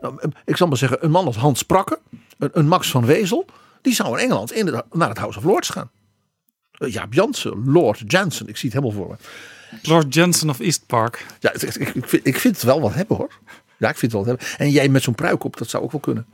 [0.00, 1.98] Nou, ik zal maar zeggen, een man als Hans Prakke,
[2.38, 3.46] een, een Max van Wezel,
[3.82, 5.90] die zou in Engeland in de- naar het House of Lords gaan.
[6.78, 9.78] Uh, Jaap Jansen, Lord Jansen, ik zie het helemaal voor me.
[9.82, 11.26] Lord Johnson of East Park.
[11.40, 13.30] Ja, ik, ik, ik, vind, ik vind het wel wat hebben hoor.
[13.78, 14.66] Ja, ik vind het wel wat hebben.
[14.66, 16.26] En jij met zo'n pruik op, dat zou ook wel kunnen.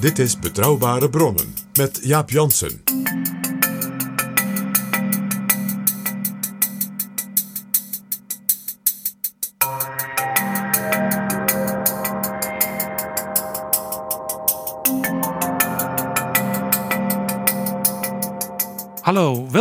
[0.00, 2.82] Dit is Betrouwbare Bronnen met Jaap Jansen.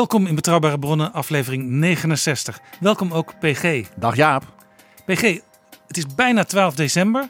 [0.09, 2.59] Welkom in Betrouwbare Bronnen, aflevering 69.
[2.80, 3.84] Welkom ook PG.
[3.96, 4.44] Dag Jaap.
[5.06, 5.22] PG,
[5.88, 7.30] het is bijna 12 december.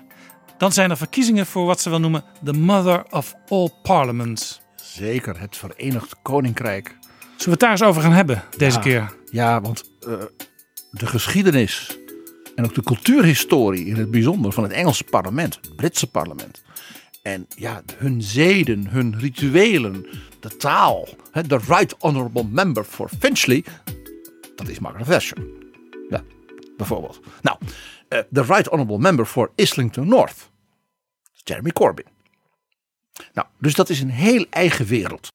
[0.58, 4.62] Dan zijn er verkiezingen voor wat ze wel noemen the mother of all parliaments.
[4.76, 6.88] Zeker, het Verenigd Koninkrijk.
[7.20, 8.84] Zullen we het daar eens over gaan hebben deze Ja.
[8.84, 9.16] keer?
[9.32, 10.14] Ja, want eh,
[10.92, 11.98] de geschiedenis
[12.56, 16.62] en ook de cultuurhistorie in het bijzonder van het Engelse parlement, het Britse parlement.
[17.24, 20.06] En ja, hun zeden, hun rituelen,
[20.40, 21.08] de taal.
[21.48, 23.66] De Right Honourable Member for Finchley,
[24.56, 25.34] dat is Margaret.
[26.10, 26.24] Ja,
[26.78, 27.20] bijvoorbeeld.
[27.42, 27.58] Nou,
[28.08, 30.50] eh, de Right Honourable Member for Islington North,
[31.34, 32.06] Jeremy Corbyn.
[33.34, 35.32] Nou, dus dat is een heel eigen wereld.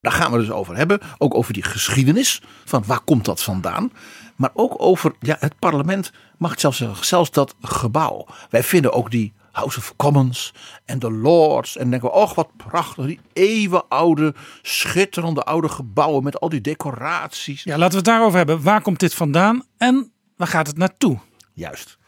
[0.00, 1.00] Daar gaan we dus over hebben.
[1.18, 2.42] Ook over die geschiedenis.
[2.64, 3.92] Van waar komt dat vandaan?
[4.36, 6.12] Maar ook over ja, het parlement.
[6.38, 6.84] Mag zelfs.
[7.00, 8.26] Zelfs dat gebouw.
[8.50, 10.54] Wij vinden ook die House of Commons.
[10.84, 11.76] En de Lords.
[11.76, 12.14] En denken we.
[12.14, 13.06] Och wat prachtig.
[13.06, 14.34] Die eeuwenoude.
[14.62, 16.22] Schitterende oude gebouwen.
[16.22, 17.62] Met al die decoraties.
[17.62, 18.62] Ja, laten we het daarover hebben.
[18.62, 21.18] Waar komt dit vandaan en waar gaat het naartoe?
[21.52, 21.98] Juist.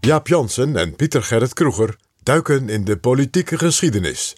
[0.00, 4.36] Jaap Jansen en Pieter Gerrit Kroeger duiken in de politieke geschiedenis.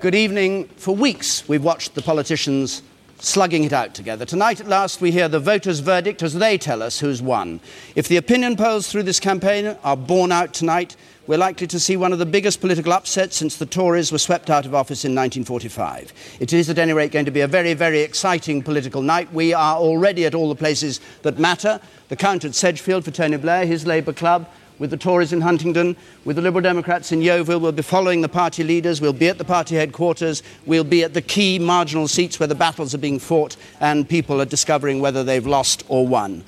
[0.00, 0.66] Good evening.
[0.76, 2.82] For weeks, we've watched the politicians
[3.18, 4.24] slugging it out together.
[4.24, 7.60] Tonight, at last, we hear the voters' verdict as they tell us who's won.
[7.94, 10.96] If the opinion polls through this campaign are borne out tonight,
[11.26, 14.48] we're likely to see one of the biggest political upsets since the Tories were swept
[14.48, 16.12] out of office in 1945.
[16.38, 19.32] It is, at any rate, going to be a very, very exciting political night.
[19.32, 21.80] We are already at all the places that matter.
[22.08, 24.48] The count at Sedgefield for Tony Blair, his Labour club,
[24.78, 27.60] with the Tories in Huntingdon, with the Liberal Democrats in Yeovil.
[27.60, 29.00] We'll be following the party leaders.
[29.00, 30.42] We'll be at the party headquarters.
[30.66, 34.40] We'll be at the key marginal seats where the battles are being fought and people
[34.40, 36.44] are discovering whether they've lost or won.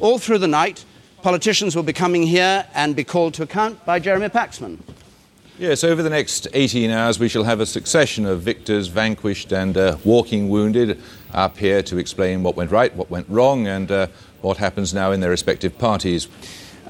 [0.00, 0.84] All through the night,
[1.22, 4.78] politicians will be coming here and be called to account by Jeremy Paxman.
[5.58, 9.76] Yes, over the next 18 hours, we shall have a succession of victors, vanquished, and
[9.76, 10.98] uh, walking wounded
[11.34, 14.06] up here to explain what went right, what went wrong, and uh,
[14.40, 16.28] what happens now in their respective parties.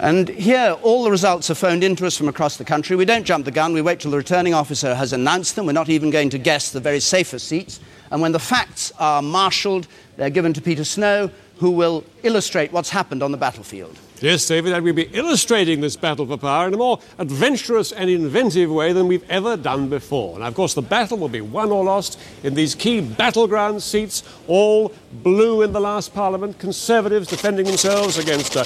[0.01, 2.97] And here, all the results are phoned into us from across the country.
[2.97, 5.67] We don't jump the gun, we wait till the returning officer has announced them.
[5.67, 7.81] We're not even going to guess the very safest seats.
[8.11, 12.89] And when the facts are marshalled, they're given to Peter Snow, who will illustrate what's
[12.89, 13.99] happened on the battlefield.
[14.23, 18.11] Yes, David, and we'll be illustrating this battle for power in a more adventurous and
[18.11, 20.39] inventive way than we've ever done before.
[20.39, 24.23] Now, of course, the battle will be won or lost in these key battleground seats,
[24.47, 24.93] all
[25.23, 28.57] blue in the last Parliament, Conservatives defending themselves against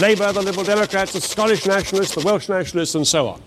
[0.00, 3.42] Labour, the Liberal Democrats, the Scottish Nationalists, the Welsh Nationalists, and so on.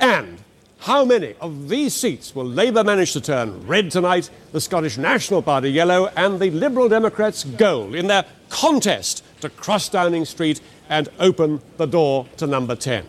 [0.00, 0.38] And
[0.80, 5.40] how many of these seats will Labour manage to turn red tonight, the Scottish National
[5.40, 11.08] Party yellow, and the Liberal Democrats gold in their contest to cross Downing Street and
[11.18, 13.02] open the door to number 10?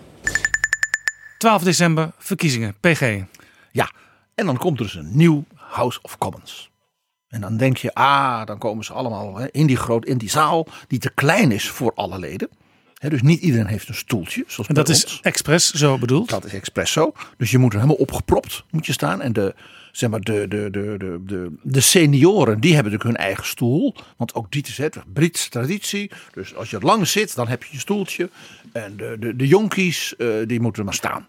[1.38, 3.24] 12 december, verkiezingen, PG.
[3.72, 3.92] Ja,
[4.36, 6.70] en dan komt er dus een nieuw House of Commons.
[7.28, 10.30] En dan denk je, ah, dan komen ze allemaal hè, in die groot, in die
[10.30, 12.50] zaal die te klein is voor alle leden.
[12.94, 14.44] Hè, dus niet iedereen heeft een stoeltje.
[14.48, 15.20] Zoals En dat bij is ons.
[15.22, 16.30] expres zo bedoeld.
[16.30, 17.14] Dat is expres zo.
[17.38, 19.22] Dus je moet er helemaal opgepropt moet je staan.
[19.22, 19.56] En de,
[19.92, 23.96] zeg maar, de, de, de, de, de, de senioren, die hebben natuurlijk hun eigen stoel.
[24.18, 26.12] Want ook dit is het, Britse traditie.
[26.34, 28.30] Dus als je lang zit, dan heb je je stoeltje.
[28.72, 31.28] En de, de, de jonkies, eh, die moeten maar staan.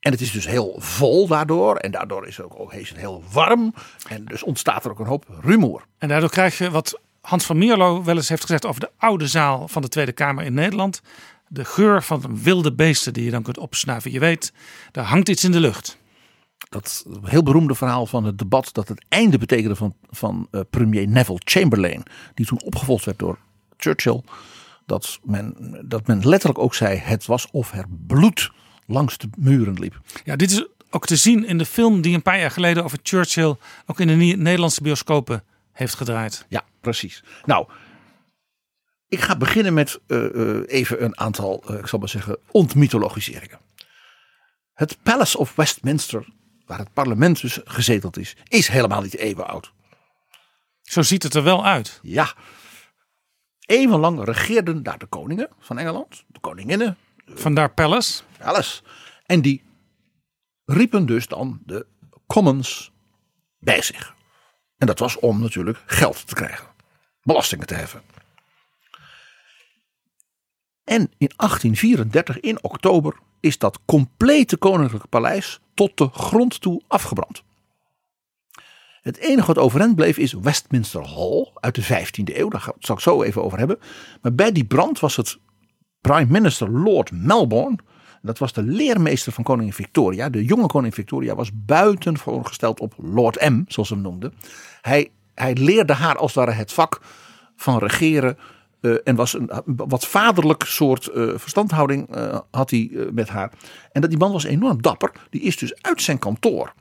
[0.00, 1.76] En het is dus heel vol daardoor.
[1.76, 3.74] En daardoor is het ook, is heel warm.
[4.08, 5.84] En dus ontstaat er ook een hoop rumoer.
[5.98, 9.26] En daardoor krijg je wat Hans van Mierlo wel eens heeft gezegd over de oude
[9.26, 11.02] zaal van de Tweede Kamer in Nederland.
[11.48, 14.12] De geur van wilde beesten die je dan kunt opsnuiven.
[14.12, 14.52] Je weet,
[14.92, 15.98] daar hangt iets in de lucht.
[16.70, 21.08] Dat heel beroemde verhaal van het debat dat het einde betekende van, van eh, premier
[21.08, 22.02] Neville Chamberlain,
[22.34, 23.38] die toen opgevolgd werd door
[23.76, 24.22] Churchill,
[24.86, 28.50] dat men, dat men letterlijk ook zei: het was of er bloed
[28.86, 30.00] langs de muren liep.
[30.24, 32.98] Ja, dit is ook te zien in de film die een paar jaar geleden over
[33.02, 33.56] Churchill
[33.86, 36.44] ook in de Nederlandse bioscopen heeft gedraaid.
[36.48, 37.24] Ja, precies.
[37.44, 37.66] Nou,
[39.08, 43.58] ik ga beginnen met eh, eh, even een aantal, ik zal maar zeggen, ontmythologiseringen.
[44.74, 46.26] Het Palace of Westminster,
[46.70, 49.72] waar het parlement dus gezeteld is, is helemaal niet eeuwen oud.
[50.82, 51.98] Zo ziet het er wel uit.
[52.02, 52.34] Ja.
[53.66, 56.96] Eeuwenlang regeerden daar de koningen van Engeland, de koninginnen,
[57.26, 58.22] Vandaar Palace.
[58.40, 58.82] alles.
[59.26, 59.64] En die
[60.64, 61.86] riepen dus dan de
[62.26, 62.92] commons
[63.58, 64.14] bij zich.
[64.76, 66.66] En dat was om natuurlijk geld te krijgen,
[67.22, 68.02] belastingen te heffen.
[70.84, 77.42] En in 1834, in oktober, is dat complete koninklijke paleis tot de grond toe afgebrand.
[79.02, 82.48] Het enige wat overeind bleef is Westminster Hall uit de 15e eeuw.
[82.48, 83.78] Daar zal ik zo even over hebben.
[84.22, 85.38] Maar bij die brand was het
[86.00, 87.78] prime minister Lord Melbourne.
[88.22, 90.28] Dat was de leermeester van koningin Victoria.
[90.28, 94.32] De jonge koningin Victoria was buitengewoon gesteld op Lord M, zoals ze hem noemden.
[94.80, 97.00] Hij, hij leerde haar als het ware het vak
[97.56, 98.38] van regeren.
[98.80, 103.52] Eh, en was een wat vaderlijk soort eh, verstandhouding eh, had hij met haar.
[103.92, 105.12] En dat die man was enorm dapper.
[105.30, 106.72] Die is dus uit zijn kantoor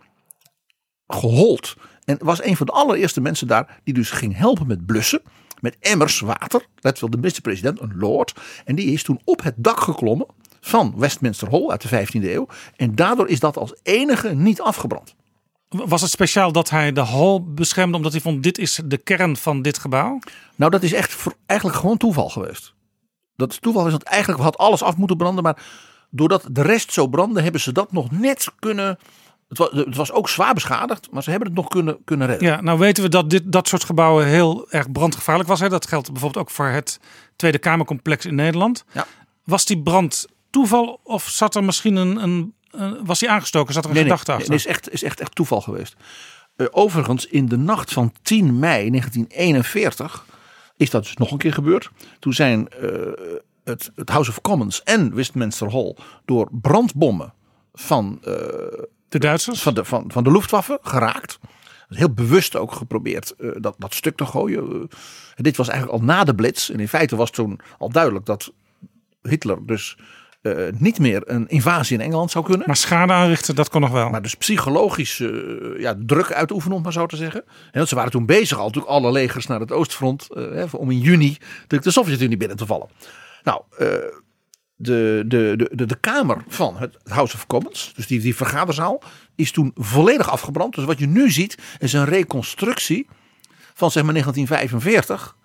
[1.07, 1.75] gehold.
[2.03, 5.21] En was een van de allereerste mensen daar die dus ging helpen met blussen.
[5.59, 6.65] Met emmers water.
[6.75, 8.33] Let wel, de minister-president, een lord.
[8.65, 10.27] En die is toen op het dak geklommen
[10.59, 12.47] van Westminster Hall uit de 15e eeuw.
[12.75, 15.15] En daardoor is dat als enige niet afgebrand.
[15.69, 19.37] Was het speciaal dat hij de hal beschermde omdat hij vond dit is de kern
[19.37, 20.19] van dit gebouw?
[20.55, 22.73] Nou, dat is echt voor- eigenlijk gewoon toeval geweest.
[23.35, 25.43] Dat is toeval is dat eigenlijk had alles af moeten branden.
[25.43, 25.63] Maar
[26.09, 28.97] doordat de rest zo brandde, hebben ze dat nog net kunnen.
[29.47, 32.47] Het was, het was ook zwaar beschadigd, maar ze hebben het nog kunnen, kunnen redden.
[32.47, 35.59] Ja, nou weten we dat dit, dat soort gebouwen heel erg brandgevaarlijk was.
[35.59, 35.69] Hè?
[35.69, 36.99] Dat geldt bijvoorbeeld ook voor het
[37.35, 38.85] Tweede Kamercomplex in Nederland.
[38.93, 39.05] Ja.
[39.43, 42.53] Was die brand toeval of zat er misschien een, een, een-
[43.03, 43.73] was die aangestoken?
[43.73, 44.53] Zat er een Nee, gedachte nee, achter?
[44.55, 45.95] nee, is echt, is echt, echt toeval geweest.
[46.55, 50.25] Eh, overigens, in de nacht van 10 mei 1941
[50.77, 51.89] is dat dus nog een keer gebeurd.
[52.19, 52.89] Toen zijn eh,
[53.63, 55.95] het, het House of Commons en Westminster Hall
[56.25, 57.33] door brandbommen
[57.73, 58.33] van, eh,
[59.09, 59.61] de Duitsers?
[59.61, 61.39] van, de, van, van de Luftwaffe geraakt.
[61.89, 64.63] Heel bewust ook geprobeerd eh, dat, dat stuk te gooien.
[64.63, 64.79] Eh,
[65.35, 66.69] en dit was eigenlijk al na de blitz.
[66.69, 68.51] En in feite was toen al duidelijk dat
[69.21, 69.97] Hitler dus
[70.41, 72.67] eh, niet meer een invasie in Engeland zou kunnen.
[72.67, 74.09] Maar schade aanrichten, dat kon nog wel.
[74.09, 75.29] Maar dus psychologisch eh,
[75.77, 77.43] ja, druk uitoefenen, om maar zo te zeggen.
[77.71, 80.27] En ze waren toen bezig al, natuurlijk alle legers naar het oostfront.
[80.33, 81.37] eh, hè, om in juni
[81.67, 82.89] de, de Sovjet-Unie binnen te vallen.
[83.43, 88.35] Nou, de, de, de, de, de kamer van het House of Commons, dus die, die
[88.35, 89.01] vergaderzaal,
[89.35, 90.75] is toen volledig afgebrand.
[90.75, 93.07] Dus wat je nu ziet, is een reconstructie
[93.73, 95.35] van zeg maar 1945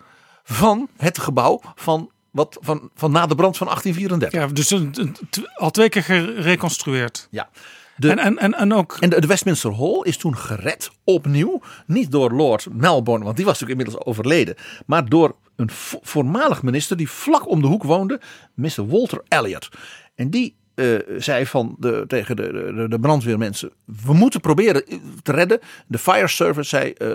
[0.45, 4.41] van het gebouw van, wat, van, van na de brand van 1834.
[4.41, 5.17] Ja, dus een-
[5.55, 7.29] al twee keer gereconstrueerd.
[7.31, 7.49] Ja.
[7.97, 11.61] De, En, en, en, en ook En de, de Westminster Hall is toen gered opnieuw.
[11.87, 14.55] Niet door Lord Melbourne, want die was natuurlijk inmiddels overleden.
[14.87, 18.21] Maar door een vo- voormalig minister die vlak om de hoek woonde.
[18.55, 18.87] Mr.
[18.89, 19.69] Walter Elliot.
[20.15, 20.87] En die eh,
[21.19, 23.71] zei van de, tegen de, de, de brandweermensen.
[24.05, 24.85] We moeten proberen
[25.23, 25.59] te redden.
[25.87, 26.91] De fire service zei.
[26.93, 27.09] eh,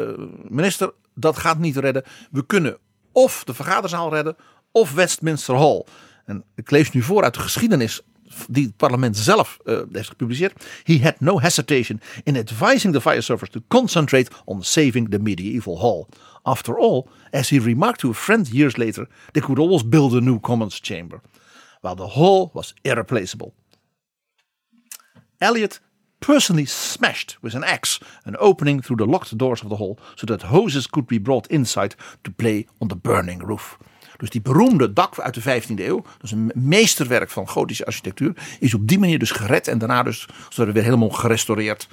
[0.48, 2.04] minister, dat gaat niet redden.
[2.32, 2.78] We kunnen
[3.12, 4.36] of de vergaderzaal redden.
[4.72, 5.86] Of Westminster Hall.
[6.26, 8.02] En ik lees nu voor uit de geschiedenis
[8.50, 10.66] die het parlement zelf eh, heeft gepubliceerd.
[10.84, 15.80] He had no hesitation in advising the fire service to concentrate on saving the medieval
[15.80, 16.08] hall.
[16.44, 20.22] After all, as he remarked to a friend years later, they could always build a
[20.22, 21.22] new commons chamber.
[21.82, 23.54] While the hall was irreplaceable.
[25.38, 25.80] Elliot
[26.20, 30.26] personally smashed with an axe an opening through the locked doors of the hall so
[30.26, 33.78] that hoses could be brought inside to play on the burning roof.
[34.20, 38.34] Dus die beroemde dak uit de 15e eeuw, dat is een meesterwerk van gotische architectuur,
[38.60, 41.88] is op die manier dus gered en daarna dus zodat weer helemaal gerestaureerd.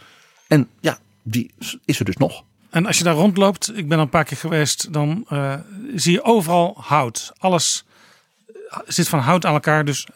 [0.47, 1.51] En ja, die
[1.85, 2.45] is er dus nog.
[2.71, 5.55] En als je daar rondloopt, ik ben al een paar keer geweest, dan eh,
[5.95, 7.33] zie je overal hout.
[7.39, 7.85] Alles
[8.47, 10.07] eh, zit van hout aan elkaar, dus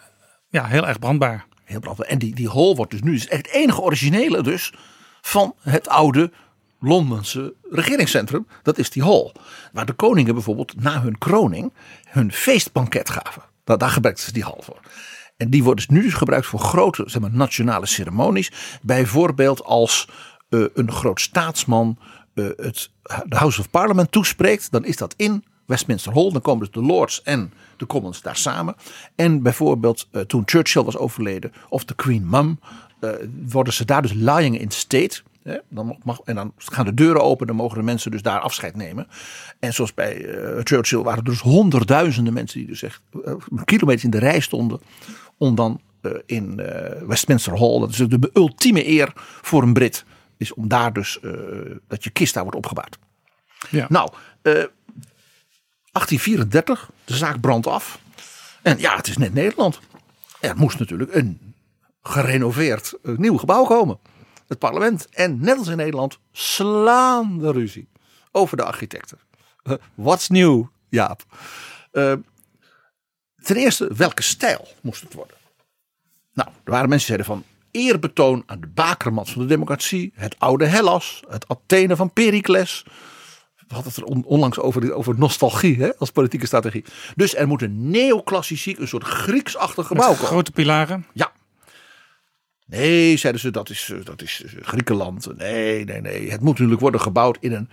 [0.49, 1.47] ja, heel erg brandbaar.
[1.65, 2.07] Heel brandbaar.
[2.07, 4.73] En die, die hall wordt dus nu is echt het enige originele dus
[5.21, 6.31] van het oude
[6.81, 8.47] Londense regeringscentrum.
[8.63, 9.33] Dat is die hall.
[9.73, 11.73] Waar de koningen bijvoorbeeld na hun kroning
[12.11, 13.43] hun feestbanket gaven.
[13.65, 14.81] Daar, gebruikten ze die hall voor.
[15.37, 18.53] En die wordt dus nu dus gebruikt voor grote zeg maar, nationale ceremonies.
[18.83, 20.09] Bijvoorbeeld als
[20.49, 21.99] eh, een groot staatsman
[22.35, 22.91] eh, het
[23.27, 24.71] de House of Parliament toespreekt.
[24.71, 26.31] Dan is dat in Westminster Hall.
[26.31, 28.75] Dan komen dus de Lords en de Commons daar samen.
[29.15, 32.61] En bijvoorbeeld eh, toen Churchill was overleden of de Queen Mum.
[33.49, 35.23] worden ze daar dus lying in state.
[35.43, 35.59] Hè?
[35.69, 38.77] Dan mag, en dan gaan de deuren open, dan mogen de mensen dus daar afscheid
[38.77, 39.09] nemen.
[39.59, 44.05] En zoals bij eh, Churchill waren er dus honderdduizenden mensen die dus echt eh, kilometers
[44.05, 44.81] in de rij stonden.
[45.37, 46.63] Om dan eh, in
[47.07, 50.05] Westminster Hall, dat is de ultieme eer voor een Brit,
[50.37, 51.19] is om daar dus,
[51.89, 52.99] dat je kist daar wordt opgebaard.
[53.69, 53.87] Ja.
[53.89, 54.09] Nou,
[54.43, 58.01] eh, 1834, de zaak brandt af.
[58.63, 59.81] En ja, het is net Nederland.
[60.41, 61.55] Er moest natuurlijk een
[62.03, 63.99] gerenoveerd nieuw gebouw komen.
[64.51, 65.09] Het parlement.
[65.09, 67.89] En net als in Nederland slaan de ruzie
[68.31, 69.19] over de architecten.
[69.63, 71.23] Eh, What's new, Jaap?
[71.93, 72.13] Eh,
[73.43, 75.37] ten eerste, welke stijl moest het worden?
[76.33, 80.13] Nou, er waren mensen die zeiden van eerbetoon aan de bakermat van de democratie.
[80.15, 82.83] Het oude Hellas, het Athene van Pericles.
[83.57, 86.85] We hadden het er on- onlangs over, over nostalgie hè, als politieke strategie.
[87.17, 90.27] Dus er moet een neoclassiek, een soort Grieksachtig gebouw komen.
[90.27, 91.07] grote pilaren.
[91.13, 91.33] Ja.
[92.71, 95.37] Nee, zeiden ze, dat is, eh, dat is eh, Griekenland.
[95.37, 96.31] Nee, nee, nee.
[96.31, 97.69] Het moet natuurlijk worden gebouwd in een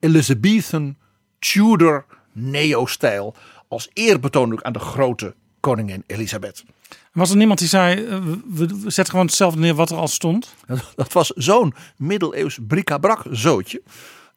[0.00, 0.96] Elizabethan
[1.38, 3.34] Tudor neo-stijl.
[3.68, 6.64] Als eerbetoon aan de grote koningin Elisabeth.
[7.12, 10.54] Was er niemand die zei, eh, we, zetten gewoon hetzelfde neer wat er al stond?
[10.96, 13.82] Dat was zo'n middeleeuws bric-à-brac zootje.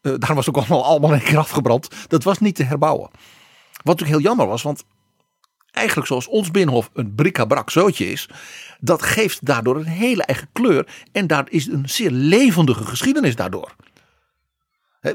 [0.01, 1.87] Eh, daar was ook allemaal, allemaal een keer afgebrand.
[2.07, 3.09] Dat was niet te herbouwen.
[3.11, 3.19] Wat
[3.83, 4.83] natuurlijk heel jammer was, want
[5.71, 8.29] eigenlijk zoals ons Binnenhof een bric-à-brac zootje is,
[8.79, 10.87] dat geeft daardoor een hele eigen kleur.
[11.11, 13.75] En daar is een zeer levendige geschiedenis daardoor.
[15.01, 15.09] We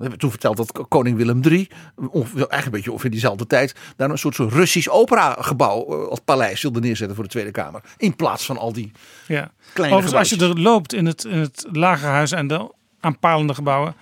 [0.00, 4.18] hebben toen verteld dat koning Willem III, eigenlijk een beetje ongeveer diezelfde tijd, daar een
[4.18, 7.82] soort, soort Russisch operagebouw eh, als paleis wilde neerzetten voor de Tweede Kamer.
[7.96, 8.92] In plaats van al die
[9.26, 9.52] Ja.
[9.72, 13.94] kleine Overigens, als je er loopt in het, in het lagerhuis en de aanpalende gebouwen,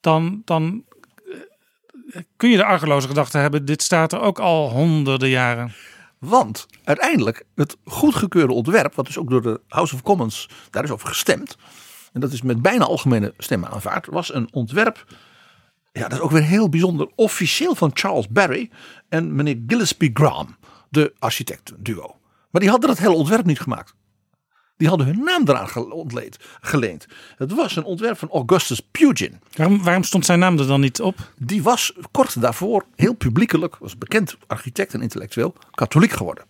[0.00, 0.84] dan, dan
[2.36, 5.72] kun je de argeloze gedachte hebben, dit staat er ook al honderden jaren.
[6.18, 10.90] Want uiteindelijk het goedgekeurde ontwerp, wat dus ook door de House of Commons daar is
[10.90, 11.56] over gestemd.
[12.12, 14.06] En dat is met bijna algemene stemmen aanvaard.
[14.06, 15.04] Was een ontwerp,
[15.92, 18.70] ja dat is ook weer heel bijzonder, officieel van Charles Barry
[19.08, 20.56] en meneer Gillespie Graham,
[20.88, 22.16] de architectenduo.
[22.50, 23.94] Maar die hadden dat hele ontwerp niet gemaakt.
[24.76, 27.06] Die hadden hun naam eraan ontleed, geleend.
[27.36, 29.40] Het was een ontwerp van Augustus Pugin.
[29.52, 31.32] Waarom, waarom stond zijn naam er dan niet op?
[31.38, 36.44] Die was kort daarvoor heel publiekelijk, was bekend architect en intellectueel, katholiek geworden.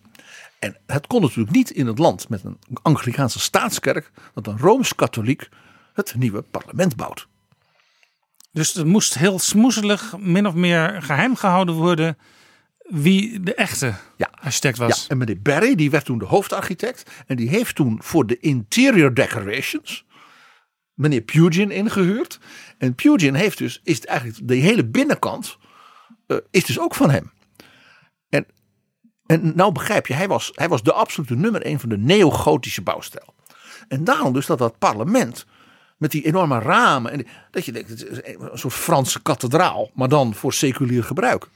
[0.59, 5.49] En het kon natuurlijk niet in het land met een Anglikaanse staatskerk dat een rooms-katholiek
[5.93, 7.27] het nieuwe parlement bouwt.
[8.51, 12.17] Dus het moest heel smoezelig, min of meer geheim gehouden worden
[12.87, 14.29] wie de echte Ja.
[14.41, 15.01] architect was.
[15.01, 17.11] Ja, en meneer Barry, die werd toen de hoofdarchitect.
[17.27, 20.05] En die heeft toen voor de interior decorations
[20.93, 22.39] meneer Pugin ingehuurd.
[22.77, 25.57] En Pugin heeft dus, is het eigenlijk de hele binnenkant,
[26.27, 27.31] eh, is dus ook van hem.
[28.29, 28.45] En,
[29.25, 32.81] en nou begrijp je, hij was, hij was de absolute nummer één van de neogotische
[32.81, 33.33] bouwstijl.
[33.87, 35.45] En daarom dus dat dat parlement
[35.97, 37.11] met die enorme ramen.
[37.11, 41.03] En die- dat je denkt, het is een soort Franse kathedraal, maar dan voor seculier
[41.03, 41.47] gebruik.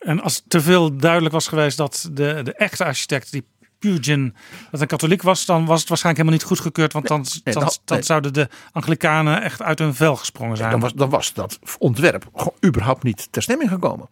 [0.00, 3.44] En als te veel duidelijk was geweest dat de, de echte architect, die
[3.78, 4.34] Pugin,
[4.70, 6.92] dat een katholiek was, dan was het waarschijnlijk helemaal niet goedgekeurd.
[6.92, 8.06] Want dan, nee, dan, dan- dan nee.
[8.06, 10.70] zouden de Anglikanen echt uit hun vel gesprongen zijn.
[10.70, 14.08] Dan was, dan was dat ontwerp gewoon überhaupt niet ter stemming gekomen.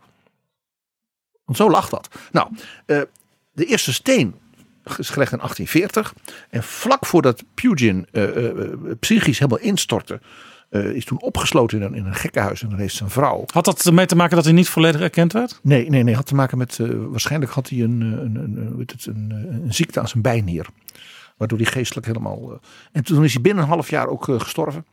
[1.44, 2.08] Want zo lag dat.
[2.32, 2.48] Nou,
[2.86, 3.00] eh,
[3.52, 4.34] de eerste steen
[4.98, 6.14] is gelegd in 1840.
[6.50, 10.20] En vlak voordat Pugin eh, eh, psychisch helemaal instortte,
[10.68, 12.62] eh, is toen opgesloten in een, in een gekkenhuis.
[12.62, 13.44] En dan heeft zijn vrouw.
[13.52, 15.60] Had dat ermee te maken dat hij niet volledig erkend werd?
[15.62, 16.14] Nee, nee, nee.
[16.14, 16.78] Had te maken met.
[16.78, 19.30] eh, waarschijnlijk had hij een, eh, een, een, een, hoe heet het, een,
[19.64, 20.66] een ziekte aan zijn bijnier.
[21.36, 22.60] Waardoor hij geestelijk helemaal.
[22.92, 24.84] en toen is hij binnen een half jaar ook gestorven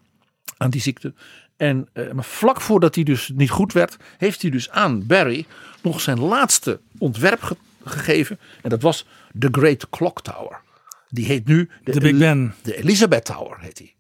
[0.58, 1.14] aan die ziekte.
[1.58, 5.46] En, maar vlak voordat hij dus niet goed werd, heeft hij dus aan Barry
[5.82, 8.40] nog zijn laatste ontwerp ge- gegeven.
[8.62, 9.06] En dat was
[9.40, 10.62] The Great Clock Tower.
[11.10, 12.54] Die heet nu De Big Ben.
[12.62, 13.96] De Elizabeth Tower heet hij.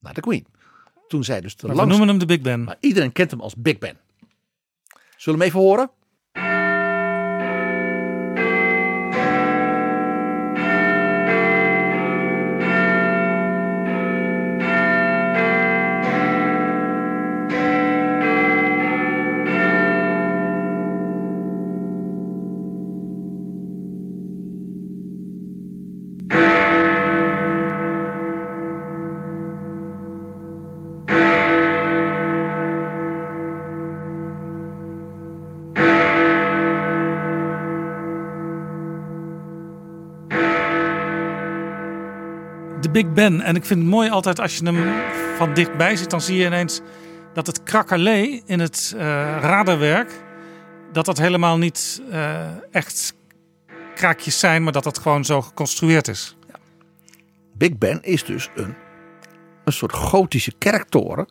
[0.00, 0.46] Naar de Queen.
[1.10, 2.64] Toen zij dus de Maar we noemen hem de Big Ben.
[2.64, 3.98] Maar iedereen kent hem als Big Ben.
[5.16, 5.90] Zullen we hem even horen?
[42.92, 43.40] Big Ben.
[43.40, 45.02] En ik vind het mooi altijd als je hem
[45.36, 46.80] van dichtbij ziet, dan zie je ineens
[47.34, 49.02] dat het krakelé in het eh
[49.40, 50.22] radarwerk,
[50.92, 53.14] dat dat helemaal niet eh, echt
[53.94, 56.36] kraakjes zijn, maar dat dat gewoon zo geconstrueerd is.
[57.54, 58.74] Big Ben is dus een,
[59.64, 61.26] een soort gotische kerktoren.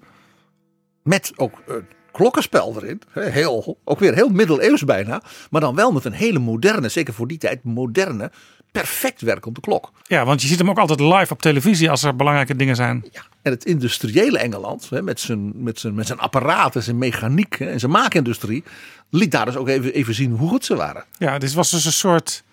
[1.03, 3.01] Met ook een klokkenspel erin.
[3.13, 5.21] Heel, ook weer heel middeleeuws bijna.
[5.49, 8.31] Maar dan wel met een hele moderne, zeker voor die tijd, moderne,
[8.71, 9.91] perfect werkende klok.
[10.03, 13.05] Ja, want je ziet hem ook altijd live op televisie als er belangrijke dingen zijn.
[13.11, 13.21] Ja.
[13.41, 17.59] En het industriële Engeland, hè, met, zijn, met, zijn, met zijn apparaat en zijn mechaniek
[17.59, 18.63] hè, en zijn maakindustrie,
[19.09, 21.05] liet daar dus ook even, even zien hoe goed ze waren.
[21.17, 22.43] Ja, dit was dus een soort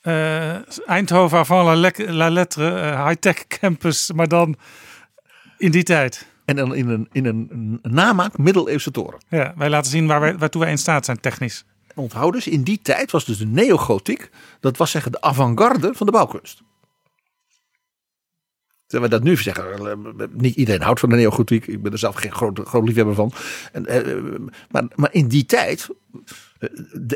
[0.00, 4.56] eh, Eindhoven avant la, lec- la lettre, eh, high-tech campus, maar dan
[5.58, 6.28] in die tijd.
[6.44, 9.20] En dan in een, in een namaak middeleeuwse toren.
[9.28, 11.64] Ja, wij laten zien waar wij, waartoe wij in staat zijn technisch.
[11.94, 14.30] Onthoud dus, in die tijd was dus de neogotiek,
[14.60, 16.62] dat was zeggen de avant-garde van de bouwkunst.
[18.90, 21.66] Terwijl we dat nu zeggen, niet iedereen houdt van de neogotiek.
[21.66, 23.32] Ik ben er zelf geen groot, groot liefhebber van.
[23.72, 24.14] En, eh,
[24.70, 25.88] maar, maar in die tijd,
[26.58, 26.68] eh,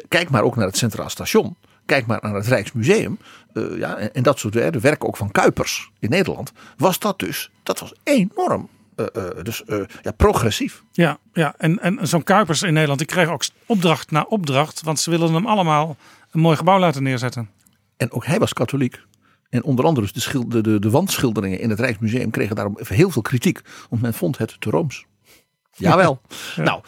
[0.08, 1.56] kijk maar ook naar het Centraal Station.
[1.86, 3.18] Kijk maar naar het Rijksmuseum.
[3.52, 6.52] eh, ja, en, dat soort de werken ook van Kuipers in Nederland.
[6.76, 8.68] Was dat dus, dat was enorm.
[8.96, 10.82] Eh, eh, dus eh, ja, progressief.
[10.92, 11.54] Ja, ja.
[11.58, 15.34] en, en zo'n Kuipers in Nederland, die kreeg ook opdracht na opdracht, want ze willen
[15.34, 15.96] hem allemaal
[16.32, 17.50] een mooi gebouw laten neerzetten.
[17.96, 19.00] En ook hij was katholiek.
[19.50, 22.96] En onder andere dus de, de, de, de wandschilderingen in het Rijksmuseum kregen daarom even
[22.96, 23.60] heel veel kritiek.
[23.90, 25.04] Want men vond het te rooms.
[25.72, 26.20] Jawel.
[26.56, 26.82] Nou,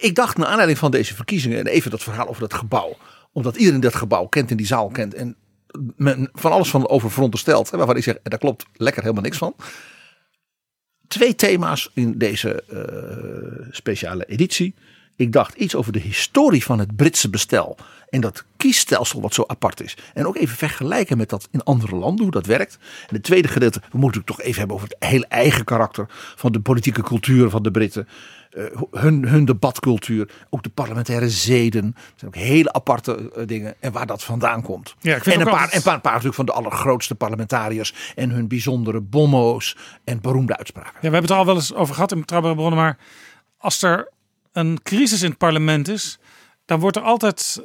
[0.00, 2.96] ik dacht naar aanleiding van deze verkiezingen en even dat verhaal over dat gebouw.
[3.32, 5.14] Omdat iedereen dat gebouw kent en die zaal kent.
[5.14, 5.36] En
[5.96, 7.70] men van alles van over veronderstelt.
[7.70, 9.54] Waarvan ik zeg, daar klopt lekker helemaal niks van.
[11.08, 14.74] Twee thema's in deze eh, speciale editie.
[15.16, 17.76] Ik dacht iets over de historie van het Britse bestel.
[18.10, 19.96] En dat kiesstelsel wat zo apart is.
[20.14, 22.78] En ook even vergelijken met dat in andere landen, hoe dat werkt.
[23.08, 26.06] En het tweede gedeelte, we moeten het toch even hebben over het hele eigen karakter
[26.36, 28.08] van de politieke cultuur van de Britten.
[28.58, 31.92] Eh, hun, hun debatcultuur, ook de parlementaire zeden.
[31.94, 33.74] Dat zijn ook hele aparte eh, dingen.
[33.80, 34.94] En waar dat vandaan komt.
[35.00, 37.14] Ja, ik vind en een paar, altijd- en paar, een paar natuurlijk van de allergrootste
[37.14, 38.12] parlementariërs.
[38.14, 40.92] En hun bijzondere bommo's en beroemde uitspraken.
[40.94, 42.98] Ja, we hebben het er al wel eens over gehad in Betrouwbare Bronnen, maar
[43.58, 44.08] als er
[44.52, 46.18] een crisis in het parlement is,
[46.64, 47.62] dan wordt er altijd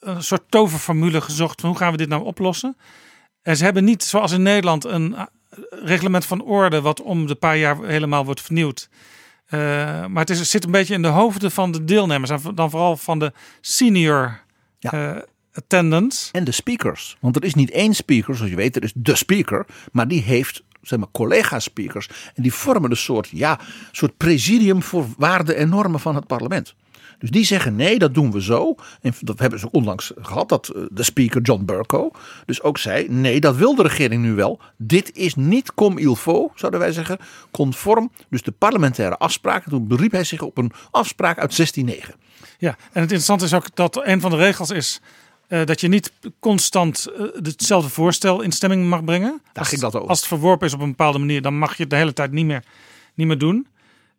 [0.00, 2.76] eh, een soort toverformule gezocht van hoe gaan we dit nou oplossen.
[3.42, 5.16] En ze hebben niet, zoals in Nederland, een
[5.70, 8.88] reglement van orde wat om de paar jaar helemaal wordt vernieuwd.
[9.48, 9.58] Eh,
[10.06, 12.70] maar het, is, het zit een beetje in de hoofden van de deelnemers en dan
[12.70, 14.40] vooral van de senior
[14.78, 14.90] Ja.
[15.16, 16.28] eh, attendants.
[16.32, 17.16] En de speakers.
[17.20, 19.66] Want er is niet één speaker, zoals je weet, er is de speaker.
[19.92, 22.08] Maar die heeft zeg maar, collega-speakers.
[22.34, 23.58] En die vormen een soort, ja,
[23.92, 26.74] soort presidium voor waarden en normen van het parlement.
[27.18, 28.74] Dus die zeggen nee, dat doen we zo.
[29.00, 32.10] En dat hebben ze onlangs gehad, dat eh, de speaker John Burko
[32.46, 34.60] dus ook zei: nee, dat wil de regering nu wel.
[34.76, 37.18] Dit is niet comme il faut, zouden wij zeggen,
[37.50, 38.10] conform.
[38.28, 39.70] Dus de parlementaire afspraken.
[39.70, 42.14] Toen beriep hij zich op een afspraak uit 1609.
[42.58, 45.00] Ja, en het interessante is ook dat een van de regels is
[45.48, 49.42] eh, dat je niet constant eh, hetzelfde voorstel in stemming mag brengen.
[49.54, 50.08] als, ging dat over.
[50.08, 52.32] Als het verworpen is op een bepaalde manier, dan mag je het de hele tijd
[52.32, 52.64] niet meer,
[53.14, 53.66] niet meer doen.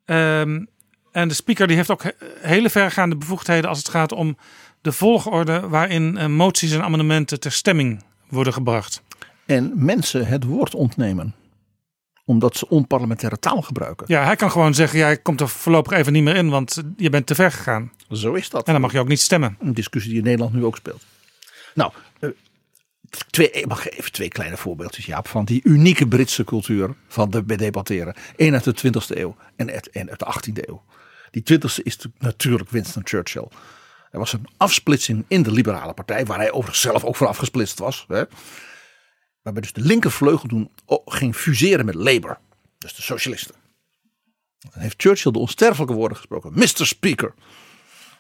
[0.06, 0.66] Ehm,
[1.12, 4.38] en de speaker die heeft ook he- hele vergaande bevoegdheden als het gaat om
[4.82, 9.02] de volgorde waarin eh, moties en amendementen ter stemming worden gebracht.
[9.46, 11.34] En mensen het woord ontnemen.
[12.26, 14.06] Omdat ze onparlementaire taal gebruiken.
[14.10, 17.10] Ja, hij kan gewoon zeggen, jij komt er voorlopig even niet meer in, want je
[17.10, 17.92] bent te ver gegaan.
[18.12, 18.66] Zo is dat.
[18.66, 19.58] En dan mag je ook niet stemmen.
[19.60, 21.06] Een discussie die in Nederland nu ook speelt.
[21.74, 21.92] Nou,
[23.30, 27.56] twee, ik mag even twee kleine voorbeeldjes, Jaap, van die unieke Britse cultuur van de
[27.56, 28.16] debatteren.
[28.36, 30.84] Eén uit de 20e eeuw en en uit de 18e eeuw.
[31.32, 33.48] Die 20e is natuurlijk Winston Churchill.
[34.12, 37.80] Er was een afsplitsing in de liberale partij, waar hij overigens zelf ook van afgesplitst
[37.80, 38.06] was.
[38.08, 38.24] Hè,
[39.42, 40.72] waarbij dus de linkervleugel
[41.06, 42.40] ging fuseren met Labour,
[42.78, 43.56] dus de socialisten.
[44.60, 46.52] Dan heeft Churchill de onsterfelijke woorden gesproken.
[46.54, 46.86] Mr.
[46.86, 47.34] Speaker,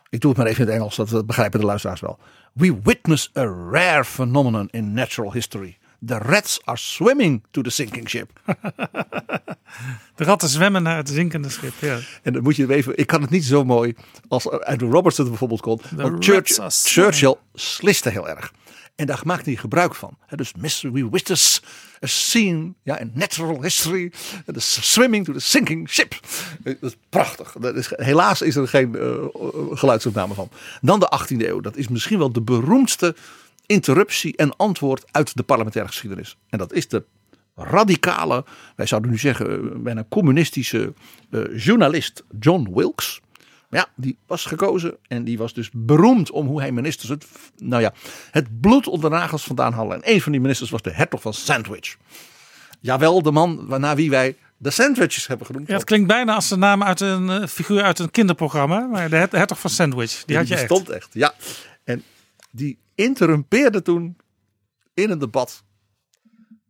[0.09, 2.19] ik doe het maar even in het Engels, dat begrijpen de luisteraars wel.
[2.53, 5.77] We witness a rare phenomenon in natural history.
[6.05, 8.31] The rats are swimming to the sinking ship.
[10.15, 11.73] De ratten zwemmen naar het zinkende schip.
[11.79, 11.99] Ja.
[12.23, 13.95] En dan moet je even, ik kan het niet zo mooi
[14.27, 15.81] als Andrew Roberts het bijvoorbeeld kon.
[15.95, 16.73] Want rats Church-.
[16.73, 18.53] Churchill sliste heel erg.
[18.95, 20.17] En daar maakte hij gebruik van.
[20.35, 20.91] Dus Mr.
[20.91, 21.61] We witness
[22.03, 24.11] a scene ja, in natural history.
[24.45, 26.13] The swimming to the sinking ship.
[26.63, 27.55] Eh, Dat is prachtig.
[27.59, 29.13] Dat is, helaas is er geen eh,
[29.71, 30.49] geluidsopname van.
[30.81, 31.59] Dan de 18e eeuw.
[31.59, 33.15] Dat is misschien wel de beroemdste
[33.65, 36.37] interruptie en antwoord uit de parlementaire geschiedenis.
[36.49, 37.03] En dat is de
[37.55, 40.93] radicale, wij zouden nu zeggen, eh, bijna communistische
[41.31, 43.21] eh, journalist John Wilkes.
[43.69, 47.25] Ja, die was gekozen en die was dus beroemd om hoe hij ministers het,
[47.57, 47.93] nou ja,
[48.31, 49.93] het bloed onder de nagels vandaan haalde.
[49.93, 51.97] En een van die ministers was de hertog van Sandwich.
[52.79, 55.67] Jawel, de man naar wie wij de sandwiches hebben genoemd.
[55.67, 58.79] Ja, het klinkt bijna als de naam uit een eh, figuur uit een kinderprogramma.
[58.79, 60.67] Maar de her- hertog van Sandwich, die had je echt.
[60.67, 61.09] bestond echt.
[61.13, 61.33] Ja,
[61.83, 62.03] en
[62.51, 64.17] die interrumpeerde toen
[64.93, 65.63] in een debat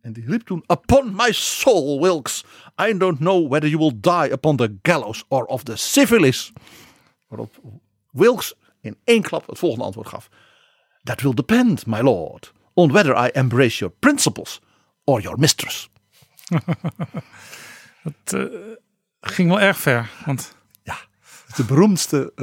[0.01, 2.43] En die riep toen: Upon my soul, Wilkes,
[2.89, 6.51] I don't know whether you will die upon the gallows or of the syphilis.
[7.29, 7.59] Waarop
[8.11, 10.29] Wilkes in één klap het volgende antwoord gaf:
[11.03, 14.61] That will depend, my lord, on whether I embrace your principles
[15.03, 15.89] or your mistress.
[17.99, 18.43] Het eh,
[19.21, 20.09] ging wel erg ver.
[20.25, 20.57] Want
[21.55, 22.33] De beroemdste,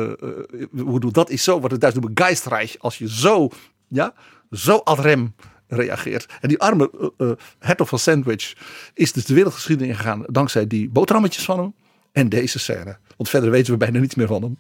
[0.71, 2.79] hoe bedoel, dat is zo wat het Duits noemen Geistreich.
[2.79, 3.49] Als je zo,
[3.89, 4.15] ja,
[4.51, 5.35] zo ad rem
[5.69, 6.27] reageert.
[6.41, 7.13] En die arme
[7.59, 8.57] hertog van Sandwich
[8.95, 11.75] is dus de wereldgeschiedenis ingegaan dankzij die boterhammetjes van hem
[12.17, 12.99] en deze scène.
[13.17, 14.59] Want verder weten we bijna niets meer van hem.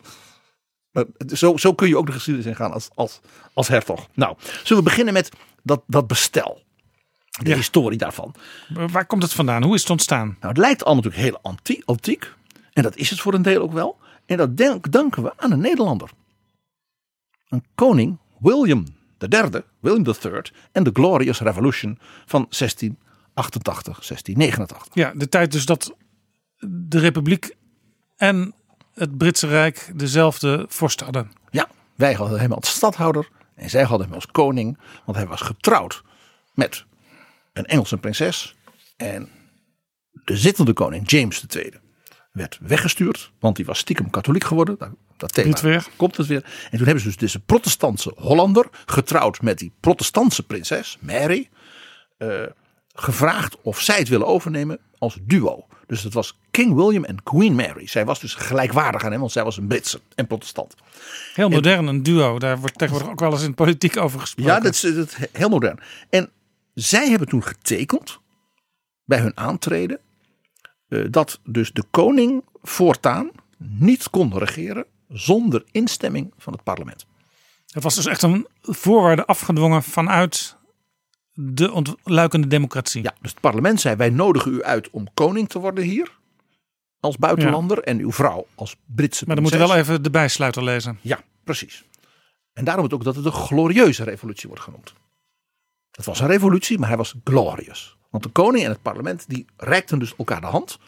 [0.91, 3.21] Maar zo, zo kun je ook de geschiedenis ingaan als, als,
[3.55, 4.09] als hertog.
[4.15, 5.31] Nou, zullen we beginnen met
[5.63, 6.63] dat, dat bestel.
[7.43, 7.57] De Ja.
[7.57, 8.35] historie daarvan.
[8.93, 9.63] waar komt het vandaan?
[9.63, 10.27] Hoe is het ontstaan?
[10.27, 12.33] Nou, het lijkt allemaal natuurlijk heel antie- antiek.
[12.73, 13.99] En dat is het voor een deel ook wel.
[14.27, 16.11] En dat denk- danken we aan een Nederlander.
[17.49, 18.85] Een koning, William
[19.19, 20.41] III, William III
[20.73, 24.87] en de Glorious Revolution van 1688, 1689.
[24.93, 25.95] Ja, de tijd dus dat
[26.59, 27.55] de Republiek
[28.17, 28.55] en
[28.95, 31.33] het Britse Rijk dezelfde vorst hadden.
[31.51, 34.79] Ja, wij hadden hem als stadhouder en zij hadden hem als koning.
[35.05, 36.03] Want hij was getrouwd
[36.55, 36.85] met
[37.53, 38.55] een Engelse prinses.
[38.97, 39.29] En
[40.25, 41.73] de zittende koning, James II,
[42.33, 43.33] werd weggestuurd.
[43.39, 44.77] Want die was stiekem katholiek geworden.
[44.79, 45.87] Nou, Dat thema weer.
[45.97, 46.45] komt het weer.
[46.71, 51.49] En toen hebben ze dus deze protestantse Hollander getrouwd met die protestantse prinses, Mary.
[52.19, 52.43] eh,
[52.97, 55.67] gevraagd of zij het willen overnemen als duo.
[55.87, 57.87] Dus het was King William en Queen Mary.
[57.87, 60.75] Zij was dus gelijkwaardig aan hem, want zij was een Britse en protestant.
[61.35, 62.39] Heel modern, een duo.
[62.39, 64.53] Daar wordt tegenwoordig ook wel eens in politiek over gesproken.
[64.53, 65.79] Ja, dat is, dat is heel modern.
[66.11, 66.31] En
[66.75, 68.19] zij hebben toen getekend
[69.05, 69.99] bij hun aantreden
[70.89, 77.07] eh, dat dus de koning voortaan niet kon regeren zonder instemming van het parlement.
[77.67, 80.56] Het was dus echt een voorwaarde afgedwongen vanuit
[81.39, 83.03] de ontluikende democratie.
[83.03, 86.15] Ja, dus het parlement zei: wij nodigen u uit om koning te worden hier
[87.01, 89.87] als buitenlander en uw vrouw als Britse Maar dan moeten we prinses.
[89.87, 90.99] wel even de bijsluiter lezen.
[91.01, 91.85] Ja, precies.
[92.53, 94.95] En daarom het ook dat het de glorieuze revolutie wordt genoemd.
[95.91, 97.97] Het was een revolutie, maar hij was glorious.
[98.11, 100.79] Want de koning en het parlement die reikten dus elkaar de hand.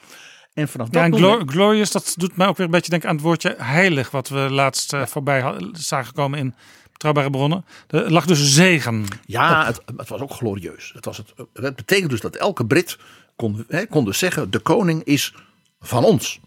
[0.55, 1.51] En vanaf Ja, dat en moment...
[1.51, 4.11] glorious, dat doet mij ook weer een beetje denken aan het woordje heilig.
[4.11, 6.55] Wat we laatst eh, voorbij zagen komen in
[6.99, 7.65] betrouwbare bronnen.
[7.89, 9.05] Er lag dus zegen.
[9.27, 10.93] Ja, het, het was ook glorieus.
[10.95, 12.99] Het, was het, het betekent dus dat elke Brit
[13.37, 15.35] kon, hè, kon dus zeggen: de koning is
[15.81, 16.41] van ons.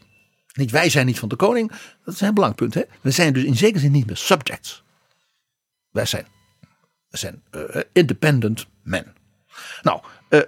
[0.53, 1.69] Niet wij zijn niet van de koning.
[2.03, 2.73] Dat is een heel belangrijk punt.
[2.73, 2.95] Hè?
[3.01, 4.83] We zijn dus in zekere zin niet meer subjects.
[5.89, 6.25] Wij zijn,
[7.09, 9.13] wij zijn eh, independent men.
[9.81, 10.39] Nou, eh,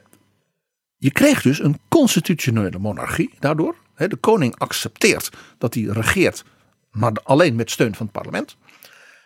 [0.98, 3.76] je kreeg dus een constitutionele monarchie daardoor.
[3.94, 6.44] Hè, de koning accepteert dat hij regeert,
[6.92, 8.58] maar alleen met steun van het parlement.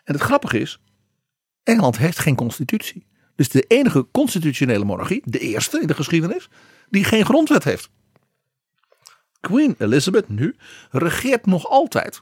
[0.08, 0.80] En het grappige is,
[1.64, 3.06] Engeland heeft geen constitutie.
[3.36, 6.50] Dus de enige constitutionele monarchie, de eerste in de geschiedenis,
[6.90, 7.90] die geen grondwet heeft.
[9.40, 10.56] Queen Elizabeth nu
[10.92, 12.22] regeert nog altijd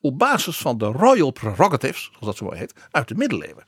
[0.00, 3.64] op basis van de royal prerogatives, zoals dat zo mooi heet, uit de middeleeuwen.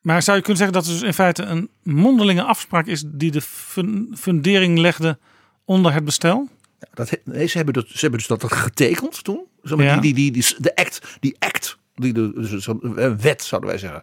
[0.00, 3.30] Maar zou je kunnen zeggen dat het dus in feite een mondelinge afspraak is die
[3.30, 5.18] de fun- fundering legde
[5.64, 6.48] onder het bestel?
[6.80, 9.46] Ja, dat, nee, ze, hebben dat, ze hebben dus dat getekend toen.
[9.62, 9.96] Zeg maar, Ja.
[10.00, 13.78] die, die, die, die, de act, die act, die de, dus een wet zouden wij
[13.78, 14.02] zeggen.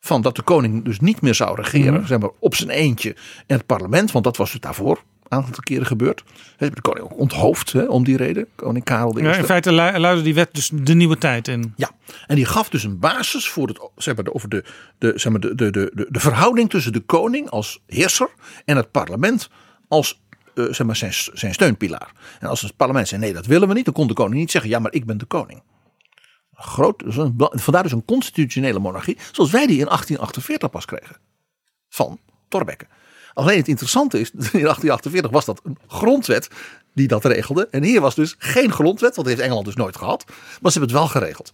[0.00, 3.16] Van dat de koning dus niet meer zou regeren, zeg maar, op zijn eentje.
[3.46, 6.24] En het parlement, want dat was dus daarvoor een aantal keren gebeurd.
[6.56, 8.46] Hebben de koning ook onthoofd hè, om die reden.
[8.54, 9.22] Koning Karel I.
[9.22, 11.72] Ja, in feite lu- luidde die wet dus de nieuwe tijd in.
[11.76, 11.90] Ja,
[12.26, 14.64] en die gaf dus een basis voor het, zeg maar, de- over de,
[14.98, 18.28] de, zeg maar, de, de, de, de, de verhouding tussen de koning als heerser
[18.64, 19.48] en het parlement
[19.88, 20.20] als
[20.54, 22.12] eh, zeg maar, zijn, zijn steunpilaar.
[22.40, 24.50] En als het parlement zei nee, dat willen we niet, dan kon de koning niet
[24.50, 25.62] zeggen ja, maar ik ben de koning.
[26.62, 27.14] Groot, dus
[27.50, 31.16] vandaar dus een constitutionele monarchie, zoals wij die in 1848 pas kregen.
[31.88, 32.86] Van Thorbecke.
[33.34, 36.48] Alleen het interessante is, in 1848 was dat een grondwet
[36.94, 37.68] die dat regelde.
[37.70, 40.24] En hier was dus geen grondwet, want heeft Engeland dus nooit gehad.
[40.26, 41.52] Maar ze hebben het wel geregeld.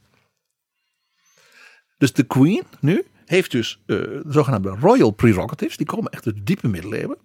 [1.98, 5.76] Dus de Queen nu heeft dus eh, de zogenaamde royal prerogatives.
[5.76, 7.18] Die komen echt uit de diepe middeleeuwen.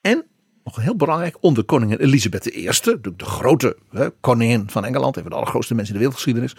[0.00, 0.26] En
[0.64, 5.22] nog heel belangrijk, onder koningin Elisabeth I, de, de grote hè, koningin van Engeland, een
[5.22, 6.56] van de allergrootste mensen in de wereldgeschiedenis,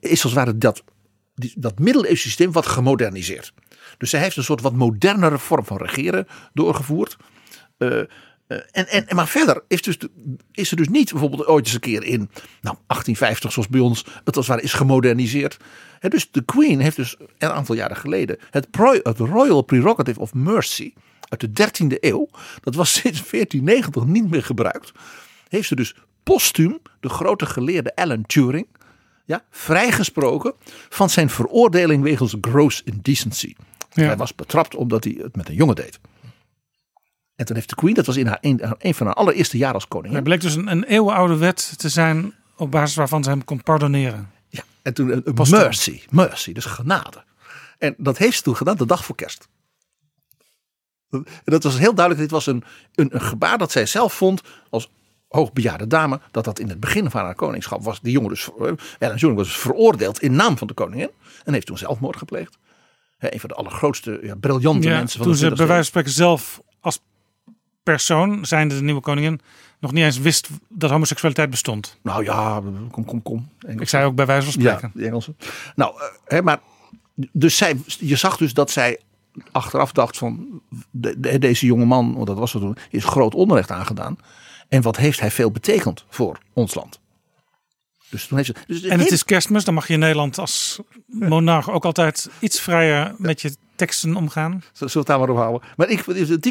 [0.00, 0.82] is als het ware dat,
[1.54, 3.52] dat middeleeuwse systeem wat gemoderniseerd.
[3.98, 7.16] Dus zij heeft een soort wat modernere vorm van regeren doorgevoerd.
[7.78, 7.98] Eh,
[8.46, 9.98] en, en, maar verder is, dus,
[10.52, 12.18] is er dus niet bijvoorbeeld ooit eens een keer in
[12.60, 15.56] nou, 1850, zoals bij ons, het als het ware is gemoderniseerd.
[16.00, 18.68] Dus de Queen heeft dus een aantal jaren geleden het
[19.16, 20.92] Royal Prerogative of Mercy
[21.40, 22.28] uit de 13e eeuw,
[22.60, 24.92] dat was sinds 1490 niet meer gebruikt,
[25.48, 28.66] heeft ze dus postuum de grote geleerde Alan Turing
[29.24, 30.54] ja, vrijgesproken
[30.88, 33.54] van zijn veroordeling wegens gross indecency.
[33.92, 34.04] Ja.
[34.04, 36.00] Hij was betrapt omdat hij het met een jongen deed.
[37.36, 39.88] En toen heeft de Queen, dat was in haar een, van haar allereerste jaren als
[39.88, 40.14] koningin.
[40.14, 43.62] Het bleek dus een, een eeuwenoude wet te zijn op basis waarvan ze hem kon
[43.62, 44.30] pardoneren.
[44.48, 45.50] Ja, en toen een, toen.
[45.50, 47.24] mercy, mercy, dus genade.
[47.78, 49.48] En dat heeft ze toen gedaan de dag voor kerst.
[51.18, 54.40] En dat was heel duidelijk, dit was een, een, een gebaar dat zij zelf vond
[54.70, 54.90] als
[55.28, 58.00] hoogbejaarde dame, dat dat in het begin van haar koningschap was.
[58.00, 61.10] Die jongen dus, eh, Ellen Joning was veroordeeld in naam van de koningin
[61.44, 62.58] en heeft toen zelfmoord gepleegd.
[63.18, 65.66] Hè, Een van de allergrootste, ja, briljante Ja, mensen van toen de ze 20e bij
[65.66, 67.00] wijze van spreken zelf als
[67.82, 69.40] persoon, zijnde de nieuwe koningin,
[69.80, 71.98] nog niet eens wist dat homoseksualiteit bestond.
[72.02, 73.48] Nou ja, kom, kom, kom.
[73.78, 74.90] Ik zei ook bij wijze van spreken.
[74.94, 75.34] Ja, die Engelse.
[75.74, 76.60] Nou, eh, hè, maar
[77.32, 79.00] dus zij, je zag dus dat zij
[79.52, 83.34] achteraf dacht van de, de- deze jonge man, want dat was het toen, is groot
[83.34, 84.16] onrecht aangedaan.
[84.68, 87.00] En wat heeft hij veel betekend voor ons land?
[88.10, 88.64] Dus toen heeft ze.
[88.66, 92.60] Dus En het is kerstmis, dan mag je in Nederland als monarch ook altijd iets
[92.60, 94.62] vrijer met je teksten omgaan.
[94.72, 95.68] Zullen we het daar maar op houden?
[95.76, 96.06] Maar, ik,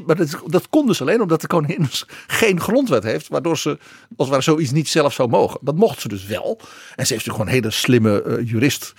[0.06, 3.28] maar dat, dat kon dus alleen omdat de koningin dus geen grondwet heeft.
[3.28, 3.80] Waardoor ze als
[4.18, 5.60] het ware zoiets niet zelf zou mogen.
[5.62, 6.58] Dat mocht ze dus wel.
[6.96, 8.94] En ze heeft natuurlijk gewoon een hele slimme eh, jurist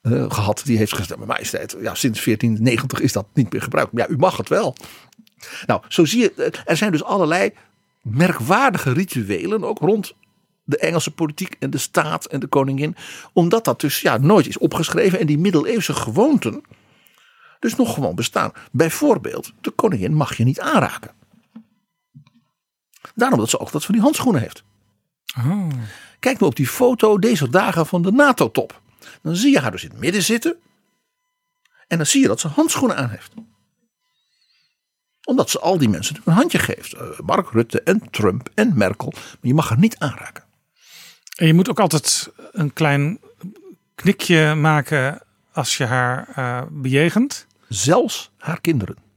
[0.00, 0.62] eh, gehad.
[0.64, 3.92] Die heeft gezegd, "Maar majesteit, ja, sinds 1490 is dat niet meer gebruikt.
[3.92, 4.76] Maar ja, u mag het wel.
[5.66, 7.52] Nou, zo zie je, eh, er zijn dus allerlei
[8.02, 10.14] merkwaardige rituelen ook rond
[10.64, 12.96] de Engelse politiek en de staat en de koningin.
[13.32, 15.18] Omdat dat dus ja, nooit is opgeschreven.
[15.18, 16.62] En die middeleeuwse gewoonten
[17.58, 18.52] dus nog gewoon bestaan.
[18.72, 21.10] Bijvoorbeeld, de koningin mag je niet aanraken.
[23.14, 24.62] Daarom dat ze ook dat van die handschoenen heeft.
[26.18, 28.80] Kijk maar op die foto deze dagen van de NATO-top.
[29.22, 30.56] Dan zie je haar dus in het midden zitten.
[31.86, 33.32] En dan zie je dat ze handschoenen aan heeft.
[35.24, 36.92] Omdat ze al die mensen een handje geeft.
[36.92, 39.12] Eh, Mark Rutte en Trump en Merkel.
[39.12, 40.44] Maar je mag haar niet aanraken.
[41.36, 43.20] En je moet ook altijd een klein
[43.94, 47.46] knikje maken als je haar eh, bejegent.
[47.68, 49.09] Zelfs haar kinderen.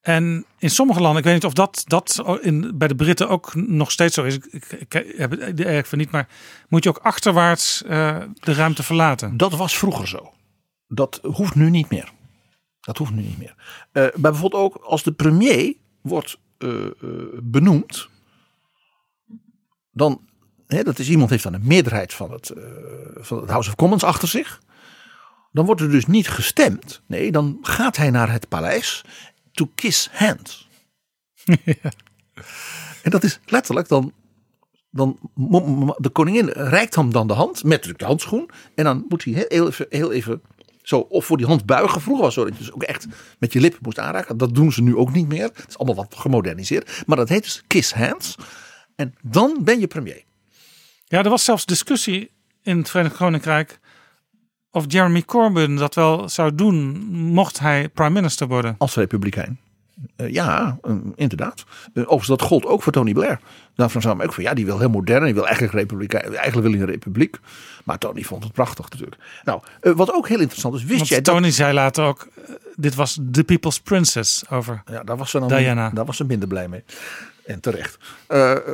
[0.00, 3.54] En in sommige landen, ik weet niet of dat, dat in, bij de Britten ook
[3.54, 4.34] nog steeds zo is.
[4.34, 6.28] Ik, ik, heb het eigenlijk van niet, maar
[6.68, 9.36] moet je ook achterwaarts eh, de ruimte verlaten?
[9.36, 10.32] Dat was vroeger zo.
[10.86, 12.12] Dat hoeft nu niet meer.
[12.80, 13.54] Dat hoeft nu niet meer.
[13.92, 16.68] Eh, maar bijvoorbeeld ook als de premier wordt eh,
[17.42, 18.08] benoemd.
[19.90, 20.20] Dan,
[20.66, 22.52] hè, dat is iemand heeft dan een meerderheid van het,
[23.14, 24.60] van het House of Commons achter zich.
[25.52, 27.02] Dan wordt er dus niet gestemd.
[27.06, 29.04] Nee, dan gaat hij naar het paleis
[29.60, 30.68] to kiss hands.
[33.02, 34.12] En dat is letterlijk dan
[34.90, 35.18] dan
[35.98, 38.50] de koningin reikt hem dan de hand met natuurlijk de handschoen.
[38.74, 40.42] En dan moet hij heel even, heel even
[40.82, 42.00] zo of voor die hand buigen.
[42.00, 43.06] Vroeger was zo dat je dus ook echt
[43.38, 44.36] met je lippen moest aanraken.
[44.36, 45.42] Dat doen ze nu ook niet meer.
[45.42, 47.02] Het is allemaal wat gemoderniseerd.
[47.06, 48.34] Maar dat heet dus kiss hands.
[48.96, 50.24] En dan ben je premier.
[51.04, 52.30] Ja, er was zelfs discussie
[52.62, 53.79] in het Verenigd Koninkrijk
[54.70, 58.74] of Jeremy Corbyn dat wel zou doen mocht hij prime minister worden.
[58.78, 59.58] Als republikein.
[60.16, 61.64] Eh, ja, eh, inderdaad.
[61.94, 63.40] Overigens, dat gold ook voor Tony Blair.
[63.74, 65.24] Daarvan zou men ook van ja, die wil heel modern.
[65.24, 66.22] Die wil eigenlijk republikein.
[66.22, 67.38] Eigenlijk wil hij een republiek.
[67.84, 69.22] Maar Tony vond het prachtig natuurlijk.
[69.44, 70.84] Nou, wat ook heel interessant is.
[70.84, 72.28] Wist Want jij dat Tony zei later ook,
[72.76, 74.82] dit was The People's Princess over.
[74.86, 75.90] Ja, daar was ze dan Diana.
[75.90, 76.84] daar was ze minder blij mee.
[77.46, 77.98] En terecht.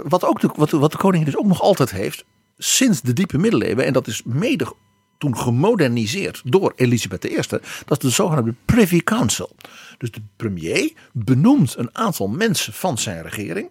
[0.05, 2.25] Wat, ook de, wat, wat de koningin dus ook nog altijd heeft,
[2.59, 4.73] sinds de diepe middeleeuwen, en dat is mede
[5.19, 9.57] toen gemoderniseerd door Elisabeth I, dat is de zogenaamde Privy Council.
[9.99, 13.71] Dus de premier benoemt een aantal mensen van zijn regering.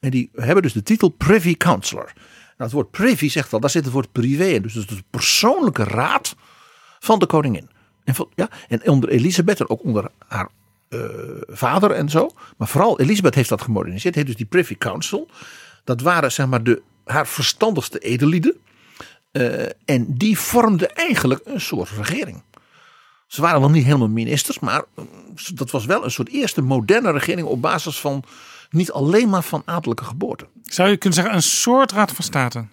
[0.00, 2.12] En die hebben dus de titel Privy Councillor.
[2.62, 4.62] Nou, het woord privy zegt al, daar zit het woord privé in.
[4.62, 6.36] Dus dat is de persoonlijke raad
[6.98, 7.68] van de koningin.
[8.04, 10.48] En, ja, en onder Elisabeth en ook onder haar
[10.88, 11.00] eh,
[11.46, 12.30] vader en zo.
[12.56, 14.14] Maar vooral Elisabeth heeft dat gemoderniseerd.
[14.14, 15.28] Heeft dus die Privy Council.
[15.84, 18.56] Dat waren zeg maar de, haar verstandigste edellieden.
[19.32, 22.42] Eh, en die vormden eigenlijk een soort regering.
[23.26, 25.04] Ze waren wel niet helemaal ministers, maar eh,
[25.54, 28.24] dat was wel een soort eerste moderne regering op basis van
[28.70, 30.46] niet alleen maar van adellijke geboorte.
[30.62, 32.66] Zou je kunnen zeggen een soort raad van state?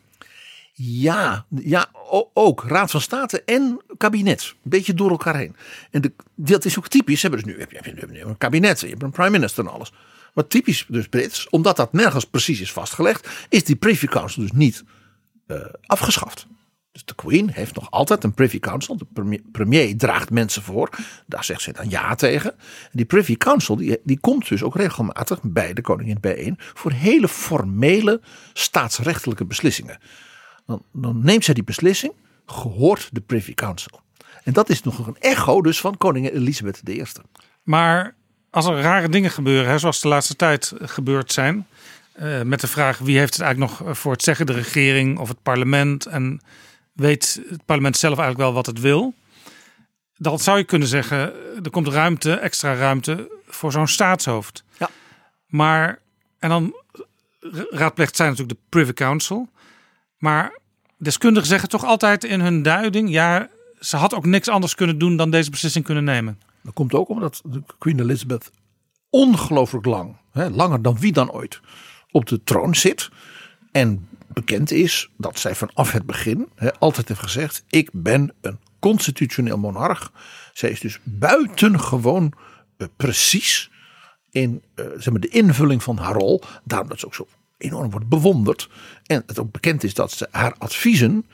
[0.82, 1.90] Ja, ja
[2.34, 2.64] ook.
[2.68, 4.54] Raad van State en kabinet.
[4.64, 5.56] Een beetje door elkaar heen.
[5.92, 7.22] En de, dat is ook typisch.
[7.22, 9.64] Hebben dus nu, heb je, heb je nu een kabinet, je hebt een prime minister
[9.64, 9.94] en alles.
[10.34, 14.52] Maar typisch dus Brits, omdat dat nergens precies is vastgelegd, is die Privy Council dus
[14.52, 14.84] niet
[15.50, 16.48] eh, afgeschaft.
[16.92, 18.98] Dus de Queen heeft nog altijd een Privy Council.
[18.98, 20.90] De premier, draagt mensen voor.
[21.26, 22.52] Daar zegt ze dan ja tegen.
[22.60, 26.56] En die Privy Council die, die komt dus ook regelmatig bij de koningin bijeen.
[26.58, 28.22] Voor hele formele
[28.54, 30.00] staatsrechtelijke beslissingen.
[30.66, 32.14] Dan, dan neemt zij die beslissing,
[32.46, 34.02] gehoord de Privy Council.
[34.44, 37.04] En dat is nog een echo dus van koningin Elisabeth I.
[37.64, 38.16] Maar
[38.50, 41.68] als er rare dingen gebeuren, hè, zoals de laatste tijd gebeurd zijn.
[42.20, 45.28] Eh, met de vraag wie heeft het eigenlijk nog voor het zeggen, de regering of
[45.28, 46.06] het parlement.
[46.06, 46.42] En
[46.94, 49.14] weet het parlement zelf eigenlijk wel wat het wil.
[50.18, 54.64] Dan zou je kunnen zeggen, er komt ruimte, extra ruimte voor zo'n staatshoofd.
[54.78, 54.90] Ja.
[55.46, 56.00] Maar,
[56.40, 56.76] en dan
[57.70, 59.50] raadpleegt zij natuurlijk de Privy Council.
[60.18, 60.58] Maar
[60.98, 65.18] deskundigen zeggen toch altijd in hun duiding, ja, ze had ook niks anders kunnen doen
[65.18, 66.40] dan deze beslissing kunnen nemen.
[66.62, 67.42] Dat komt ook omdat
[67.78, 68.52] Queen Elizabeth
[69.10, 71.62] ongelooflijk lang, hè, langer dan wie dan ooit,
[72.12, 73.10] op de troon zit.
[73.72, 79.58] En bekend is dat zij vanaf het begin altijd heeft gezegd: Ik ben een constitutioneel
[79.58, 80.12] monarch.
[80.54, 82.34] Zij is dus buitengewoon
[82.78, 83.72] uh, precies
[84.32, 86.42] in uh, zeg maar, de invulling van haar rol.
[86.64, 88.70] Daarom dat ze ook zo enorm wordt bewonderd.
[89.06, 91.26] En het ook bekend is dat ze haar adviezen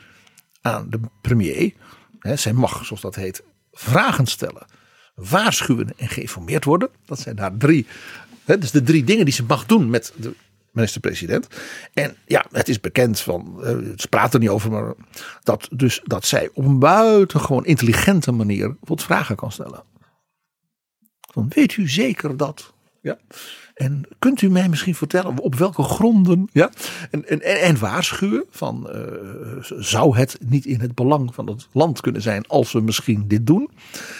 [0.61, 1.73] aan de premier,
[2.19, 4.65] hè, zij mag, zoals dat heet, vragen stellen,
[5.15, 6.89] waarschuwen en geïnformeerd worden.
[7.05, 7.87] Dat zijn daar drie,
[8.45, 10.35] dus de drie dingen die ze mag doen met de
[10.75, 11.47] minister-president.
[11.93, 14.93] En ja, het is bekend van, uh, ze praten er niet over, maar
[15.43, 19.83] dat, dus, dat zij op een buitengewoon intelligente manier wat vragen kan stellen.
[21.33, 22.73] Dan weet u zeker dat.
[23.01, 23.17] Ja.
[23.75, 26.49] En kunt u mij misschien vertellen op welke gronden?
[26.51, 26.69] Ja?
[27.11, 29.01] En, en, en waarschuwen van uh,
[29.61, 33.47] zou het niet in het belang van het land kunnen zijn als we misschien dit
[33.47, 33.69] doen?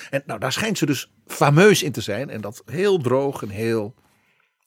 [0.09, 3.49] En nou, daar schijnt ze dus fameus in te zijn en dat heel droog en
[3.49, 3.93] heel.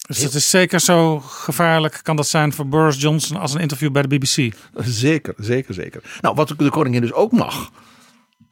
[0.09, 3.93] Dus het is zeker zo gevaarlijk kan dat zijn voor Boris Johnson als een interview
[3.93, 4.55] bij de BBC.
[4.75, 6.19] Zeker, zeker, zeker.
[6.21, 7.71] Nou, wat de koningin dus ook mag.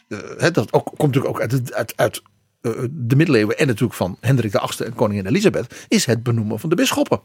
[0.09, 0.19] Uh,
[0.53, 2.23] dat ook, komt natuurlijk ook uit, uit, uit
[2.91, 6.77] de middeleeuwen en natuurlijk van Hendrik VIII en koningin Elisabeth, is het benoemen van de
[6.77, 7.21] bisschoppen.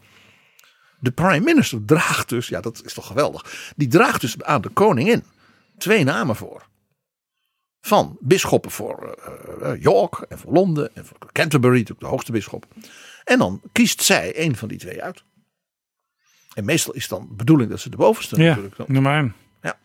[0.98, 4.68] De prime minister draagt dus, ja dat is toch geweldig, die draagt dus aan de
[4.68, 5.24] koningin
[5.78, 6.66] twee namen voor.
[7.80, 9.18] Van bisschoppen voor
[9.62, 12.66] uh, York en voor Londen en voor Canterbury, natuurlijk de hoogste bisschop.
[13.24, 15.24] En dan kiest zij een van die twee uit.
[16.54, 18.76] En meestal is dan de bedoeling dat ze de bovenste ja, natuurlijk.
[18.76, 18.86] Dan.
[18.88, 19.34] Nummer één.
[19.62, 19.78] Ja.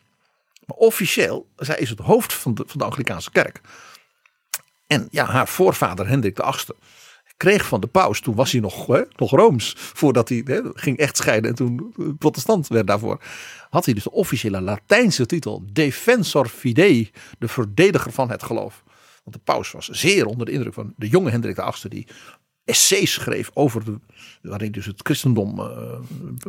[0.66, 3.62] Maar officieel, zij is het hoofd van de, van de Anglikaanse kerk.
[4.88, 6.78] En ja, haar voorvader Hendrik de VIII
[7.38, 10.98] kreeg van de paus, toen was hij nog, hè, nog rooms, voordat hij hè, ging
[10.98, 13.22] echt scheiden en toen protestant werd daarvoor,
[13.70, 18.84] had hij dus de officiële Latijnse titel Defensor Fidei, de verdediger van het geloof.
[19.24, 22.08] Want de paus was zeer onder de indruk van de jonge Hendrik de VIII, die
[22.68, 24.00] essays schreef over de,
[24.42, 25.66] waarin dus het christendom uh,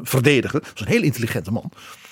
[0.03, 0.59] verdedigde.
[0.59, 1.71] Dat was een heel intelligente man.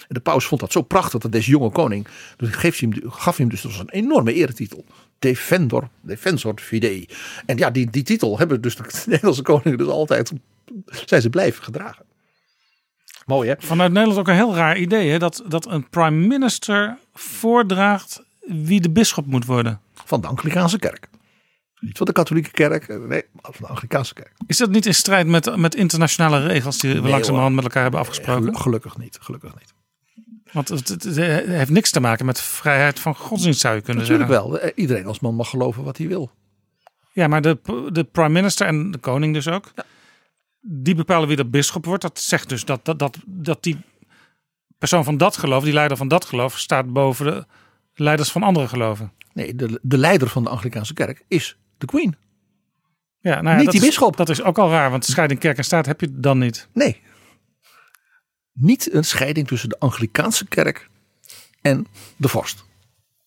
[0.09, 3.11] En de paus vond dat zo prachtig dat deze jonge koning, dus gaf hij hem,
[3.11, 4.85] gaf hem dus dat was een enorme eretitel.
[5.19, 7.09] Defendor, Defensor Fidei.
[7.47, 10.33] En ja, die, die titel hebben dus de Nederlandse koningen dus altijd,
[10.87, 12.05] zijn ze blijven gedragen.
[13.27, 13.55] Mooi hè?
[13.59, 15.19] Vanuit Nederland ook een heel raar idee hè?
[15.19, 19.81] Dat, dat een prime minister voordraagt wie de bisschop moet worden.
[20.05, 21.09] Van de Anglikaanse kerk.
[21.81, 24.33] Niet van de katholieke kerk, nee, van de Anglikaanse kerk.
[24.47, 27.55] Is dat niet in strijd met, met internationale regels die we Nee, langzamerhand hoor.
[27.55, 28.43] met elkaar hebben afgesproken?
[28.45, 29.75] Gelu- Gelukkig niet, gelukkig niet.
[30.53, 34.03] Want het, het- het heeft niks te maken met vrijheid van godsdienst zou je kunnen
[34.03, 34.51] Natuurlijk zeggen.
[34.51, 36.31] wel, eh, iedereen als man mag geloven wat hij wil.
[37.13, 37.59] Ja, maar de,
[37.93, 39.73] de prime minister en de koning dus ook.
[40.61, 42.03] Die bepalen wie de bisschop wordt.
[42.03, 43.77] Dat zegt dus dat, dat, dat, dat die
[44.79, 47.25] persoon van dat geloof, die leider van dat geloof, staat boven
[47.95, 49.13] de leiders van andere geloven.
[49.33, 52.17] Nee, de, de leider van de Anglikaanse kerk is de Queen.
[53.21, 54.17] Ja, nou ja, Niet die is- bisschop.
[54.17, 56.69] Dat is ook al raar, want de scheiding kerk en staat heb je dan niet.
[56.73, 57.01] Nee.
[58.53, 60.89] Niet een scheiding tussen de Anglikaanse kerk
[61.63, 61.87] en
[62.17, 62.65] de vorst.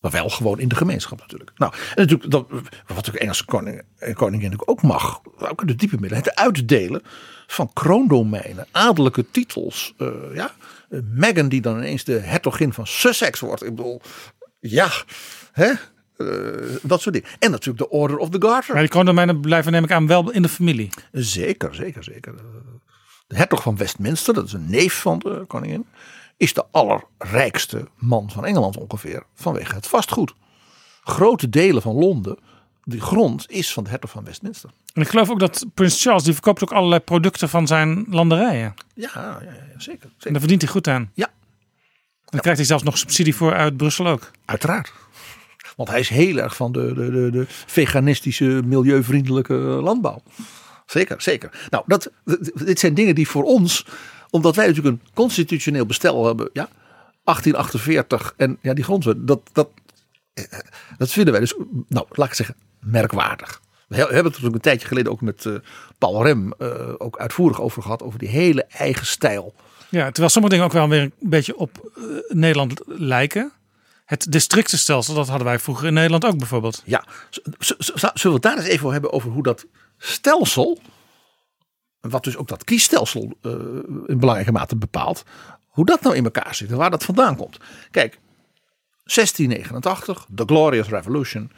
[0.00, 1.50] Maar wel gewoon in de gemeenschap natuurlijk.
[1.56, 5.74] Nou, en natuurlijk, dat, wat natuurlijk Engelse koning, en koningin ook mag, ook in de
[5.74, 7.02] diepe middelen, het uitdelen
[7.46, 9.94] van kroondomeinen, adellijke titels.
[9.98, 10.54] eh, ja,
[10.90, 13.62] Eh, Meghan die dan ineens de hertogin van Sussex wordt.
[13.64, 14.00] Ik bedoel,
[14.60, 14.88] ja,
[15.52, 15.72] hè?
[16.20, 17.28] Eh, dat soort dingen.
[17.38, 18.72] En natuurlijk de Order of the Garter.
[18.72, 20.90] Maar die kroondomeinen blijven neem ik aan wel in de familie.
[21.12, 22.34] Zeker, zeker, zeker.
[23.26, 25.86] De hertog van Westminster, dat is een neef van de koningin,
[26.36, 30.34] is de allerrijkste man van Engeland ongeveer vanwege het vastgoed.
[31.02, 32.38] Grote delen van Londen,
[32.84, 34.70] die grond is van de hertog van Westminster.
[34.94, 38.74] En ik geloof ook dat Prins Charles, die verkoopt ook allerlei producten van zijn landerijen.
[38.94, 40.04] Ja, ja, ja zeker.
[40.04, 40.30] En zeker.
[40.30, 41.10] daar verdient hij goed aan.
[41.14, 41.30] Ja.
[42.24, 44.30] Dan krijgt hij zelfs nog subsidie voor uit Brussel ook.
[44.44, 44.92] Uiteraard.
[45.80, 50.22] Want hij is heel erg van de, de, de, de veganistische, milieuvriendelijke landbouw.
[50.86, 51.66] Zeker, zeker.
[51.70, 52.10] Nou, dat,
[52.54, 53.86] dit zijn dingen die voor ons,
[54.30, 56.68] omdat wij natuurlijk een constitutioneel bestel hebben, ja,
[57.24, 59.68] 1848 en ja, die grondwet, dat, dat,
[60.34, 60.44] eh,
[60.98, 61.54] dat vinden wij dus,
[61.88, 63.60] nou, laat ik zeggen, merkwaardig.
[63.88, 65.54] We he- hebben het ook een tijdje geleden ook met eh,
[65.98, 66.68] Paul Rem eh,
[66.98, 69.54] ook uitvoerig over gehad, over die hele eigen stijl.
[69.88, 73.52] Ja, terwijl sommige dingen ook wel weer een beetje op eh, Nederland lijken.
[74.10, 76.82] Het districtenstelsel, dat hadden wij vroeger in Nederland ook bijvoorbeeld.
[76.84, 77.04] Ja,
[77.58, 79.66] zullen we het daar eens even over hebben over hoe dat
[79.98, 80.78] stelsel,
[82.00, 83.52] wat dus ook dat kiesstelsel eh,
[84.06, 85.24] in belangrijke mate bepaalt,
[85.66, 87.58] hoe dat nou in elkaar zit en waar dat vandaan komt.
[87.90, 88.18] Kijk,
[89.04, 91.50] 1689, de Glorious Revolution,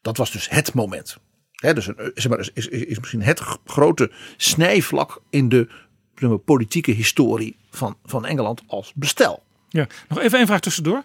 [0.00, 1.16] dat was dus het moment.
[1.54, 5.68] Dus een, zeg maar, is, is, is misschien het grote snijvlak in de
[6.14, 9.42] zeg maar, politieke historie van, van Engeland als bestel.
[9.68, 11.04] Ja, nog even één vraag tussendoor.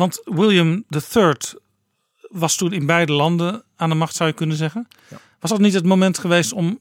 [0.00, 1.34] Want William III
[2.28, 4.88] was toen in beide landen aan de macht, zou je kunnen zeggen.
[5.40, 6.80] Was dat niet het moment geweest om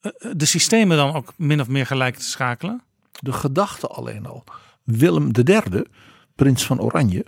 [0.00, 2.82] eh, de systemen dan ook min of meer gelijk te schakelen?
[3.20, 4.44] De gedachte alleen al.
[4.84, 5.82] Willem III,
[6.34, 7.24] prins van Oranje,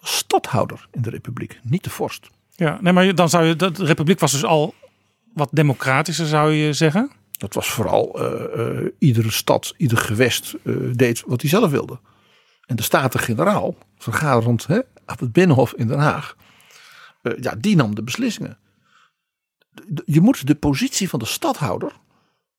[0.00, 2.28] was stadhouder in de republiek, niet de vorst.
[2.54, 4.74] Ja, nee, maar dan zou je, de republiek was dus al
[5.32, 7.10] wat democratischer, zou je zeggen.
[7.38, 11.98] Dat was vooral eh, eh, iedere stad, ieder gewest eh, deed wat hij zelf wilde.
[12.66, 16.36] En de Staten-Generaal, vergaderend hè, op het Binnenhof in Den Haag,
[17.22, 18.58] eh, ja, die nam de beslissingen.
[19.86, 21.92] De- Je moet de positie van de stadhouder,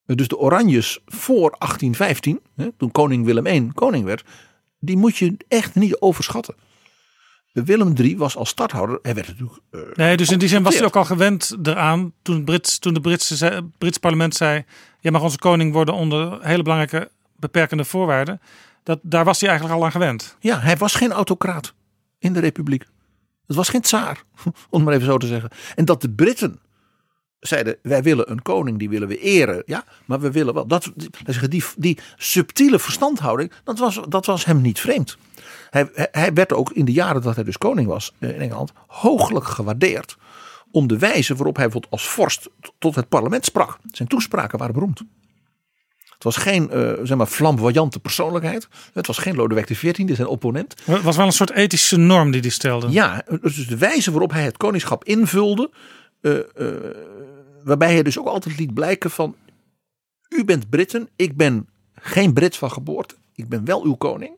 [0.05, 4.23] eh, dus de Oranjes voor 1815, hè, toen koning Willem I koning werd,
[4.79, 6.55] die moet je echt niet overschatten.
[7.51, 10.75] Willem III was als stadhouder, hij werd natuurlijk eh, Nee, dus in die zin was
[10.75, 14.65] hij ook al gewend eraan toen, het Brits, toen de Britse, Brits parlement zei:
[14.99, 18.41] Jij mag onze koning worden onder hele belangrijke beperkende voorwaarden.
[18.87, 20.35] Dat, daar was hij eigenlijk al aan gewend.
[20.39, 21.73] Ja, hij was geen autocraat
[22.19, 22.85] in de republiek.
[23.47, 24.23] Het was geen tsaar,
[24.69, 25.49] om maar even zo te zeggen.
[25.75, 26.59] En dat de Britten
[27.39, 29.63] zeiden, wij willen een koning, die willen we eren.
[29.65, 30.67] Ja, maar we willen wel.
[30.67, 30.91] Dat,
[31.49, 35.17] die, die, subtiele verstandhouding, dat was, dat was hem niet vreemd.
[35.69, 38.41] Hij, hij- hij werd ook in de jaren dat hij dus koning was eh, in
[38.41, 40.17] Engeland, hooglijk gewaardeerd.
[40.71, 43.77] Om de wijze waarop hij bijvoorbeeld als vorst tot het parlement sprak.
[43.91, 45.01] Zijn toespraken waren beroemd.
[46.27, 48.67] Het was geen eh, zeg maar, flamboyante persoonlijkheid.
[48.93, 50.73] Het was geen Lodewijk XIV, zijn opponent.
[50.85, 52.89] Het was wel een soort ethische norm die hij stelde.
[52.89, 55.69] Ja, dus de wijze waarop hij het koningschap invulde.
[56.21, 56.95] eh, eh,
[57.63, 59.35] waarbij hij dus ook altijd liet blijken van.
[60.29, 63.15] U bent Britten, ik ben geen Brit van geboorte.
[63.35, 64.31] Ik ben wel uw koning.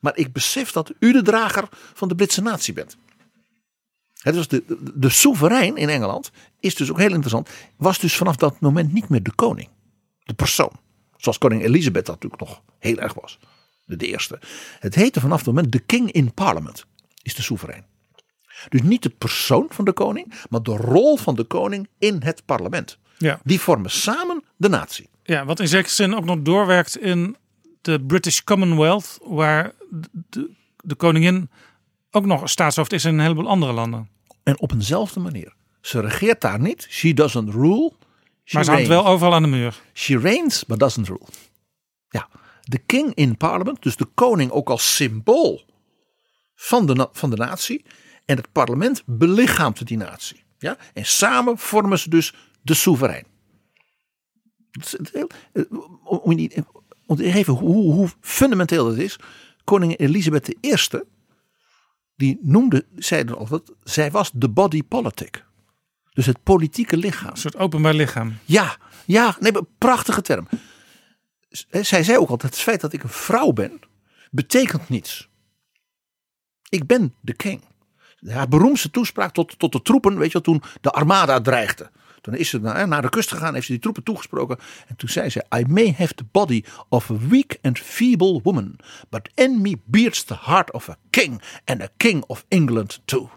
[0.00, 2.96] Maar ik besef dat u de drager van de Britse natie bent.
[4.18, 8.16] Het was de, de, de soeverein in Engeland, is dus ook heel interessant, was dus
[8.16, 9.68] vanaf dat moment niet meer de koning.
[10.24, 10.72] De persoon.
[11.18, 13.38] Zoals koningin Elisabeth dat natuurlijk nog heel erg was.
[13.84, 14.38] De, de eerste.
[14.78, 16.86] Het heette vanaf dat moment de king in parliament.
[17.22, 17.84] Is de soeverein.
[18.68, 22.44] Dus niet de persoon van de koning, maar de rol van de koning in het
[22.44, 22.98] parlement.
[23.18, 23.40] Ja.
[23.44, 25.08] Die vormen samen de natie.
[25.22, 27.36] Ja, wat in zekere zin ook nog doorwerkt in
[27.80, 29.72] de British Commonwealth, waar
[30.30, 31.50] de, de koningin
[32.10, 34.08] ook nog staatshoofd is in een heleboel andere landen.
[34.42, 35.54] En op eenzelfde manier.
[35.80, 36.86] Ze regeert daar niet.
[36.90, 37.92] She doesn't rule.
[38.50, 39.80] Maar ze hangt wel overal aan de muur.
[39.92, 41.26] She reigns, but doesn't rule.
[42.08, 42.28] Ja,
[42.62, 45.64] de king in parliament, dus de koning ook als symbool
[46.54, 47.84] van de, van de natie.
[48.24, 50.44] En het parlement belichaamt die natie.
[50.58, 50.76] Ja?
[50.94, 53.26] En samen vormen ze dus de soeverein.
[55.12, 55.62] Eh,
[57.06, 59.18] om te geven hoe, hoe fundamenteel dat is.
[59.64, 60.76] Koningin Elisabeth I,
[62.16, 65.44] die noemde, zei er altijd, zij was de body politic.
[66.18, 67.30] Dus het politieke lichaam.
[67.30, 68.38] Een soort openbaar lichaam.
[68.44, 70.48] Ja, ja, nee, prachtige term.
[71.70, 73.80] Zij zei ook altijd: het feit dat ik een vrouw ben,
[74.30, 75.28] betekent niets.
[76.68, 77.62] Ik ben de king.
[78.26, 81.90] Haar beroemdste toespraak tot, tot de troepen, weet je wel, toen de armada dreigde.
[82.20, 84.58] Toen is ze naar, naar de kust gegaan, heeft ze die troepen toegesproken.
[84.86, 88.76] En toen zei ze: I may have the body of a weak and feeble woman,
[89.08, 93.30] but in me beats the heart of a king and a king of England too.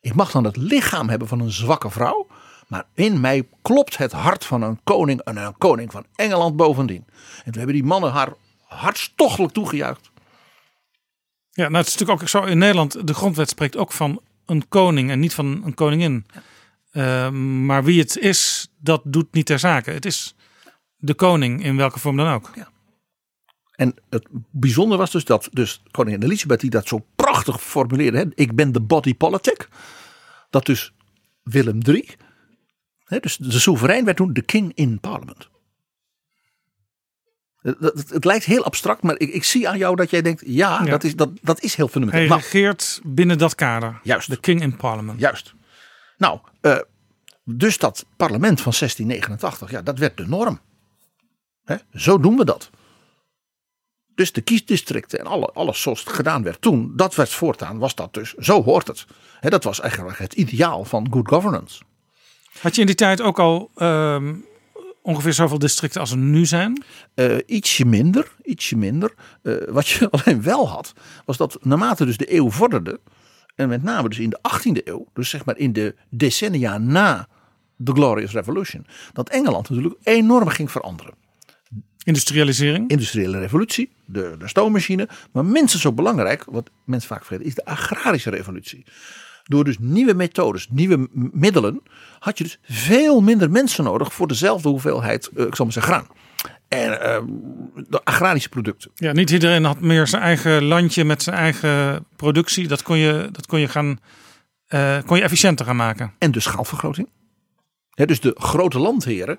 [0.00, 2.26] Ik mag dan het lichaam hebben van een zwakke vrouw.
[2.68, 7.04] Maar in mij klopt het hart van een koning en een koning van Engeland bovendien.
[7.38, 8.32] En toen hebben die mannen haar
[8.62, 10.10] hartstochtelijk toegejuicht.
[11.50, 13.06] Ja, nou het is natuurlijk ook zo in Nederland.
[13.06, 16.26] De grondwet spreekt ook van een koning en niet van een koningin.
[16.90, 19.90] Eh, maar wie het is, dat doet niet ter zake.
[19.90, 20.34] Het is
[20.96, 22.50] de koning in welke vorm dan ook.
[23.78, 28.18] En het bijzondere was dus dat dus koningin Elisabeth die dat zo prachtig formuleerde.
[28.18, 29.68] Hè, ik ben de body politic.
[30.50, 30.92] Dat dus
[31.42, 32.08] Willem III,
[33.04, 35.48] hè, dus de soeverein werd toen de king in parliament.
[37.58, 40.42] Het, het, het lijkt heel abstract, maar ik, ik zie aan jou dat jij denkt,
[40.46, 40.90] ja, Ja.
[40.90, 42.20] Dat, is, dat, dat is heel fundamenteel.
[42.20, 44.00] Hij Nou, regeert binnen dat kader.
[44.02, 44.30] Juist.
[44.30, 45.20] De king in parliament.
[45.20, 45.54] Juist.
[46.16, 46.78] Nou, eh,
[47.44, 50.60] dus dat parlement van 1689, ja, dat werd de norm.
[51.64, 51.76] Hè?
[51.92, 52.70] Zo doen we dat.
[54.18, 57.94] Dus de kiesdistricten en alle, alles zoals het gedaan werd toen, dat werd voortaan, was
[57.94, 59.06] dat dus, zo hoort het.
[59.40, 61.82] Dat was eigenlijk het ideaal van good governance.
[62.60, 64.34] Had je in die tijd ook al ehm,
[65.02, 66.84] ongeveer zoveel districten als er nu zijn?
[67.14, 69.14] Eh, ietsje minder, ietsje minder.
[69.42, 70.92] Eh, wat je alleen wel had,
[71.24, 73.00] was dat naarmate dus de eeuw vorderde,
[73.54, 77.28] en met name dus in de 18e eeuw, dus zeg maar in de decennia na
[77.76, 81.14] de Glorious Revolution, dat Engeland natuurlijk enorm ging veranderen.
[82.08, 82.90] Industrialisering.
[82.90, 87.64] Industriële revolutie, de, de stoommachine, maar minstens zo belangrijk, wat mensen vaak vergeten, is de
[87.64, 88.84] agrarische revolutie.
[89.44, 91.82] Door dus nieuwe methodes, nieuwe middelen,
[92.18, 95.92] had je dus veel minder mensen nodig voor dezelfde hoeveelheid, eh, ik zal maar zeggen,
[95.92, 96.06] graan.
[96.68, 97.22] En eh,
[97.88, 98.90] de agrarische producten.
[98.94, 102.68] Ja, niet iedereen had meer zijn eigen landje met zijn eigen productie.
[102.68, 103.98] Dat kon je, dat kon je, gaan,
[104.66, 106.12] eh, kon je efficiënter gaan maken.
[106.18, 107.08] En de schaalvergroting.
[107.94, 109.38] Dus de grote landheren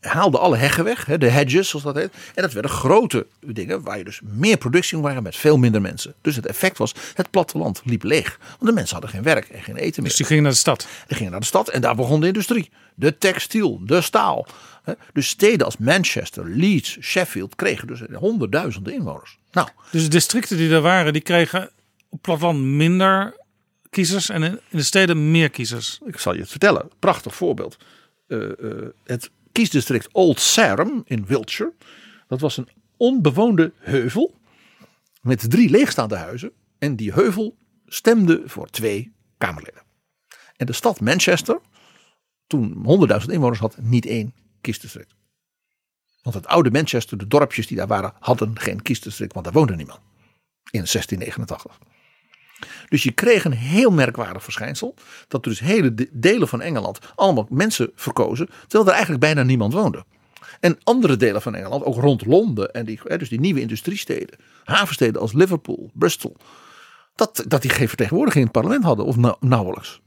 [0.00, 2.12] haalden alle heggen weg, de hedges zoals dat heet.
[2.34, 5.80] En dat werden grote dingen waar je dus meer productie kon maken met veel minder
[5.80, 6.14] mensen.
[6.20, 8.38] Dus het effect was, het platteland liep leeg.
[8.40, 10.08] Want de mensen hadden geen werk en geen eten meer.
[10.08, 10.86] Dus die gingen naar de stad.
[11.06, 12.70] Die gingen naar de stad en daar begon de industrie.
[12.94, 14.46] De textiel, de staal.
[15.12, 19.38] Dus steden als Manchester, Leeds, Sheffield kregen dus honderdduizenden inwoners.
[19.52, 23.36] Nou, Dus de districten die er waren, die kregen op het platteland minder
[23.90, 25.98] kiezers en in in de steden meer kiezers.
[26.06, 26.90] ik zal je het vertellen.
[26.98, 27.76] Prachtig voorbeeld.
[28.26, 31.72] Eh, eh, het kiesdistrict Old Sarum in Wiltshire.
[32.28, 34.38] Dat was een onbewoonde heuvel.
[35.20, 36.52] Met drie leegstaande huizen.
[36.78, 39.82] En die heuvel stemde voor twee Kamerleden.
[40.56, 41.60] En de stad Manchester,
[42.46, 42.84] toen
[43.20, 45.14] 100.000 inwoners had, niet één kiesdistrict.
[46.22, 49.76] Want het oude Manchester, de dorpjes die daar waren, hadden geen kiesdistrict, want daar woonde
[49.76, 50.00] niemand.
[50.70, 51.78] In 1689.
[52.90, 54.94] Dus je kreeg een heel merkwaardig verschijnsel.
[55.28, 58.46] Dat dus hele de- delen van Engeland allemaal mensen verkozen.
[58.60, 60.04] Terwijl er eigenlijk bijna niemand woonde.
[60.60, 62.72] En andere delen van Engeland, ook rond Londen.
[62.72, 64.38] En die, dus die nieuwe industriesteden.
[64.64, 66.36] Havensteden als Liverpool, Bristol.
[67.14, 69.04] Dat, dat die geen vertegenwoordiging in het parlement hadden.
[69.06, 70.00] Of nau- nauwelijks.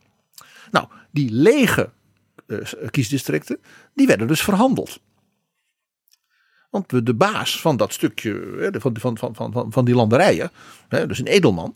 [0.71, 1.89] Nou, die lege
[2.47, 2.57] eh,
[2.91, 3.59] kiesdistricten.
[3.93, 4.99] Die werden dus verhandeld.
[6.69, 10.51] Want de- baas van dat stukje, van, van, van, van, van- die landerijen.
[10.89, 11.73] Dus een edelman.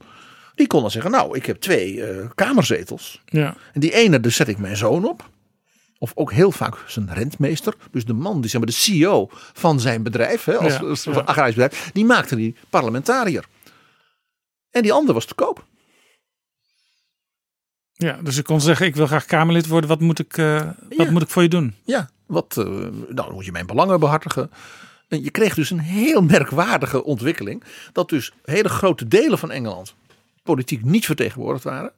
[0.57, 3.21] Die kon dan zeggen, nou, ik heb twee eh, kamerzetels.
[3.25, 3.55] Ja.
[3.73, 5.29] En die ene, daar zet ik mijn zoon op.
[5.99, 7.73] Of ook heel vaak zijn rentmeester.
[7.91, 10.43] Dus de man, die zeg maar de CEO van zijn bedrijf.
[10.43, 11.11] Hè, als, Ja, als ja.
[11.11, 11.89] agrarisch bedrijf.
[11.93, 13.45] Die maakte die parlementariër.
[14.71, 15.65] En die ander was te koop.
[17.93, 19.89] ja, dus ik kon zeggen, ik wil graag Kamerlid worden.
[19.89, 21.75] Wat moet ik, eh, wat moet ik voor je doen?
[21.83, 24.51] Ja, wat, eh, nou, dan moet je mijn belangen behartigen.
[25.07, 27.63] En je kreeg dus een heel merkwaardige ontwikkeling.
[27.91, 29.95] Dat dus hele grote delen van Engeland
[30.47, 31.91] politiek niet vertegenwoordigd waren.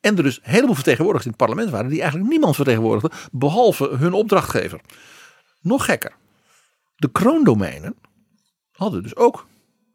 [0.00, 3.18] En er dus een heleboel vertegenwoordigers in het parlement waren die eigenlijk niemand vertegenwoordigden.
[3.32, 4.80] Behalve hun opdrachtgever.
[5.60, 6.16] Nog gekker.
[6.96, 7.96] De kroondomeinen
[8.72, 9.46] hadden dus ook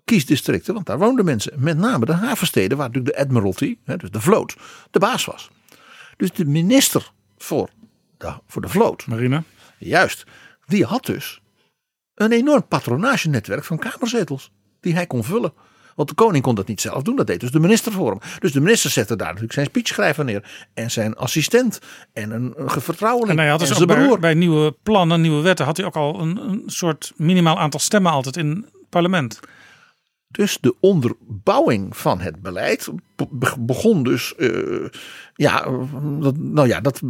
[0.05, 0.73] kiesdistricten.
[0.73, 1.53] Want daar woonden mensen.
[1.55, 4.55] Met name de havensteden waar natuurlijk de Admiralty, dus de vloot,
[4.91, 5.49] de baas was.
[6.17, 7.69] Dus de minister voor
[8.17, 9.07] de, voor de vloot.
[9.07, 9.43] Marina?
[9.77, 10.23] Juist.
[10.65, 11.41] Die had dus
[12.15, 14.51] een enorm patronagenetwerk van kamerzetels.
[14.79, 15.53] Die hij kon vullen.
[15.95, 17.15] Want de koning kon dat niet zelf doen.
[17.15, 18.19] Dat deed dus de minister voor hem.
[18.39, 20.67] Dus de minister zette daar natuurlijk zijn speechschrijver neer.
[20.73, 21.79] En zijn assistent.
[22.13, 23.29] En een, een vertrouweling.
[23.31, 24.19] En hij had dus en ook zijn bij, broer.
[24.19, 28.11] bij nieuwe plannen, nieuwe wetten, had hij ook al een, een soort minimaal aantal stemmen
[28.11, 29.39] altijd in het parlement.
[30.27, 34.85] Dus de onderbouwing van het beleid be- begon dus eh,
[35.35, 35.65] ja,
[36.19, 37.01] dat, nou ja, dat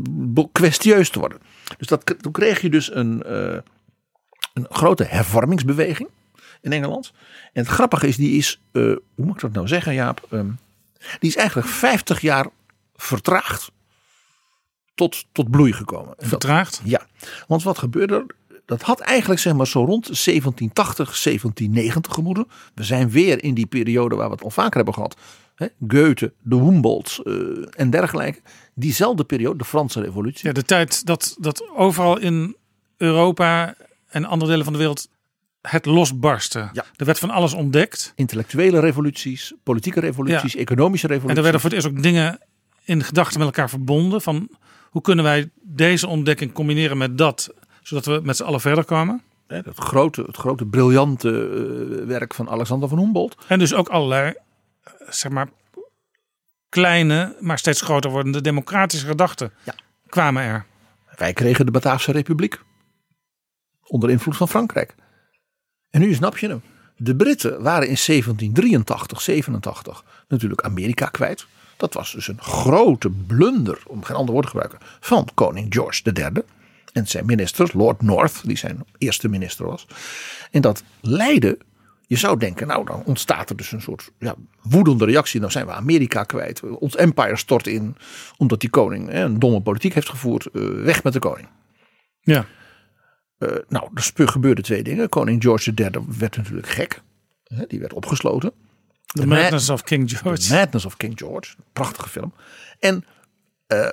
[0.52, 1.40] kwestieus te worden.
[1.78, 3.58] Dus dat, toen kreeg je dus een, eh,
[4.54, 6.10] een grote hervormingsbeweging
[6.62, 7.12] in Engeland.
[7.54, 10.28] En het grappige is, die is, eh, hoe moet ik dat nou zeggen Jaap?
[10.30, 10.50] Ehm,
[11.20, 12.48] die is eigenlijk 50 jaar
[12.96, 13.72] vertraagd
[14.96, 16.14] tot, tot bloei gekomen.
[16.18, 16.82] Dat- Vertraagd.
[16.84, 17.02] ja,
[17.48, 18.26] want wat gebeurde er?
[18.66, 22.48] Dat had eigenlijk zeg maar zo rond 1780, 1790 gemoeden.
[22.76, 25.16] We zijn weer in die periode waar we het al vaker hebben gehad.
[25.56, 25.68] Hè?
[25.88, 27.34] Goethe, de Humboldt eh,
[27.76, 28.42] en dergelijke.
[28.74, 30.48] Diezelfde periode, de Franse revolutie.
[30.48, 32.56] Ja, de tijd dat, dat overal in
[32.98, 33.76] Europa
[34.08, 35.08] en andere delen van de wereld
[35.62, 36.70] het losbarstte.
[36.74, 36.86] Ja.
[36.96, 38.14] Er werd van alles ontdekt.
[38.16, 41.38] Intellectuele revoluties, politieke revoluties, economische En revoluties.
[41.38, 42.40] er werden voor het eerst ook dingen
[42.84, 44.22] in gedachten met elkaar verbonden.
[44.22, 44.50] Van
[44.90, 49.22] hoe kunnen wij deze ontdekking combineren met dat, zodat we met z'n allen verder kwamen.
[49.48, 53.36] Hè, het, grote, het grote, briljante eh, werk van Alexander van Humboldt.
[53.48, 54.34] En dus ook allerlei,
[54.84, 55.50] eh, zeg maar,
[56.70, 59.52] kleine, maar steeds groter wordende democratische gedachten
[60.08, 60.66] kwamen er.
[61.16, 62.62] Wij kregen de Bataafse Republiek.
[63.84, 64.96] Onder invloed van Frankrijk.
[65.92, 66.62] En nu snap je hem.
[66.98, 71.46] De Britten waren in 1783, 87 natuurlijk Amerika kwijt.
[71.78, 76.02] Dat was dus een grote blunder, om geen ander woord te gebruiken, van koning George
[76.14, 76.44] III.
[76.94, 79.88] En zijn minister, Lord North, die zijn eerste minister was.
[80.52, 81.58] En dat leidde,
[82.08, 85.40] je zou denken, nou dan ontstaat er dus een soort ja, woedende reactie.
[85.40, 87.96] Nou zijn we Amerika kwijt, ons empire stort in,
[88.38, 90.46] omdat die koning hè, een domme politiek heeft gevoerd.
[90.46, 91.48] eh, weg met de koning.
[92.22, 92.46] Ja.
[93.42, 95.10] Eh, nou, er gebeurden twee dingen.
[95.10, 97.02] Koning George III werd natuurlijk gek.
[97.44, 98.52] Hè, die werd opgesloten.
[99.06, 100.42] The Madness of King George.
[100.42, 101.56] The Madness of King George.
[101.74, 102.34] Prachtige film.
[102.80, 103.06] En
[103.68, 103.88] eh,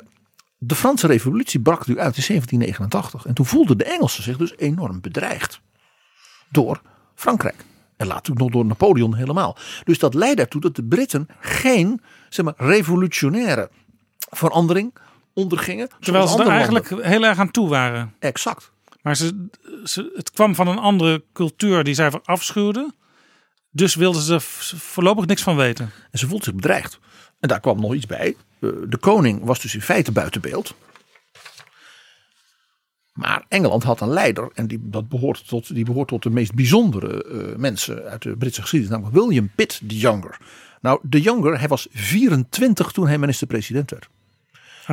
[0.59, 3.27] de Franse revolutie brak nu uit in 1789.
[3.27, 5.61] En toen voelden de Engelsen zich dus enorm bedreigd.
[6.51, 6.83] Door
[7.15, 7.65] Frankrijk.
[7.97, 9.57] En later nog door Napoleon helemaal.
[9.85, 13.71] Dus dat leidde ertoe dat de Britten geen zeg maar, revolutionaire
[14.31, 14.95] verandering
[15.35, 15.89] ondergingen.
[16.01, 17.09] Terwijl ze er eigenlijk landen.
[17.09, 18.15] heel erg aan toe waren.
[18.19, 18.71] Exact.
[19.03, 19.49] Maar ze,
[19.85, 22.95] ze, het kwam van een andere cultuur die zij afschuwden.
[23.71, 25.91] Dus wilden ze voorlopig niks van weten.
[26.11, 26.99] En ze voelt zich bedreigd.
[27.41, 28.37] En daar kwam nog iets bij.
[28.61, 30.75] Eh, De koning was dus in feite buiten beeld.
[33.13, 34.51] Maar Engeland had een leider.
[34.55, 38.37] En die, dat behoort, tot, die behoort tot de meest bijzondere eh, mensen uit de
[38.37, 38.97] Britse geschiedenis.
[38.97, 40.39] Namelijk William Pitt the Younger.
[40.81, 44.09] Nou, de Younger, hij was 24 toen hij minister-president werd.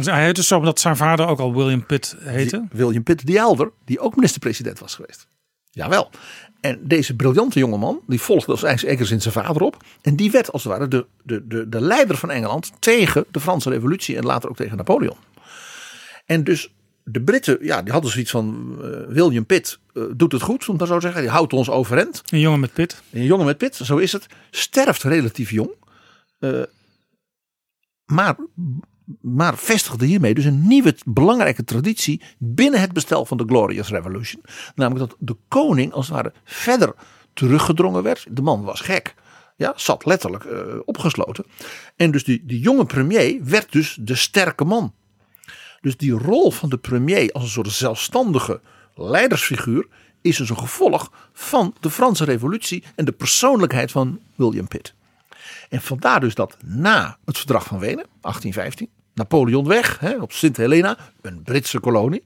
[0.04, 2.58] Hij heette zo omdat zijn vader ook al William Pitt heette.
[2.60, 5.28] Die- William Pitt the Elder, die ook minister-president was geweest.
[5.70, 6.10] Jawel.
[6.62, 9.84] En deze briljante jongeman, die volgde als eigenlijk in zijn vader op.
[10.02, 13.40] En die werd als het ware de, de, de, de leider van Engeland tegen de
[13.40, 15.18] Franse revolutie en later ook tegen Napoleon.
[16.26, 16.74] En dus
[17.04, 20.78] de Britten, ja, die hadden zoiets van eh, William Pitt eh, doet het goed, om
[20.78, 21.22] maar zo te zeggen.
[21.22, 22.22] Die houdt ons overeind.
[22.30, 23.04] Een jongen met Pitt.
[23.12, 25.70] Een jongen met Pitt, zo is het, sterft relatief jong.
[26.40, 26.62] Eh,
[28.06, 28.36] maar,
[29.22, 34.42] maar vestigde hiermee dus een nieuwe belangrijke traditie binnen het bestel van de Glorious Revolution.
[34.76, 36.94] Namelijk dat de koning als het ware verder
[37.34, 38.26] teruggedrongen werd.
[38.30, 39.16] De man was gek.
[39.58, 41.46] Ja, zat letterlijk eh, opgesloten.
[41.96, 44.94] En dus die, die jonge premier werd dus de sterke man.
[45.82, 48.62] Dus die rol van de premier als een soort zelfstandige
[48.96, 49.88] leidersfiguur
[50.22, 54.94] is dus een gevolg van de Franse revolutie en de persoonlijkheid van William Pitt.
[55.70, 60.58] En vandaar dus dat na het verdrag van Wenen, 1815, Napoleon weg hè, op Sint
[60.58, 62.24] Helena, een Britse kolonie,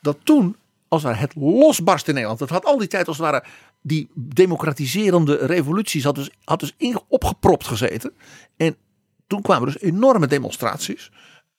[0.00, 0.56] dat toen
[0.88, 2.40] als ware het losbarst in Nederland.
[2.40, 3.44] Het had al die tijd als het ware
[3.82, 6.74] die democratiserende revoluties had dus, had dus
[7.08, 8.12] opgepropt gezeten.
[8.56, 8.76] En
[9.26, 11.10] toen kwamen dus enorme demonstraties.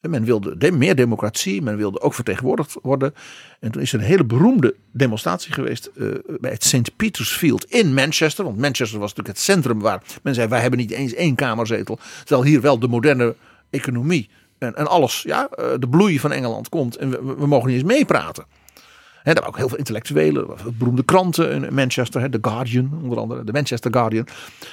[0.02, 3.14] En men wilde de- meer democratie, men wilde ook vertegenwoordigd worden.
[3.60, 6.08] En toen is er een hele beroemde demonstratie geweest eh,
[6.40, 6.96] bij het St.
[6.96, 8.44] Peter's Field in Manchester.
[8.46, 12.00] Want Manchester was natuurlijk het centrum waar men zei: wij hebben niet eens één kamerzetel.
[12.24, 13.36] Terwijl hier wel de moderne
[13.74, 16.96] economie en, en alles, ja, eh, de bloei van Engeland komt.
[16.96, 18.46] En we, mogen niet eens meepraten.
[19.24, 20.48] Hè, daar waren ook heel veel intellectuelen,
[20.78, 24.28] beroemde kranten in Manchester, hè, The Guardian onder andere, de Manchester Guardian.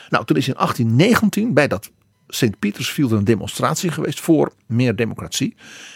[0.08, 1.90] Nou, toen is in 1819 bij dat
[2.28, 2.58] St.
[2.58, 5.54] Petersfield een demonstratie geweest voor meer democratie.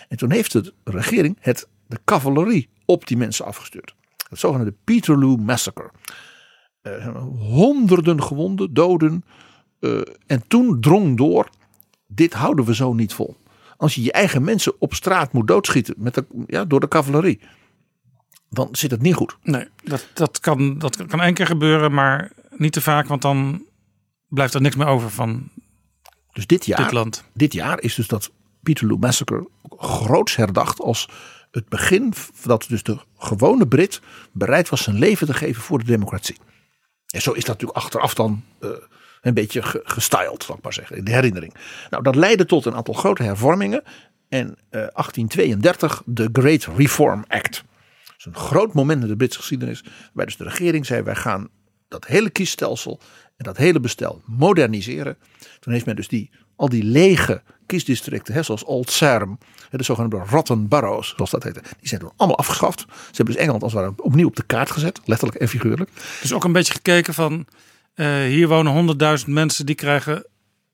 [0.09, 3.95] En toen heeft de regering het, de cavalerie op die mensen afgestuurd.
[4.29, 5.91] Het zogenaamde Peterloo Massacre.
[6.83, 9.25] Eh, honderden gewonden, doden.
[9.81, 11.49] eh, en toen drong door,
[12.15, 13.37] dit houden we zo niet vol.
[13.77, 17.41] Als je je eigen mensen op straat moet doodschieten met de, ja, door de cavalerie
[18.55, 19.37] dan zit het niet goed.
[19.43, 23.67] Nee, dat, dat, kan, dat kan één keer gebeuren, maar niet te vaak, want dan
[24.29, 25.51] blijft er niks meer over van
[26.33, 27.25] Dus dit jaar, dit land.
[27.33, 28.31] dit jaar is dus dat
[28.63, 31.09] Peterloo Massacre groots herdacht als
[31.51, 32.13] het begin
[32.45, 34.01] dat dus de gewone Brit
[34.33, 36.37] bereid was zijn leven te geven voor de democratie.
[37.07, 38.71] En zo is dat natuurlijk achteraf dan eh,
[39.25, 41.55] een beetje ge- gestyled, zal ik maar zeggen, in de herinnering.
[41.91, 43.83] Nou, dat leidde tot een aantal grote hervormingen.
[44.29, 47.65] En eh, 1832 de Great Reform Act.
[48.07, 49.83] Dat is een groot moment in de Britse geschiedenis.
[49.83, 51.49] Waarbij dus de regering zei, wij gaan
[51.89, 53.01] dat hele kiesstelsel
[53.37, 55.17] en dat hele bestel moderniseren.
[55.61, 59.39] Toen heeft men dus die, al die lege kiesdistricten, hè, zoals Old Sarum,
[59.71, 62.81] de zogenaamde rotten boroughs, zoals dat heette, die zijn toen allemaal afgeschaft.
[62.81, 65.91] Ze hebben dus Engeland als het ware opnieuw op de kaart gezet, letterlijk en figuurlijk.
[66.21, 67.55] Dus ook een beetje gekeken van eh,
[68.27, 70.27] hier wonen 100.000 mensen, die krijgen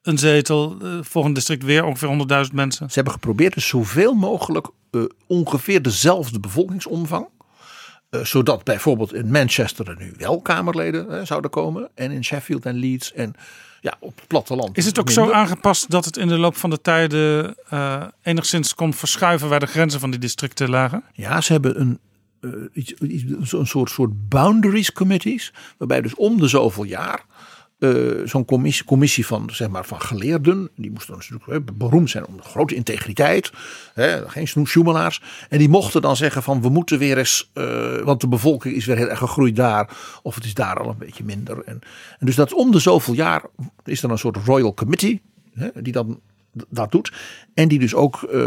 [0.03, 0.77] een zetel.
[0.83, 2.89] eh volgend district weer ongeveer 100.000 mensen.
[2.89, 7.29] Ze hebben geprobeerd dus zoveel mogelijk eh, ongeveer dezelfde bevolkingsomvang.
[8.11, 11.89] eh, zodat bijvoorbeeld in Manchester er nu wel Kamerleden eh, zouden komen.
[11.95, 13.35] En in Sheffield en Leeds en
[13.81, 14.77] ja, op het platteland.
[14.77, 15.25] Is het ook minder.
[15.25, 19.61] zo aangepast dat het in de loop van de tijden eh, enigszins kon verschuiven waar
[19.61, 21.05] de grenzen van die districten lagen?
[21.12, 21.99] Ja, ze hebben een,
[22.41, 22.95] eh, iets,
[23.53, 25.53] een soort, soort boundaries committees.
[25.78, 27.24] Waarbij dus om de zoveel jaar
[27.80, 27.91] eh,
[28.24, 30.70] zo'n commissie, commissie van, zeg maar, van geleerden.
[30.76, 33.53] Die moesten natuurlijk beroemd zijn om grote integriteit.
[33.95, 35.22] Hè, geen snoesjoemelaars.
[35.49, 37.51] En die mochten dan zeggen van we moeten weer eens.
[37.55, 39.97] eh, want de bevolking is weer heel erg gegroeid daar.
[40.22, 41.62] Of het is daar al een beetje minder.
[41.64, 41.78] En,
[42.18, 43.43] en dus dat om de zoveel jaar
[43.84, 45.22] is er een soort royal committee.
[45.55, 46.20] Hè, die dan
[46.68, 47.12] dat doet.
[47.55, 48.40] En die dus ook eh,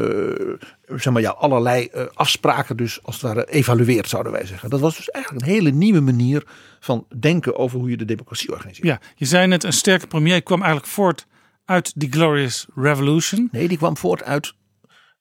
[0.88, 4.70] zeg maar, ja, allerlei eh, afspraken dus als het ware evalueert zouden wij zeggen.
[4.70, 6.44] Dat was dus eigenlijk een hele nieuwe manier
[6.80, 8.88] van denken over hoe je de democratie organiseert.
[8.88, 11.28] Ja, je zei net, een sterke premier kwam eigenlijk voort
[11.66, 13.50] uit die Glorious Revolution.
[13.52, 14.54] Nee, die kwam voort uit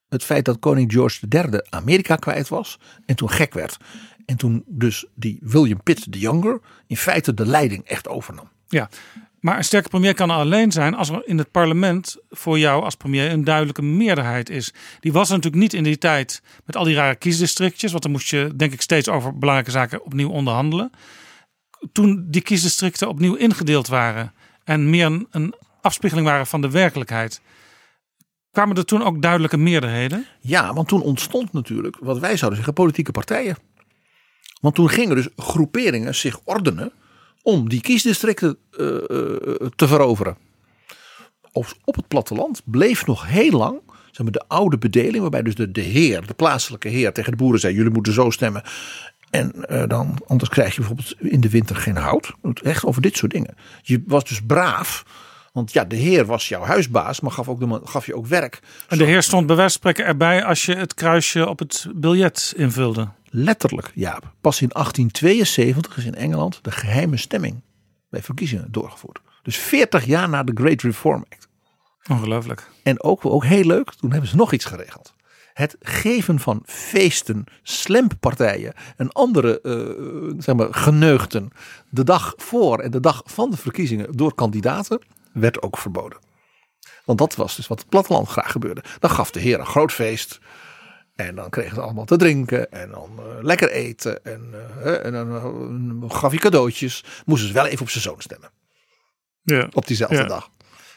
[0.09, 3.77] het feit dat koning George III Amerika kwijt was en toen gek werd.
[4.27, 8.51] En toen dus die William Pitt the Younger in feite de leiding echt overnam.
[8.69, 8.89] Ja,
[9.43, 12.95] maar een sterke premier kan alleen zijn als er in het parlement voor jou als
[12.95, 14.73] premier een duidelijke meerderheid is.
[15.01, 18.29] Die was natuurlijk niet in die tijd met al die rare kiesdistrictjes, want dan moest
[18.29, 20.93] je denk ik steeds over belangrijke zaken opnieuw onderhandelen.
[21.93, 24.33] Toen die kiesdistricten opnieuw ingedeeld waren
[24.65, 27.41] en meer een, een afspiegeling waren van de werkelijkheid,
[28.51, 30.27] Kwamen er toen ook duidelijke meerderheden?
[30.41, 33.57] Ja, want toen ontstond natuurlijk wat wij zouden zeggen politieke partijen.
[34.61, 36.93] Want toen gingen dus groeperingen zich ordenen
[37.43, 39.03] om die kiesdistricten eh, eh,
[39.77, 40.37] te veroveren.
[41.53, 43.81] Op, op het platteland bleef nog heel lang
[44.13, 47.37] zeg maar, de oude bedeling, waarbij dus de, de heer, de plaatselijke heer, tegen de
[47.37, 48.63] boeren zei: jullie moeten zo stemmen.
[49.31, 52.33] En eh, dan, anders krijg je bijvoorbeeld in de winter geen hout.
[52.63, 53.55] Echt over dit soort dingen.
[53.83, 55.05] Je was dus braaf.
[55.53, 58.61] Want ja, de heer was jouw huisbaas, maar gaf, ook de, gaf je ook werk.
[58.89, 63.09] En de heer stond bij wijze erbij als je het kruisje op het biljet invulde.
[63.35, 64.33] Letterlijk, Jaap.
[64.41, 67.63] Pas in 1872 is in Engeland de geheime stemming
[68.11, 69.21] bij verkiezingen doorgevoerd.
[69.43, 71.49] Dus 40 jaar na de Great Reform Act.
[72.11, 72.71] Ongelooflijk.
[72.83, 75.15] En ook, ook heel leuk, toen hebben ze nog iets geregeld.
[75.53, 81.51] Het geven van feesten, slamppartijen en andere uh, zeg maar, geneugten
[81.89, 85.01] de dag voor en de dag van de verkiezingen door kandidaten
[85.33, 86.19] werd ook verboden.
[87.05, 88.85] Want dat was dus wat het platteland graag gebeurde.
[88.99, 90.41] Dan gaf de heer een groot feest.
[91.17, 94.25] En dan kregen ze allemaal te drinken en dan uh, lekker eten.
[94.25, 94.55] En,
[94.85, 97.05] uh, en dan gaf hij cadeautjes.
[97.27, 98.51] Moesten ze wel even op zijn zoon stemmen.
[99.43, 99.69] Ja.
[99.73, 100.25] Op diezelfde Ja.
[100.27, 100.49] dag.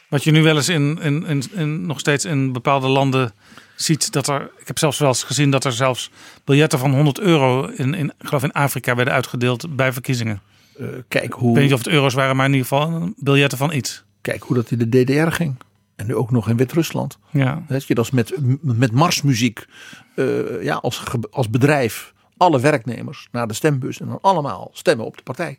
[0.08, 3.34] Wat je nu wel eens in, in, in, in- nog steeds in bepaalde landen
[3.76, 4.12] ziet.
[4.12, 6.10] Dat er, ik heb zelfs wel eens gezien dat er zelfs
[6.44, 10.40] biljetten van 100 euro in, in, geloof in Afrika werden uitgedeeld bij verkiezingen.
[11.08, 13.72] Kijk, Ik weet hoe, niet of het euro's waren, maar in ieder geval biljetten van
[13.72, 14.04] iets.
[14.20, 15.56] kijk hoe dat in de DDR ging.
[15.96, 17.18] En nu ook nog in Wit-Rusland.
[17.30, 17.62] Ja.
[17.68, 19.66] Weet je, dat is met, met marsmuziek.
[20.14, 22.14] eh, ja, als, als bedrijf.
[22.36, 24.00] Alle werknemers naar de stembus.
[24.00, 25.58] En dan allemaal stemmen op de partij.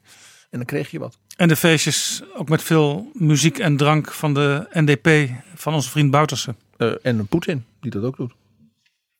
[0.49, 1.17] En dan kreeg je wat.
[1.35, 6.11] En de feestjes ook met veel muziek en drank van de NDP van onze vriend
[6.11, 6.55] Bouterse.
[6.77, 8.33] Eh, en Poetin die dat ook doet.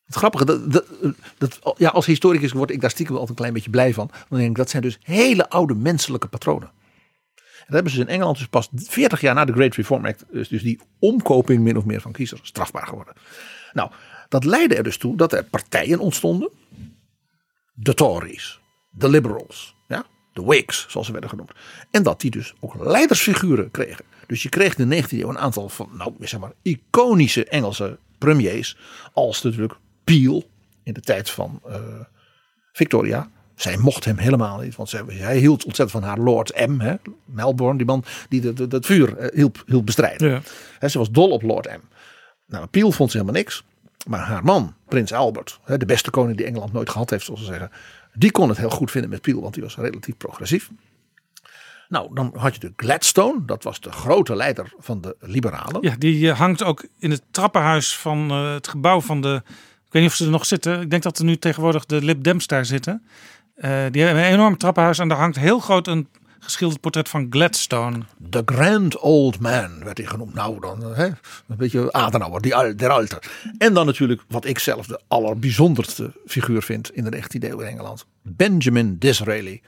[0.04, 0.84] Het grappige, dat, dat,
[1.38, 4.10] dat, ja, als historicus word ik daar stiekem altijd een klein beetje blij van.
[4.28, 6.70] Dan denk ik, dat zijn dus hele oude menselijke patronen.
[7.68, 10.48] Dat hebben ze in Engeland dus pas 40 jaar na de Great Reform Act, dus,
[10.48, 13.14] dus die omkoping min of meer van kiezers, strafbaar geworden.
[13.72, 13.90] Nou,
[14.28, 16.50] dat leidde er dus toe dat er partijen ontstonden.
[17.74, 18.60] De Tories,
[18.90, 21.52] de Liberals, ja, de Whigs, zoals ze werden genoemd.
[21.90, 24.04] En dat die dus ook leidersfiguren kregen.
[24.26, 27.98] Dus je kreeg in de 19e eeuw een aantal van, nou, zeg maar, iconische Engelse
[28.18, 28.76] premiers.
[29.12, 30.50] Als natuurlijk Peel
[30.82, 31.80] in de tijd van eh,
[32.72, 33.30] Victoria.
[33.58, 36.80] Zij mocht hem helemaal niet, want zij, hij hield ontzettend van haar Lord M.
[36.80, 36.94] Hè,
[37.24, 40.30] Melbourne, die man die het vuur eh, hielp, hielp bestrijden.
[40.30, 40.40] Ja.
[40.78, 41.80] Hè, ze was dol op Lord M.
[42.46, 43.64] Nou, Peel vond ze helemaal niks.
[44.06, 47.40] Maar haar man, prins Albert, hè, de beste koning die Engeland nooit gehad heeft, zoals
[47.40, 47.70] ze zeggen.
[48.12, 50.70] Die kon het heel goed vinden met Peel, want die was relatief progressief.
[51.88, 55.82] Nou, dan had je de Gladstone, dat was de grote leider van de liberalen.
[55.82, 59.42] Ja, die eh, hangt ook in het trappenhuis van eh, het gebouw van de.
[59.86, 60.80] Ik weet niet of ze er nog zitten.
[60.80, 63.02] Ik denk dat er nu tegenwoordig de Lib Dems daar zitten.
[63.58, 67.26] Eh, die hebben een enorm trappenhuis en daar hangt heel groot een geschilderd portret van
[67.30, 67.98] Gladstone.
[68.30, 70.34] The Grand Old Man werd hij genoemd.
[70.34, 73.22] Nou, dan hè, een beetje Adenauer, die der Alte.
[73.58, 77.66] En dan natuurlijk wat ik zelf de allerbijzonderste figuur vind in de 19e eeuw in
[77.66, 78.06] Engeland.
[78.22, 79.62] Benjamin Disraeli.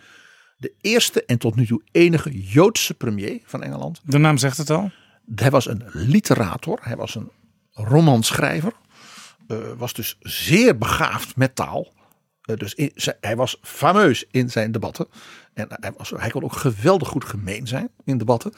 [0.56, 4.00] De eerste en tot nu toe enige Joodse premier van Engeland.
[4.04, 4.90] De naam zegt het al.
[5.34, 7.30] Hij was een literator, hij was een
[7.72, 8.72] romanschrijver.
[9.46, 11.92] eh, was dus zeer begaafd met taal.
[12.50, 15.06] Eh, dus hij was fameus in zijn debatten.
[15.54, 18.52] En hij, was, hij kon ook geweldig goed gemeen zijn in debatten.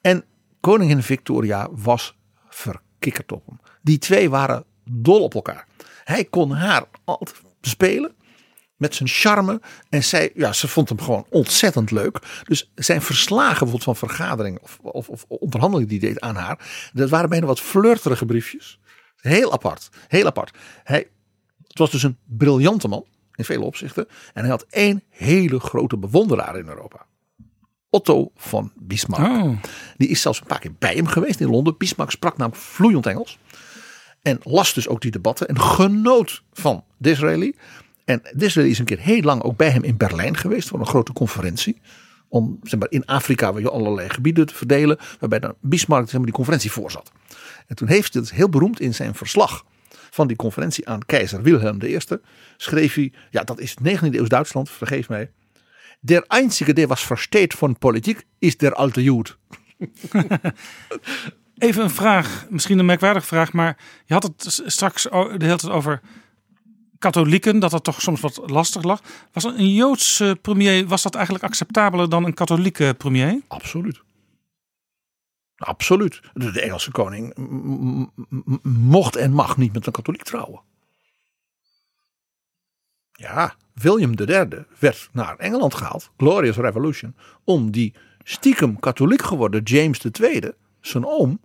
[0.00, 0.24] En
[0.60, 2.16] koningin Victoria was
[2.48, 3.60] verkikkerd op hem.
[3.82, 5.66] Die twee waren dol op elkaar.
[6.04, 8.14] Hij kon haar altijd spelen
[8.76, 9.60] met zijn charme.
[9.88, 12.42] En zij, ja, ze vond hem gewoon ontzettend leuk.
[12.44, 16.90] Dus zijn verslagen bijvoorbeeld van vergaderingen of, of, of onderhandelingen die deed aan haar.
[16.92, 18.80] Dat waren bijna wat flirterige briefjes.
[19.16, 20.56] Heel apart, heel apart.
[20.84, 21.08] Hij,
[21.68, 23.06] het was dus een briljante man
[23.42, 24.06] in vele opzichten.
[24.32, 27.06] En hij had één hele grote bewonderaar in Europa.
[27.90, 29.42] Otto van Bismarck.
[29.42, 29.56] Oh.
[29.96, 31.76] Die is zelfs een paar keer bij hem geweest in Londen.
[31.78, 33.38] Bismarck sprak namelijk vloeiend Engels.
[34.22, 35.48] En las dus ook die debatten.
[35.48, 37.56] En genoot van Disraeli.
[38.04, 40.68] En Disraeli is een keer heel lang ook bij hem in Berlijn geweest.
[40.68, 41.80] Voor een grote conferentie.
[42.28, 44.98] Om zeg maar, in Afrika weer allerlei gebieden te verdelen.
[45.20, 47.12] Waarbij dan Bismarck zeg maar, die conferentie voorzat.
[47.66, 49.64] En toen heeft hij het heel beroemd in zijn verslag.
[50.14, 51.98] Van die conferentie aan keizer Wilhelm I.
[52.56, 53.12] Schreef hij.
[53.30, 54.70] Ja dat is 19e eeuws Duitsland.
[54.70, 55.30] Vergeef mij.
[56.00, 59.38] Der einzige der was versteht van politiek is der alte Jood.
[61.58, 65.72] Even een vraag, misschien een merkwaardige vraag, maar je had het straks de hele tijd
[65.72, 66.00] over
[66.98, 69.00] katholieken, dat dat toch soms wat lastig lag.
[69.32, 73.40] Was een Joodse premier, was dat eigenlijk acceptabeler dan een katholieke premier?
[73.48, 74.02] Absoluut.
[75.62, 76.20] Absoluut.
[76.34, 77.34] De, Engelse koning
[78.62, 80.60] mocht en mag niet met een katholiek trouwen.
[83.12, 89.98] Ja, William III werd naar Engeland gehaald, Glorious Revolution, om die stiekem katholiek geworden James
[90.20, 91.40] II, zijn oom,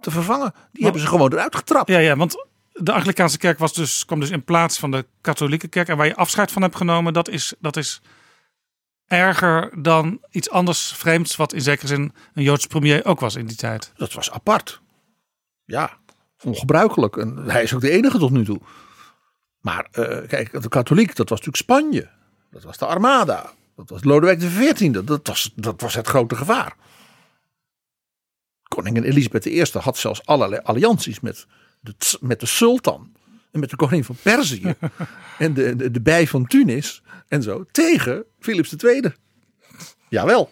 [0.00, 0.54] te vervangen.
[0.72, 1.88] Die hebben ze gewoon eruit getrapt.
[1.88, 5.68] Ja, ja, want de Anglikaanse kerk was dus, kwam dus in plaats van de katholieke
[5.68, 5.88] kerk.
[5.88, 8.02] En waar je afscheid van hebt genomen, dat is, dat is
[9.06, 13.46] erger dan iets anders vreemds, wat in zekere zin een Joods premier ook was in
[13.46, 13.92] die tijd.
[13.96, 14.80] Dat was apart.
[15.64, 15.98] Ja,
[16.42, 17.16] ongebruikelijk.
[17.16, 18.60] En hij is ook de enige tot nu toe.
[19.60, 22.08] Maar eh, kijk, de katholiek, dat was natuurlijk Spanje.
[22.50, 23.52] Dat was de Armada.
[23.76, 24.90] Dat was Lodewijk XIV.
[24.90, 26.76] Dat was, dat was het grote gevaar.
[28.68, 31.46] Koningin Elisabeth I had zelfs allerlei allianties met
[31.80, 33.12] de, met de sultan.
[33.52, 34.74] En met de koning van Perzië.
[35.38, 37.02] en de, de, de bij van Tunis.
[37.28, 37.64] En zo.
[37.70, 39.02] Tegen Philips II.
[40.08, 40.50] Jawel.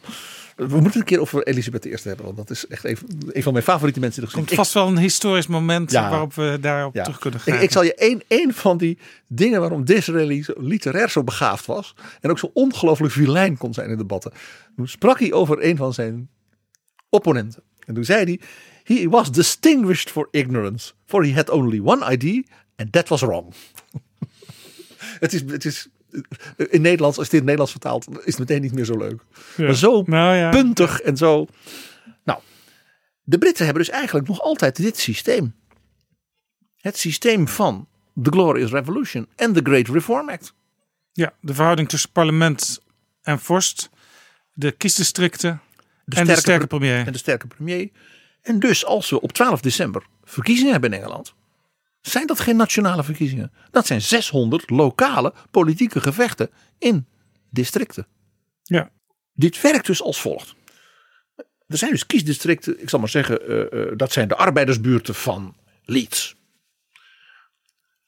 [0.56, 2.24] We moeten het een keer over Elisabeth I hebben.
[2.24, 2.98] Want dat is echt een,
[3.32, 4.22] een van mijn favoriete mensen.
[4.22, 7.54] Er komt vast wel een historisch moment waarop we daarop terug kunnen gaan.
[7.54, 8.98] Ik, ik, zal je één, één van die
[9.28, 11.94] dingen waarom Disraeli zo literair zo begaafd was.
[12.20, 14.32] En ook zo ongelooflijk vilijn kon zijn in debatten.
[14.76, 16.28] Toen sprak hij over een van zijn
[17.08, 17.62] opponenten.
[17.86, 18.40] En toen zei hij.
[18.84, 20.92] He was distinguished for ignorance.
[21.06, 22.48] For he had only one ID.
[22.76, 23.54] And that was wrong.
[25.24, 25.88] het is, het is
[26.56, 29.22] in Nederlands, als dit in Nederlands vertaalt, is het meteen niet meer zo leuk.
[29.56, 30.50] Maar zo Nou ja.
[30.50, 31.46] puntig en zo.
[32.24, 32.38] Nou,
[33.22, 35.54] de Britten hebben dus eigenlijk nog altijd dit systeem.
[36.76, 37.88] Het systeem van
[38.22, 40.54] The Glorious Revolution en The Great Reform Act.
[41.12, 42.80] Ja, de verhouding tussen parlement
[43.22, 43.90] en vorst,
[44.52, 45.60] de kiesdistricten
[46.04, 47.06] De en de sterke sterke pre- premier.
[47.06, 47.90] En de sterke premier.
[48.42, 51.34] En dus als we op 12 december verkiezingen hebben in Engeland.
[52.08, 53.52] Zijn dat geen nationale verkiezingen?
[53.70, 57.06] Dat zijn 600 lokale politieke gevechten in
[57.50, 58.06] districten.
[58.62, 58.90] Ja.
[59.32, 60.54] Dit werkt dus als volgt.
[61.66, 65.56] Er zijn dus kiesdistricten, ik zal maar zeggen, eh, eh, dat zijn de arbeidersbuurten van
[65.84, 66.36] Leeds.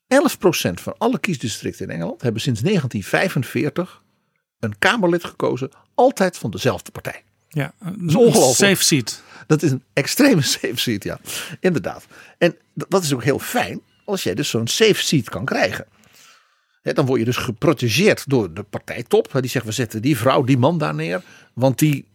[0.07, 4.03] 11% van alle kiesdistricten in Engeland hebben sinds 1945
[4.59, 7.23] een Kamerlid gekozen, altijd van dezelfde partij.
[7.49, 7.75] Ja,
[8.07, 8.57] is ongelooflijk.
[8.57, 9.23] Safe seat.
[9.47, 11.21] Dat is een extreme safe seat, ja.
[11.61, 12.07] Inderdaad.
[12.39, 15.87] En dat is ook heel fijn als jij dus zo'n safe seat kan krijgen.
[16.83, 19.29] Dan word je dus geprotegeerd door de partijtop.
[19.41, 21.23] Die zegt we zetten die vrouw, die man daar neer.
[21.55, 22.07] Want die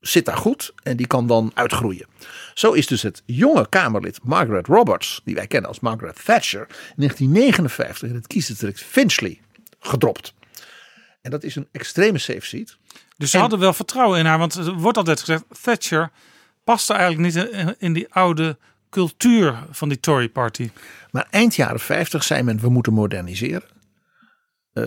[0.00, 2.06] zit daar goed en die kan dan uitgroeien.
[2.54, 6.94] Zo is dus het jonge Kamerlid Margaret Roberts, die wij kennen als Margaret Thatcher, in
[6.96, 9.40] 1959 in het kiesdistrict Finchley
[9.80, 10.34] gedropt.
[11.22, 12.76] En dat is een extreme safe seat.
[13.16, 14.38] Dus ze En- hadden wel vertrouwen in haar.
[14.38, 16.10] Want er wordt altijd gezegd, Thatcher
[16.64, 18.56] paste eigenlijk niet in die oude
[18.90, 20.70] cultuur van die Tory party.
[21.10, 23.62] Maar eind jaren 50 zei men we moeten moderniseren.
[24.72, 24.84] Eh,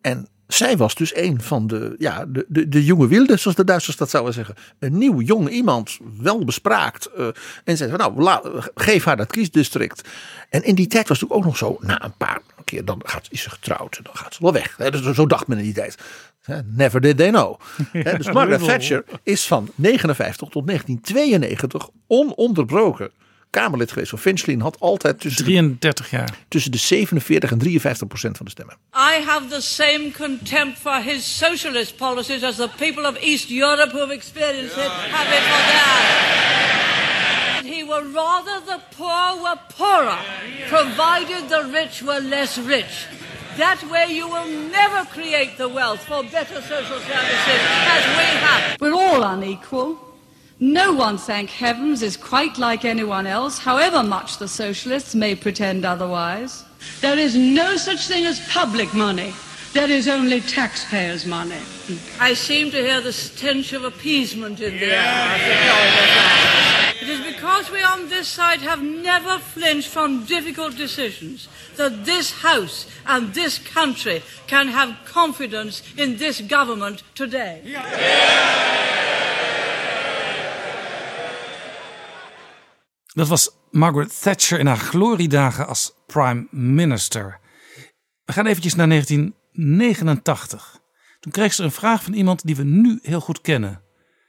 [0.00, 3.64] en zij was dus een van de, ja, de, de, de jonge wilden, zoals de
[3.64, 4.54] Duitsers dat zouden zeggen.
[4.78, 7.06] Een nieuw jong iemand, wel bespraakt.
[7.06, 7.28] eh,
[7.64, 8.42] en zei van nou, la-
[8.74, 10.08] geef haar dat kiesdistrict.
[10.50, 13.26] En in die tijd was het ook nog zo, na een paar keer, dan gaat,
[13.30, 13.96] is ze getrouwd.
[13.96, 14.76] en Dan gaat ze wel weg.
[14.76, 15.98] Dus zo dacht men in die tijd.
[16.64, 17.60] Never did they know.
[17.92, 23.10] Hè, dus Margaret Thatcher is van 59 tot 1992 ononderbroken
[23.54, 24.54] Kamerlid geweest van Finchley.
[24.54, 26.34] En had altijd tussen de 33 jaar.
[26.48, 28.76] tussen de 47 en 53 procent van de stemmen.
[28.94, 33.90] I have the same contempt for his socialist policies as the people of East Europe
[33.90, 36.34] who have experienced it have it for theirs.
[37.74, 40.18] He were rather the poor were poorer,
[40.68, 43.06] provided the rich were less rich.
[43.56, 47.60] That way you will never create the wealth for better social services
[47.96, 48.76] as we have.
[48.80, 50.03] We're all unequal.
[50.64, 55.84] No one, thank heavens, is quite like anyone else, however much the socialists may pretend
[55.84, 56.64] otherwise.
[57.02, 59.34] There is no such thing as public money.
[59.74, 61.60] There is only taxpayers' money.
[62.18, 65.00] I seem to hear the stench of appeasement in the air.
[65.00, 66.94] after hearing of that.
[67.02, 71.46] It is because we on this side have never flinched from difficult decisions
[71.76, 77.60] that this House and this country can have confidence in this government today.
[83.14, 87.38] Dat was Margaret Thatcher in haar gloriedagen als prime minister.
[88.24, 90.80] We gaan eventjes naar 1989.
[91.20, 93.80] Toen kreeg ze een vraag van iemand die we nu heel goed kennen.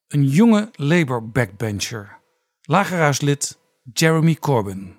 [0.08, 2.20] Een jonge Labour backbencher.
[2.62, 3.58] Lagerhuislid
[3.94, 4.96] Jeremy Corbyn.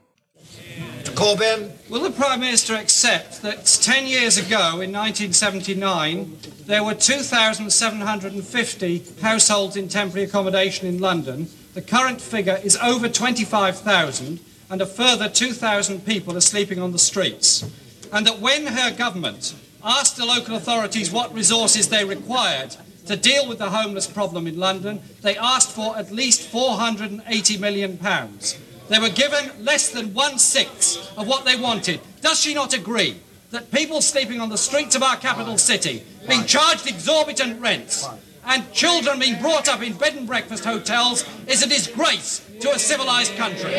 [1.14, 1.70] Corbyn.
[1.87, 6.26] Will the Prime Minister accept that 10 years ago, in 1979,
[6.66, 11.49] there were 2,750 households in temporary accommodation in London?
[11.77, 16.99] The current figure is over 25,000, and a further 2,000 people are sleeping on the
[16.99, 17.70] streets.
[18.11, 19.55] And that when her government
[19.85, 22.74] asked the local authorities what resources they required
[23.05, 27.99] to deal with the homeless problem in London, they asked for at least 480 million
[27.99, 28.59] pounds.
[28.89, 32.01] They were given less than one sixth of what they wanted.
[32.22, 33.20] Does she not agree
[33.51, 38.09] that people sleeping on the streets of our capital city, being charged exorbitant rents,
[38.47, 42.79] and children being brought up in bed and breakfast hotels is a disgrace to a
[42.79, 43.73] civilized country.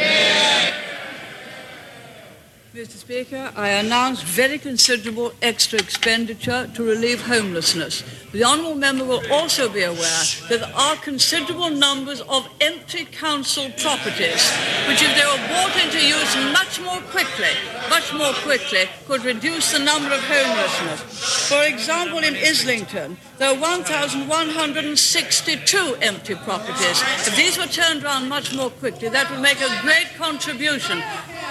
[2.77, 2.97] Mr.
[2.97, 8.03] Speaker, I announce very considerable extra expenditure to relieve homelessness.
[8.33, 13.71] The honourable member will also be aware that there are considerable numbers of empty council
[13.81, 14.51] properties,
[14.87, 17.49] which if they were brought into use much more quickly,
[17.89, 21.47] much more quickly, could reduce the number of homelessness.
[21.49, 27.01] For example, in Islington, there are 1,162 empty properties.
[27.27, 31.01] If these were turned around much more quickly, that would make a great contribution.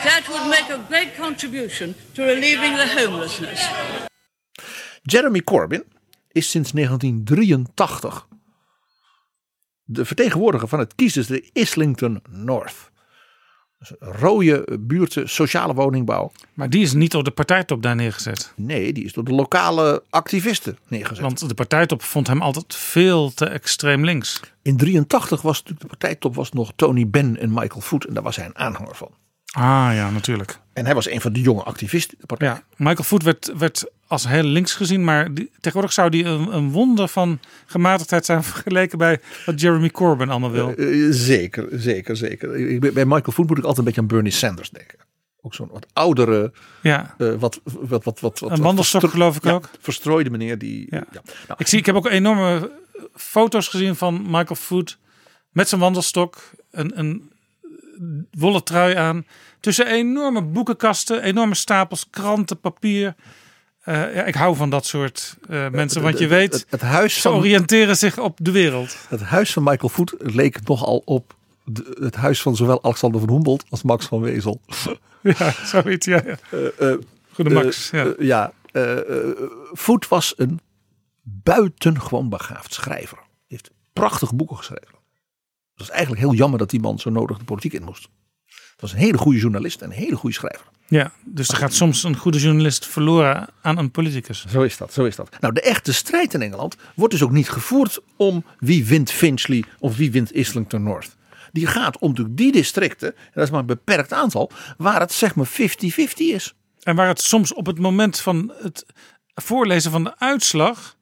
[0.05, 3.61] That would make a great contribution to relieving the homelessness.
[5.07, 5.85] Jeremy Corbyn
[6.33, 8.27] is sinds 1983
[9.87, 12.91] de vertegenwoordiger van het kiesdistrict Islington North.
[13.79, 16.33] Dus rode buurten, sociale woningbouw.
[16.55, 18.53] Maar die is niet op de partijtop daar neergezet.
[18.57, 21.23] Nee, die is door de lokale activisten neergezet.
[21.23, 24.41] Want de partijtop vond hem altijd veel te extreem links.
[24.63, 28.05] In 83 was natuurlijk de partijtop was nog Tony Benn en Michael Foot.
[28.05, 29.11] En daar was hij een aanhanger van.
[29.57, 30.59] Ah ja, natuurlijk.
[30.73, 32.19] En hij was een van de jonge activisten.
[32.39, 36.55] Ja, Michael Foot werd, werd als heel links gezien, maar die, tegenwoordig zou die een,
[36.55, 40.73] een wonder van gematigdheid zijn vergeleken bij wat Jeremy Corbyn allemaal wil.
[40.77, 42.57] Uh, zeker, zeker, zeker.
[42.57, 44.99] Ik, bij Michael Foot moet ik altijd een beetje aan Bernie Sanders denken.
[45.41, 46.53] Ook zo'n wat oudere,
[46.83, 47.15] ja.
[47.19, 49.71] Uh, wat, wat, wat, wat, wat, een wandelstok geloof ik ja, ook.
[49.81, 50.87] Verstrooide meneer die.
[50.91, 51.05] Ja.
[51.13, 51.21] Ja.
[51.25, 52.71] Nou, ik zie, ik heb ook enorme
[53.15, 54.99] foto's gezien van Michael Foot
[55.51, 57.31] met zijn wandelstok, een, een
[58.31, 59.27] wollen trui aan.
[59.61, 63.15] Tussen enorme boekenkasten, enorme stapels kranten, papier.
[63.85, 67.15] Uh, ja, ik hou van dat soort uh, mensen, want je weet, het, het huis
[67.15, 68.97] ze van, oriënteren zich op de wereld.
[69.09, 71.35] Het huis van Michael Voet leek nogal op
[71.65, 74.61] de, het huis van zowel Alexander van Humboldt als Max van Wezel.
[75.39, 76.23] Ja, zoiets, ja.
[76.25, 76.39] ja.
[76.81, 76.95] Uh,
[77.33, 78.15] Goede Max, ja.
[78.19, 78.53] ja
[79.73, 80.61] Voet was een
[81.23, 83.17] buitengewoon begaafd schrijver.
[83.17, 84.95] Hij heeft prachtige boeken geschreven.
[85.71, 88.09] Het was eigenlijk heel jammer dat die man zo nodig de politiek in moest.
[88.77, 90.67] Het was een hele goede journalist en een hele goede schrijver.
[90.89, 94.45] Ja, dus er gaat soms een goede journalist verloren aan een politicus.
[94.49, 95.41] Zo is dat, zo is dat.
[95.41, 99.65] Nou, de echte strijd in Engeland wordt dus ook niet gevoerd om wie wint Finchley
[99.79, 101.17] of wie wint Islington North.
[101.53, 105.35] Die gaat om die districten, en dat is maar een beperkt aantal, waar het zeg
[105.35, 105.53] maar 50-50
[106.17, 106.55] is.
[106.83, 108.87] En waar het soms op het moment van het
[109.35, 110.97] voorlezen van de uitslag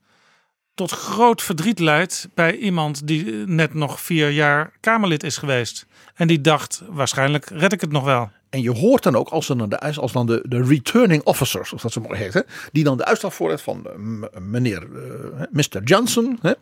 [0.74, 5.86] tot groot verdriet leidt bij iemand die net nog vier jaar Kamerlid is geweest.
[6.14, 8.30] En die dacht, waarschijnlijk red ik het nog wel.
[8.50, 11.82] En je hoort dan ook, als dan de, als dan de, de returning officers, zoals
[11.82, 12.40] dat zo mooi heet, hè,
[12.72, 13.92] die dan de uitslag voorleest van uh,
[14.40, 15.82] meneer uh, Mr.
[15.84, 16.38] Johnson.
[16.42, 16.52] Uh,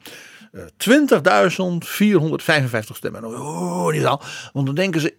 [0.54, 0.66] 20.455
[2.92, 3.24] stemmen.
[3.24, 4.20] Oh, niet al.
[4.52, 5.14] Want dan denken ze,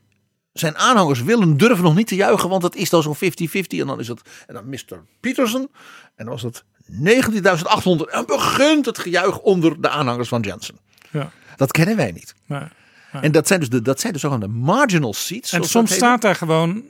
[0.53, 3.19] zijn aanhangers willen durven nog niet te juichen, want het is dan zo'n 50-50.
[3.67, 5.03] En dan is het, en dan Mr.
[5.19, 5.71] Peterson,
[6.15, 8.11] en dan was het 19.800.
[8.11, 10.77] En begint het gejuich onder de aanhangers van Johnson.
[11.11, 11.31] Ja.
[11.55, 12.35] Dat kennen wij niet.
[12.45, 12.67] Nee.
[13.21, 15.51] En dat zijn dus de, dat zijn dus zogenaamde marginal seats.
[15.51, 16.83] En soms staat daar gewoon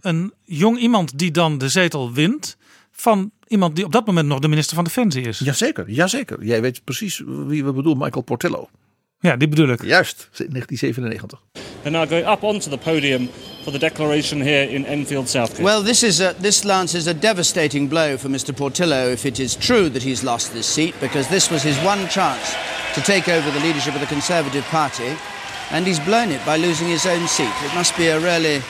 [0.00, 2.56] een jong iemand die dan de zetel wint
[2.92, 5.38] van iemand die op dat moment nog de minister van Defensie is.
[5.38, 6.44] Jazeker, jazeker.
[6.44, 8.68] Jij weet precies wie we bedoelen, Michael Portillo.
[9.20, 9.82] Ja, die bedoel ik.
[9.82, 11.40] Juist, 1997.
[11.84, 13.28] And now going up onto the podium
[13.62, 15.62] for the declaration here in Enfield Southgate.
[15.62, 18.54] Well, this is a, this Lance is a devastating blow for Mr.
[18.54, 22.08] Portillo if it is true that he's lost this seat, because this was his one
[22.08, 22.56] chance
[22.94, 25.16] to take over the leadership of the Conservative Party,
[25.70, 27.52] and he's blown it by losing his own seat.
[27.62, 28.62] It must be a really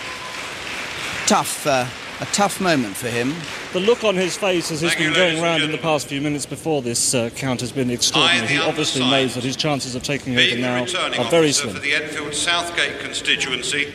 [1.26, 1.86] tough, uh,
[2.20, 3.34] a tough moment for him.
[3.72, 6.46] The look on his face as he's been going around in the past few minutes
[6.46, 8.49] before this uh, count has been extraordinary.
[8.49, 11.74] He obviously knows that his chances of taking over Being now are very slim.
[11.74, 13.92] for the Enfield Southgate constituency,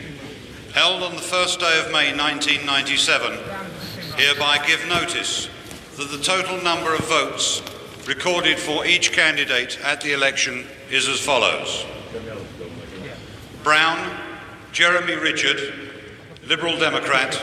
[0.74, 3.38] held on the first day of May 1997,
[4.16, 5.50] hereby give notice
[5.98, 7.62] that the total number of votes
[8.08, 11.86] recorded for each candidate at the election is as follows.
[13.64, 13.98] Brown,
[14.74, 15.74] Jeremy Richard,
[16.46, 17.34] Liberal Democrat,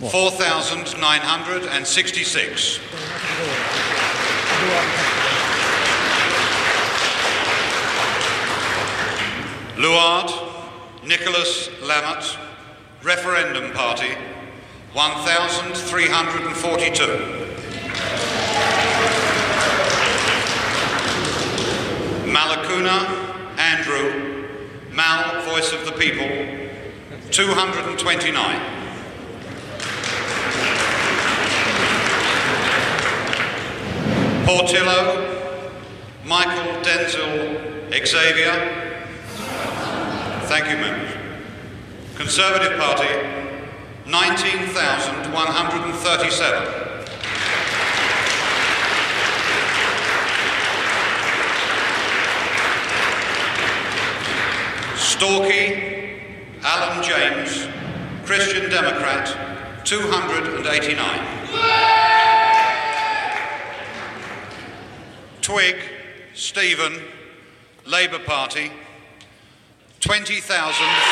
[0.00, 2.80] 4,966.
[9.76, 10.32] Luard,
[11.04, 12.38] Nicholas Lammert,
[13.02, 14.16] Referendum Party,
[14.94, 17.04] 1,342.
[22.26, 23.06] Malakuna,
[23.58, 24.27] Andrew,
[24.98, 26.26] Mal, Voice of the People,
[27.30, 28.60] 229.
[34.44, 35.24] Portillo,
[36.24, 38.52] Michael Denzel Xavier.
[40.46, 41.12] Thank you, members.
[42.16, 43.08] Conservative Party,
[44.04, 46.87] 19,137.
[54.98, 56.20] Storkey,
[56.62, 57.68] Alan James,
[58.26, 61.38] Christian Democrat, 289.
[65.40, 65.76] Twig,
[66.34, 67.00] Stephen,
[67.86, 68.72] Labour Party,
[70.00, 71.08] 20,507.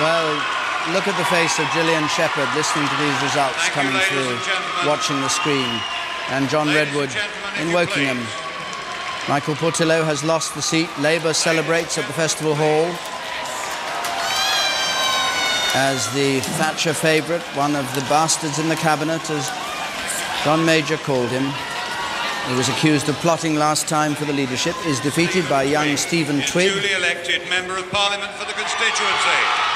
[0.00, 0.57] Well,
[0.92, 4.88] look at the face of Gillian Shepherd listening to these results Thank coming ladies through,
[4.88, 5.80] watching the screen.
[6.30, 8.20] And John Ladies Redwood if in you Wokingham.
[9.28, 10.88] Michael Portillo has lost the seat.
[10.98, 12.86] Labour celebrates at the Festival Hall.
[15.74, 19.50] As the Thatcher favourite, one of the bastards in the cabinet, as
[20.44, 21.52] John Major called him.
[22.48, 26.40] He was accused of plotting last time for the leadership, is defeated by young Stephen
[26.40, 26.72] Twigg.
[26.72, 29.67] Duly elected Member of Parliament for the constituency.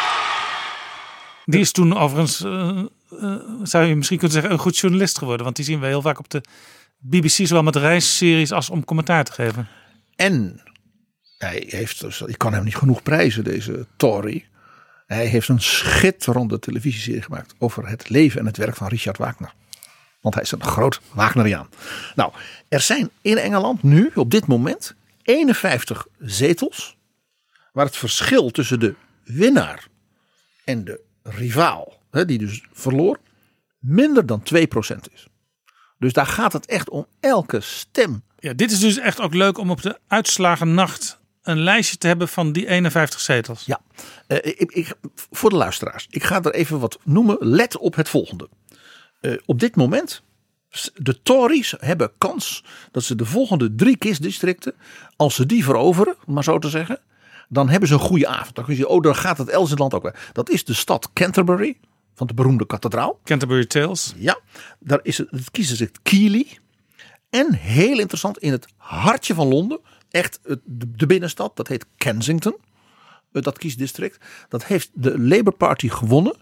[1.44, 2.78] Die is toen overigens, eh,
[3.20, 5.44] eh, zou je misschien kunnen zeggen, een goed journalist geworden.
[5.44, 6.42] Want die zien we heel vaak op de
[6.98, 9.68] BBC, zowel met reisseries als om commentaar te geven.
[10.16, 10.62] En
[11.38, 14.46] hij heeft, ik kan hem niet genoeg prijzen, deze Tory.
[15.06, 19.54] Hij heeft een schitterende televisieserie gemaakt over het leven en het werk van Richard Wagner.
[20.20, 21.68] Want hij is een groot Wagneriaan.
[22.14, 22.32] Nou,
[22.68, 26.96] er zijn in Engeland nu, op dit moment, 51 zetels.
[27.72, 29.86] Waar het verschil tussen de winnaar
[30.64, 33.18] en de rivaal, hè, die dus verloor,
[33.78, 35.26] minder dan 2% is.
[35.98, 38.22] Dus daar gaat het echt om elke stem.
[38.38, 42.06] Ja, dit is dus echt ook leuk om op de uitslagen nacht een lijstje te
[42.06, 43.64] hebben van die 51 zetels.
[43.64, 43.80] Ja,
[44.26, 44.94] eh, ik, ik,
[45.30, 46.06] voor de luisteraars.
[46.10, 47.36] Ik ga er even wat noemen.
[47.40, 48.48] Let op het volgende.
[49.20, 50.22] Eh, op dit moment,
[50.94, 54.74] de Tories hebben kans dat ze de volgende drie kiesdistricten,
[55.16, 57.00] als ze die veroveren, maar zo te zeggen,
[57.52, 58.54] dan hebben ze een goede avond.
[58.54, 60.30] Dan kun je oh, dan gaat het elders in het land ook weer.
[60.32, 61.78] Dat is de stad Canterbury,
[62.14, 63.20] van de beroemde kathedraal.
[63.24, 64.14] Canterbury Tales.
[64.16, 64.38] Ja,
[64.78, 66.58] daar is het, het kiesdistrict Keighley.
[67.30, 69.80] En heel interessant, in het hartje van Londen,
[70.10, 72.56] echt de, binnenstad, dat heet Kensington,
[73.32, 74.24] eh, dat kiesdistrict.
[74.48, 76.36] Dat heeft de Labour Party gewonnen,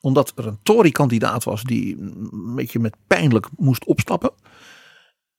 [0.00, 4.30] omdat er een Tory-kandidaat was die een beetje met pijnlijk moest opstappen.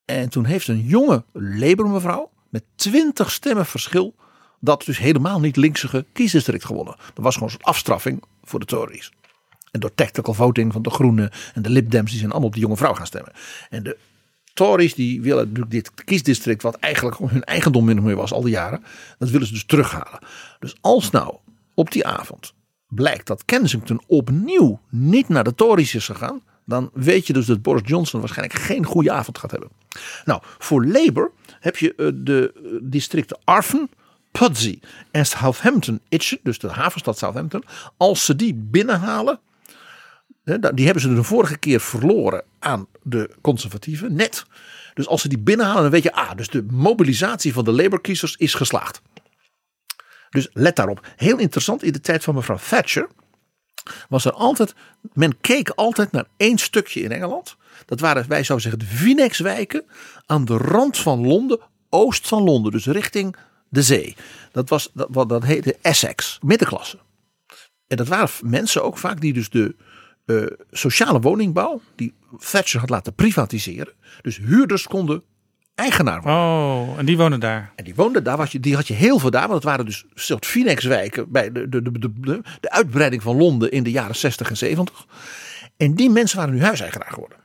[0.06, 4.16] En toen heeft een jonge Labour mevrouw met 20 stemmen verschil
[4.60, 6.95] dat dus helemaal niet linksige kiesdistrict gewonnen.
[7.14, 9.12] Dat was gewoon een afstraffing voor de Tories.
[9.72, 12.53] En door tactical voting van de Groenen en de Lib Dems, die zijn allemaal op
[12.53, 13.32] die jonge vrouw gaan stemmen.
[13.70, 13.97] En de
[14.53, 18.41] Tories die willen natuurlijk dit kiesdistrict, wat eigenlijk hun eigendom min of meer was al
[18.41, 18.84] die jaren,
[19.18, 20.20] dat willen ze dus terughalen.
[20.60, 21.36] Dus als nou
[21.74, 22.53] op die avond
[22.88, 27.62] blijkt dat Kensington opnieuw niet naar de Tories is gegaan, dan weet je dus dat
[27.62, 29.70] Boris Johnson waarschijnlijk geen goede avond gaat hebben.
[30.26, 33.89] Nou, voor Labour heb je eh, de eh, districten Arfen,
[34.39, 34.79] Pudsey
[35.11, 37.63] en Southampton Itchen, dus de havenstad Southampton.
[37.97, 39.39] Als ze die binnenhalen,
[40.73, 44.45] die hebben ze de vorige keer verloren aan de conservatieven, net.
[44.93, 48.35] Dus als ze die binnenhalen, dan weet je, ah, dus de mobilisatie van de Labour-kiezers
[48.35, 49.01] is geslaagd.
[50.29, 51.07] Dus let daarop.
[51.15, 53.07] Heel interessant, in de tijd van mevrouw Thatcher
[54.09, 54.73] was er altijd,
[55.13, 57.57] men keek altijd naar één stukje in Engeland.
[57.85, 59.85] Dat waren, wij zouden zeggen, de Vinex-wijken
[60.25, 61.59] aan de rand van Londen,
[61.89, 63.35] oost van Londen, dus richting
[63.70, 64.15] de zee.
[64.51, 66.97] Dat, was, dat, wat- dat heette Essex, middenklasse.
[67.88, 69.76] En dat waren mensen ook vaak die dus de
[70.26, 72.13] eh, sociale woningbouw, die
[72.51, 73.93] Thatcher had laten privatiseren.
[74.22, 75.24] Dus huurders konden
[75.75, 76.39] eigenaar worden.
[76.41, 77.71] Oh, en die wonen daar.
[77.75, 79.41] En die woonden daar, was je, die had je heel veel daar.
[79.47, 83.37] Want het waren dus soort Phoenix-wijken bij de, de, de, de, de, de uitbreiding van
[83.37, 85.05] Londen in de jaren 60 en 70.
[85.78, 87.37] En die mensen waren nu huiseigenaar geworden.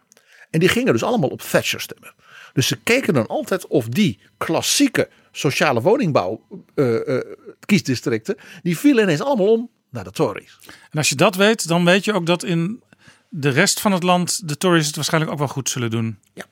[0.51, 2.14] En die gingen dus allemaal op Thatcher stemmen.
[2.52, 7.24] Dus ze keken dan altijd of die klassieke sociale woningbouw eh, eh,
[7.66, 10.59] kiesdistricten, die vielen ineens allemaal om naar de Tories.
[10.90, 12.82] En als je dat weet, dan weet je ook dat in
[13.28, 16.19] de rest van het land de Tories het waarschijnlijk ook wel goed zullen doen.
[16.35, 16.44] Ja.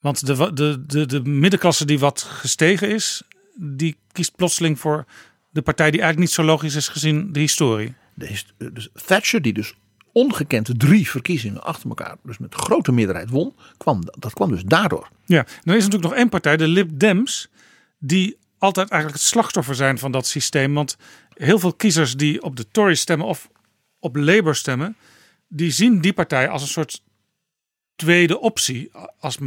[0.00, 3.22] Want de, de, de, de middenklasse die wat gestegen is,
[3.54, 5.04] die kiest plotseling voor
[5.50, 7.94] de partij die eigenlijk niet zo logisch is gezien de historie.
[8.14, 9.74] De dus Thatcher, die dus
[10.12, 15.08] ongekend drie verkiezingen achter elkaar, dus met grote meerderheid won, kwam, dat kwam dus daardoor.
[15.24, 17.49] Ja, dan is natuurlijk nog één partij, de Lib Dems,
[18.00, 20.74] die altijd eigenlijk het slachtoffer zijn van dat systeem.
[20.74, 20.96] Want
[21.34, 23.48] heel veel kiezers die op de Tories stemmen of
[23.98, 24.96] op Labour stemmen,
[25.48, 27.02] die zien die partij als een soort
[27.96, 28.90] tweede optie.
[29.18, 29.38] Als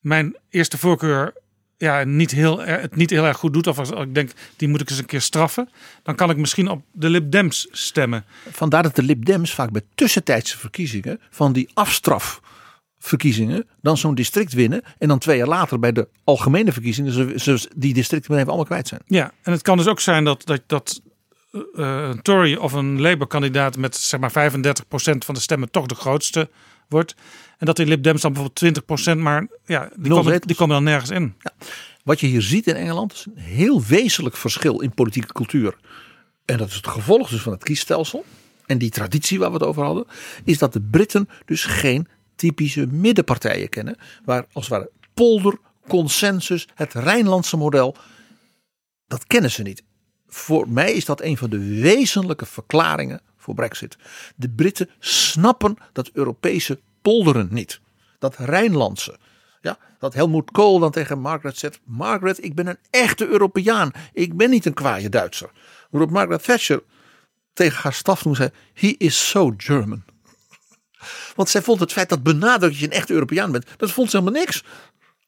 [0.00, 1.32] mijn eerste voorkeur
[1.76, 4.80] ja, niet heel, het niet heel erg goed doet, of als ik denk, die moet
[4.80, 5.68] ik eens een keer straffen,
[6.02, 8.24] dan kan ik misschien op de Lib Dems stemmen.
[8.50, 11.68] Vandaar dat de Lib Dems vaak bij tussentijdse verkiezingen van die
[12.98, 17.32] afstrafverkiezingen dan zo'n district winnen en dan twee jaar later bij de algemene verkiezingen ze,
[17.36, 19.00] ze die districten even allemaal kwijt zijn.
[19.06, 21.00] Ja, en het kan dus ook zijn dat, dat, dat
[21.52, 21.60] eh,
[22.08, 24.58] een Tory of een Labour-kandidaat met zeg maar 35%
[25.18, 26.50] van de stemmen toch de grootste
[26.88, 27.14] wordt.
[27.58, 30.84] En dat die Lib Dems dan bijvoorbeeld 20%, maar ja, die, komen, die komen dan
[30.84, 31.34] nergens in.
[32.04, 35.76] Wat je hier ziet in Engeland is een heel wezenlijk verschil in politieke cultuur.
[36.44, 38.24] En dat is het gevolg dus van het kiesstelsel.
[38.66, 40.06] En die traditie waar we het over hadden.
[40.44, 42.08] Is dat de Britten dus geen
[42.38, 43.96] typische middenpartijen kennen.
[44.24, 45.58] Waar als het ware polder,
[45.88, 47.96] consensus, het Rijnlandse model.
[49.06, 49.82] Dat kennen ze niet.
[50.26, 53.96] Voor mij is dat een van de wezenlijke verklaringen voor Brexit.
[54.36, 57.80] De Britten snappen dat Europese polderen niet.
[58.18, 59.18] Dat Rijnlandse.
[59.60, 63.90] Ja, dat Helmut Kohl dan tegen Margaret zegt: Margaret, ik ben een echte Europeaan.
[64.12, 65.50] Ik ben niet een kwaaie Duitser.
[65.90, 66.82] Waarop Margaret Thatcher
[67.52, 70.04] tegen haar staf toen zei: He is so German.
[71.34, 74.10] Want zij vond het feit dat benadrukt dat je een echte Europeaan bent, dat vond
[74.10, 74.64] ze helemaal niks.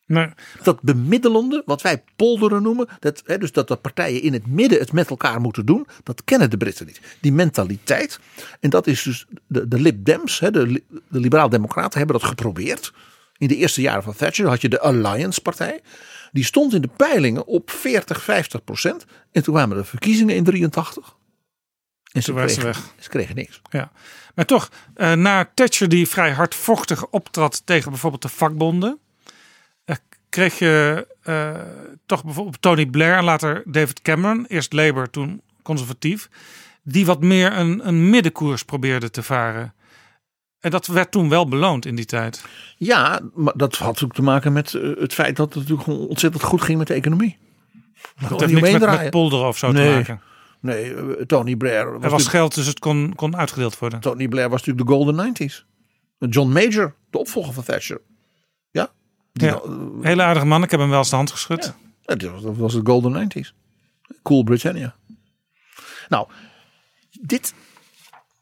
[0.06, 0.28] Nee.
[0.62, 4.78] Dat bemiddelende, wat wij polderen noemen, dat, hè, dus dat de partijen in het midden
[4.78, 7.00] het met elkaar moeten doen, dat kennen de Britten niet.
[7.20, 8.20] Die mentaliteit,
[8.60, 12.92] en dat is dus de, de Lib Dems, hè, de, de liberaal-democraten hebben dat geprobeerd.
[13.36, 15.80] In de eerste jaren van Thatcher had je de Alliance partij.
[16.32, 19.04] Die stond in de peilingen op 40, 50 procent.
[19.32, 21.16] En toen kwamen de verkiezingen in 83.
[22.12, 22.94] En ze Toen waren ze kregen, weg.
[22.98, 23.60] ze kregen niks.
[23.70, 23.92] Ja.
[24.40, 28.98] Maar toch, eh, na Thatcher die vrij hardvochtig optrad tegen bijvoorbeeld de vakbonden,
[29.84, 29.96] eh,
[30.28, 31.50] kreeg je eh,
[32.06, 36.28] toch bijvoorbeeld Tony Blair en later David Cameron, eerst Labour, toen conservatief,
[36.82, 39.74] die wat meer een, een middenkoers probeerde te varen.
[40.60, 42.44] En dat werd toen wel beloond in die tijd.
[42.76, 46.62] Ja, maar dat had natuurlijk te maken met het feit dat het natuurlijk ontzettend goed
[46.62, 47.38] ging met de economie.
[48.28, 50.28] Dat heeft niks met, met polderen of zo nee, te maken.
[50.60, 51.92] Nee, eh, Tony Blair.
[51.92, 54.00] Was Er was geld, dus het kon, kon uitgedeeld worden.
[54.00, 55.64] Tony Blair was natuurlijk de Golden 90s.
[56.18, 58.00] John Major, de opvolger van Thatcher.
[58.70, 58.90] Ja,
[59.32, 59.60] die Ja,
[60.00, 61.74] hele aardige man, ik heb hem wel eens de hand geschud.
[62.02, 63.54] Ja, dat was- de Golden 90s.
[64.22, 64.94] Cool Britannia.
[66.08, 66.28] Nou,
[67.20, 67.54] dit.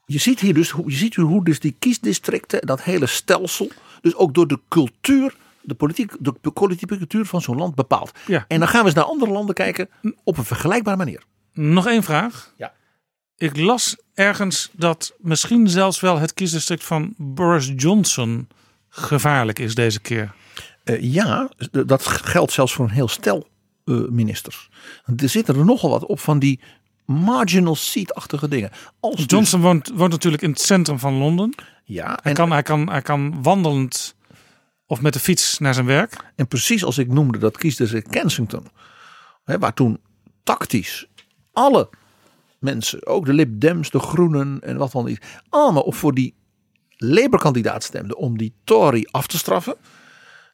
[0.05, 3.71] Je ziet hier dus hoe, je ziet hoe dus die kiesdistricten, dat hele stelsel,
[4.01, 8.11] dus ook door de cultuur, de politiek, de politieke cultuur van zo'n land bepaalt.
[8.27, 8.45] Ja.
[8.47, 9.89] En dan gaan we eens naar andere landen kijken
[10.23, 11.23] op een vergelijkbare manier.
[11.53, 12.53] Nog één vraag.
[12.57, 12.73] Ja.
[13.37, 18.47] Ik las ergens dat misschien zelfs wel het kiesdistrict van Boris Johnson
[18.89, 20.33] gevaarlijk is deze keer.
[20.83, 23.47] Eh, ja, dat geldt zelfs voor een heel stel
[23.85, 24.69] eh, ministers.
[25.17, 26.59] Er zitten er nogal wat op van die
[27.05, 28.71] marginal seat-achtige dingen.
[28.99, 31.55] Als dus- Johnson woont, woont natuurlijk in het centrum van Londen.
[31.83, 34.15] Ja, Hij, kan, hij, kan, hij kan wandelend
[34.85, 36.31] of met de fiets naar zijn werk.
[36.35, 38.67] En precies als ik noemde dat kiesdistrict Kensington.
[39.43, 39.99] Hè, waar toen
[40.43, 41.07] tactisch
[41.59, 41.89] alle
[42.59, 45.39] mensen, ook de Lib Dems, de Groenen en wat dan niet.
[45.49, 46.35] Allemaal op voor die
[46.97, 49.75] Labour-kandidaat stemden om die Tory af te straffen.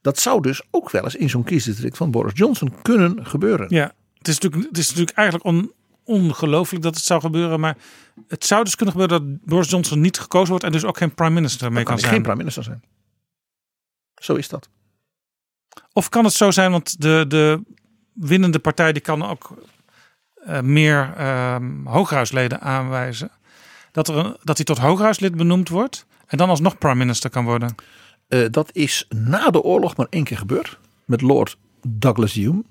[0.02, 3.68] Dat zou dus ook wel eens in zo'n kiesdistrict van Boris Johnson kunnen gebeuren.
[3.69, 5.72] Ja, het is natuurlijk, het is natuurlijk eigenlijk on,
[6.03, 7.60] ongelooflijk dat het zou gebeuren.
[7.60, 7.77] Maar
[8.27, 10.64] het zou dus kunnen gebeuren dat Boris Johnson niet gekozen wordt.
[10.64, 12.14] En dus ook geen prime minister mee Dan kan kan zijn.
[12.14, 12.84] geen prime minister zijn.
[14.15, 14.69] Zo is dat.
[15.94, 17.61] Of kan het zo zijn, want de, de
[18.14, 19.56] winnende partij die kan ook
[20.45, 23.31] eh, meer ehm hooghuisleden aanwijzen.
[23.91, 26.05] Dat, er dat hij tot hooghuislid benoemd wordt.
[26.27, 27.76] En dan alsnog prime minister kan worden.
[28.27, 30.80] Eh, dat is na de oorlog maar één keer gebeurd.
[31.05, 31.57] Met Lord
[31.88, 32.63] Douglas Hume.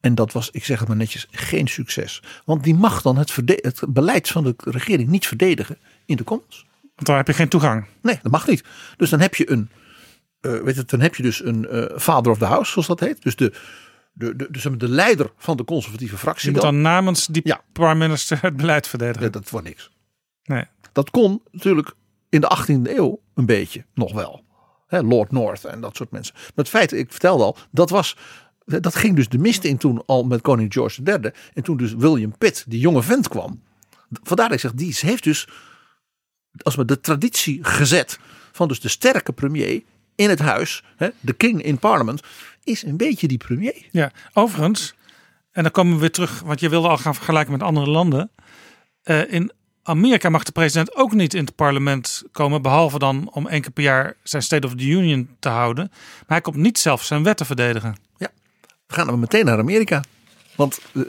[0.00, 2.22] En dat was, ik zeg het maar netjes, geen succes.
[2.44, 6.66] Want die mag dan het, beleid van de regering niet verdedigen in de Commons.
[6.80, 7.86] Want daar heb je geen toegang.
[8.02, 8.64] Nee, dat mag niet.
[8.96, 9.70] Dus dan heb je een,
[10.40, 13.00] eh, weet het, dan heb je dus een eh father of the house, zoals dat
[13.00, 13.22] heet.
[13.22, 13.52] Dus de,
[14.14, 16.46] de, de, dus maar de leider van de conservatieve fractie.
[16.48, 17.60] Je moet dan namens die Ja.
[17.72, 19.32] prime minister het beleid verdedigen.
[19.32, 19.90] Dat wordt niks.
[20.44, 20.64] Nee.
[20.92, 21.92] Dat kon natuurlijk
[22.28, 24.42] in de 18e eeuw een beetje nog wel.
[24.88, 26.34] Lord North en dat soort mensen.
[26.34, 28.16] Maar het feit, ik vertelde al, dat was.
[28.64, 31.30] Dat ging dus de mist in toen al met koning George III.
[31.54, 33.62] En toen dus William Pitt, die jonge vent, kwam.
[34.22, 35.48] Vandaar dat ik zeg, die heeft dus
[36.62, 38.18] als we de traditie gezet
[38.52, 39.82] van dus de sterke premier
[40.14, 42.22] in het huis, hè, de king in parliament,
[42.64, 43.86] is een beetje die premier.
[43.90, 44.94] Ja, overigens,
[45.50, 48.30] en dan komen we weer terug, want je wilde al gaan vergelijken met andere landen.
[49.02, 53.46] Eh, in Amerika mag de president ook niet in het parlement komen, behalve dan om
[53.46, 55.88] één keer per jaar zijn State of the Union te houden.
[55.90, 57.96] Maar hij komt niet zelf zijn wetten verdedigen.
[58.16, 58.30] Ja,
[58.86, 60.02] we gaan dan meteen naar Amerika.
[60.54, 61.02] Want eh,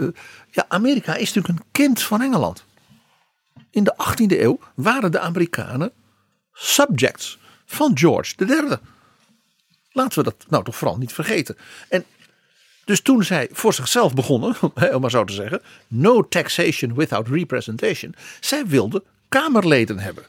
[0.52, 2.66] ja, Amerika is natuurlijk een kind van Engeland.
[3.70, 5.92] In de 18e eeuw waren de Amerikanen
[6.54, 8.78] subjects van George III.
[9.96, 11.58] Laten we dat nou toch vooral niet vergeten.
[11.90, 12.06] En
[12.86, 14.56] dus toen zij voor zichzelf begonnen,
[14.94, 20.24] om maar zo te zeggen, no taxation without representation, zij wilden kamerleden hebben.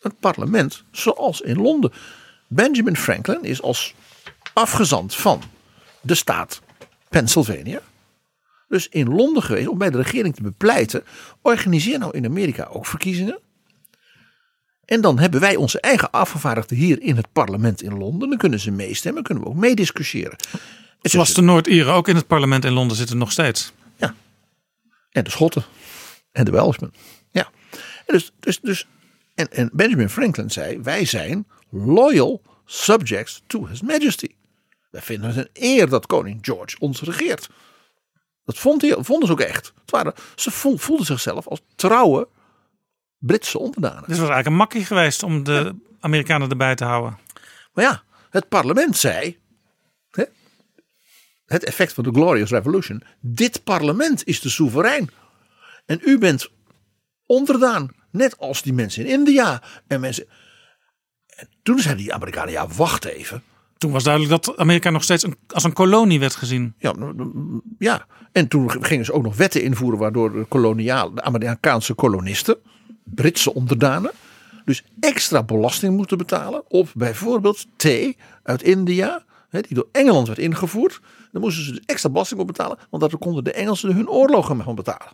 [0.00, 1.92] Een parlement zoals in Londen.
[2.46, 3.94] Benjamin Franklin is als
[4.52, 5.42] afgezant van
[6.00, 6.60] de staat
[7.08, 7.80] Pennsylvania.
[8.68, 11.04] Dus in Londen geweest om bij de regering te bepleiten.
[11.42, 13.38] Organiseer nou in Amerika ook verkiezingen.
[14.88, 18.28] En dan hebben wij onze eigen afgevaardigden hier in het parlement in Londen.
[18.28, 20.36] Dan kunnen ze meestemmen, kunnen we ook meediscussiëren.
[21.00, 23.72] En Zoals de Noord-Ieren ook in het parlement in Londen zitten nog steeds.
[25.10, 25.64] En de Schotten.
[26.32, 26.94] En de Welshmen.
[27.30, 27.50] Ja.
[27.70, 28.86] En, dus, dus, dus,
[29.34, 34.28] en, en Benjamin Franklin zei: Wij zijn loyal subjects to His Majesty.
[34.90, 37.48] Wij vinden het een eer dat koning George ons regeert.
[38.44, 39.72] Dat vond hij, vonden ze ook echt.
[39.80, 42.28] Het waren, ze voel- voelden zichzelf als trouwe
[43.18, 44.00] Britse onderdanen.
[44.06, 47.18] Dit was eigenlijk een makkie geweest om de Amerikanen erbij te houden.
[47.72, 49.38] Maar ja, het parlement zei.
[50.10, 50.24] Hè,
[51.46, 53.02] het effect van de Glorious Revolution.
[53.20, 55.10] Dit parlement is de soeverein.
[55.86, 56.48] En u bent
[57.26, 57.96] onderdaan.
[58.10, 59.62] Net als die mensen in India.
[59.86, 60.26] En mensen.
[61.26, 63.42] En toen zeiden die Amerikanen: ja, wacht even.
[63.78, 66.74] Toen was duidelijk dat Amerika nog steeds een, als een kolonie werd gezien.
[66.78, 66.94] Ja,
[67.78, 72.58] ja, en toen gingen ze ook nog wetten invoeren waardoor de koloniale, de Amerikaanse kolonisten,
[73.14, 74.10] Britse onderdanen,
[74.64, 80.38] dus extra belasting moeten betalen op bijvoorbeeld thee uit India, hè, die door Engeland werd
[80.38, 81.00] ingevoerd.
[81.32, 84.62] Dan moesten ze dus extra belasting op betalen, want daar konden de Engelsen hun oorlogen
[84.62, 85.12] van betalen.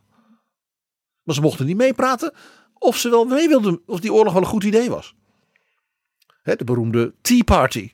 [1.23, 2.33] Maar ze mochten niet meepraten
[2.79, 5.15] of ze wel mee wilden, of die oorlog wel een goed idee was.
[6.43, 7.93] Hè, de beroemde Tea Party.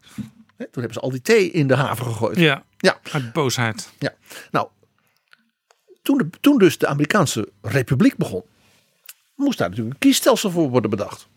[0.56, 2.36] Hè, toen hebben ze al die thee in de haven gegooid.
[2.36, 2.98] Ja, ja.
[3.12, 3.93] uit boosheid.
[3.98, 4.14] Ja,
[4.51, 4.68] nou,
[6.02, 8.44] toen, de, toen dus de Amerikaanse Republiek begon,
[9.40, 11.28] moest daar natuurlijk een kiesstelsel voor worden bedacht.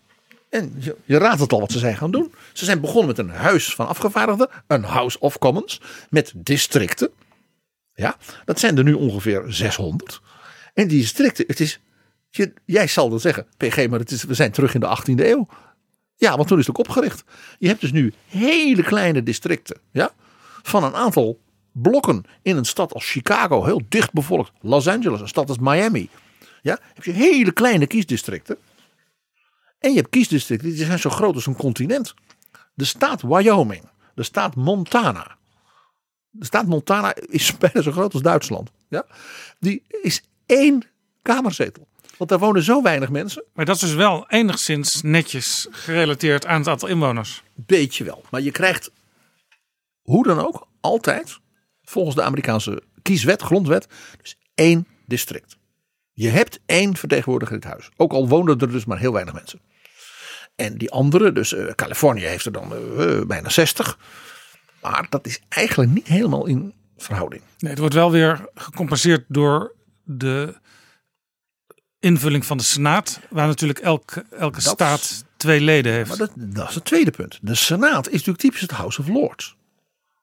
[0.49, 0.73] En
[1.05, 2.33] je, raadt het al wat ze zijn gaan doen.
[2.53, 7.09] Ze zijn begonnen met een huis van afgevaardigden, een House of Commons, met districten.
[7.93, 10.21] Ja, dat zijn er nu ongeveer 600.
[10.73, 11.79] En die districten, het is,
[12.29, 15.25] je, jij zal dat zeggen, PG, maar het is, we zijn terug in de 18e
[15.25, 15.47] eeuw.
[16.15, 17.23] Ja, want toen is het ook opgericht.
[17.59, 20.11] Je hebt dus nu hele kleine districten, ja,
[20.61, 21.39] van een aantal
[21.71, 24.51] blokken in een stad als Chicago, heel dicht bevolkt.
[24.61, 26.09] Los Angeles, een stad als Miami.
[26.63, 28.57] Ja, heb je hele kleine kiesdistricten.
[29.79, 32.13] En je hebt kiesdistricten die zijn zo groot als een continent.
[32.73, 35.37] De staat Wyoming, de staat Montana.
[36.29, 38.71] De staat Montana is bijna zo groot als Duitsland.
[38.89, 39.05] Ja?
[39.59, 40.83] Die is één
[41.21, 41.87] kamerzetel.
[42.17, 43.43] Want daar wonen zo weinig mensen.
[43.53, 47.43] Maar dat is dus wel enigszins netjes gerelateerd aan het aantal inwoners.
[47.53, 48.23] Beetje wel.
[48.29, 48.91] Maar je krijgt
[50.01, 51.39] hoe dan ook altijd,
[51.83, 53.87] volgens de Amerikaanse kieswet, grondwet,
[54.21, 55.57] dus één district.
[56.13, 57.89] Je hebt één vertegenwoordiger in het huis.
[57.97, 59.59] Ook al wonen er dus maar heel weinig mensen.
[60.55, 63.97] En die andere, dus eh, Californië heeft er dan eh, eh, bijna 60.
[64.81, 67.41] Maar dat is eigenlijk niet helemaal in verhouding.
[67.57, 70.55] Nee, het wordt wel weer gecompenseerd door de
[71.99, 73.19] invulling van de Senaat.
[73.29, 76.09] Waar natuurlijk elke, elke Dat- staat twee leden heeft.
[76.09, 77.39] Maar dat, dat is het tweede punt.
[77.41, 79.55] De Senaat is natuurlijk typisch het House of Lords.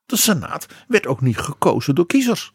[0.06, 2.52] De Senaat werd ook niet gekozen door kiezers.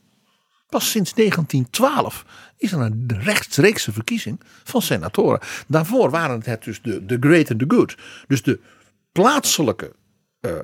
[0.70, 2.26] Pas sinds 1912
[2.58, 5.40] is er een rechtstreekse verkiezing van senatoren.
[5.68, 7.96] Daarvoor waren het dus de, de great and the good.
[8.28, 8.60] Dus de
[9.12, 9.96] plaatselijke
[10.40, 10.64] eh, eh,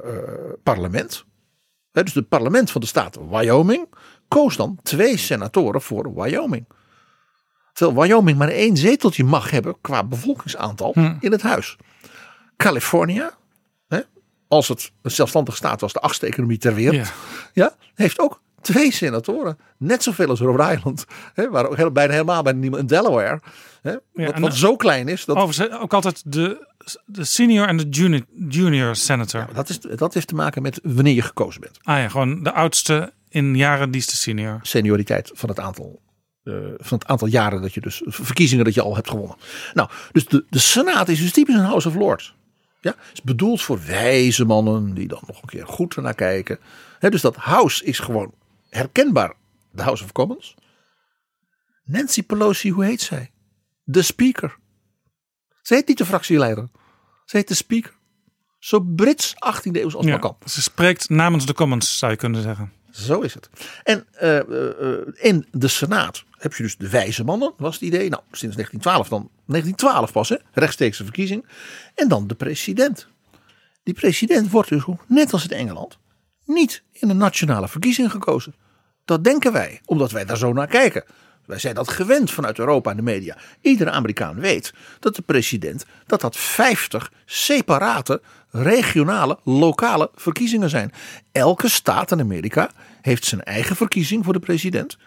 [0.64, 1.26] parlement.
[1.92, 3.88] Hè, dus het parlement van de staat Wyoming
[4.28, 6.68] koos dan twee senatoren voor Wyoming.
[7.74, 11.78] Terwijl Wyoming maar één zeteltje mag hebben qua bevolkingsaantal in het huis.
[12.58, 13.38] California,
[13.88, 14.00] hè,
[14.48, 17.12] als het een zelfstandige staat was, de achtste economie ter wereld,
[17.54, 17.76] ja.
[17.94, 19.58] heeft ook twee senatoren.
[19.78, 23.42] Net zoveel als Rhode Island, hè, waar ook heel, bijna helemaal bijna niemand in Delaware.
[23.82, 25.26] Hè, wat, en wat de- zo klein is.
[25.26, 26.68] Dat, Overigens ook altijd de,
[27.06, 29.48] de senior en de junior, junior senator.
[29.54, 31.80] dat, is, dat heeft te maken met wanneer je gekozen bent.
[31.84, 34.60] Ah ja, gewoon de oudste in jaren, die is de senior.
[34.62, 36.02] Senioriteit van het aantal.
[36.44, 39.36] eh, van het aantal jaren dat je dus verkiezingen dat je al hebt gewonnen.
[39.74, 42.36] Nou, dus de, de Senaat is dus typisch een House of Lords.
[42.82, 46.60] Ja, is bedoeld voor wijze mannen die dan nog een keer goed ernaar kijken.
[47.00, 48.34] Dus dat House is gewoon
[48.72, 49.34] herkenbaar
[49.72, 50.56] de House of Commons.
[51.84, 53.32] Nancy Pelosi, hoe heet zij?
[53.84, 54.58] De Speaker.
[55.62, 56.70] Ze heet niet de fractieleider.
[57.26, 57.94] Ze heet de Speaker.
[58.60, 60.38] Zo Brits 18e eeuw als Ja, maar kan.
[60.46, 62.72] ze spreekt namens de Commons, zou je kunnen zeggen.
[62.92, 63.50] Zo is het.
[63.84, 67.84] En eh, eh, eh, in de Senaat heb je dus de wijze mannen, was het
[67.84, 68.10] idee.
[68.10, 69.30] Nou, sinds 1912 dan.
[69.46, 70.36] 1912 pas, hè?
[70.52, 71.46] Rechtstreekse verkiezing.
[71.96, 73.08] En dan de president.
[73.84, 76.00] Die president wordt dus net als in Engeland
[76.46, 78.56] niet in een nationale verkiezing gekozen.
[79.12, 81.04] Dat denken wij, omdat wij daar zo naar kijken.
[81.46, 83.38] Wij zijn dat gewend vanuit Europa en de media.
[83.62, 90.92] Iedere Amerikaan weet dat de president dat dat 50 separate regionale, lokale verkiezingen zijn.
[91.32, 92.72] Elke staat in Amerika
[93.02, 94.98] heeft zijn eigen verkiezing voor de president.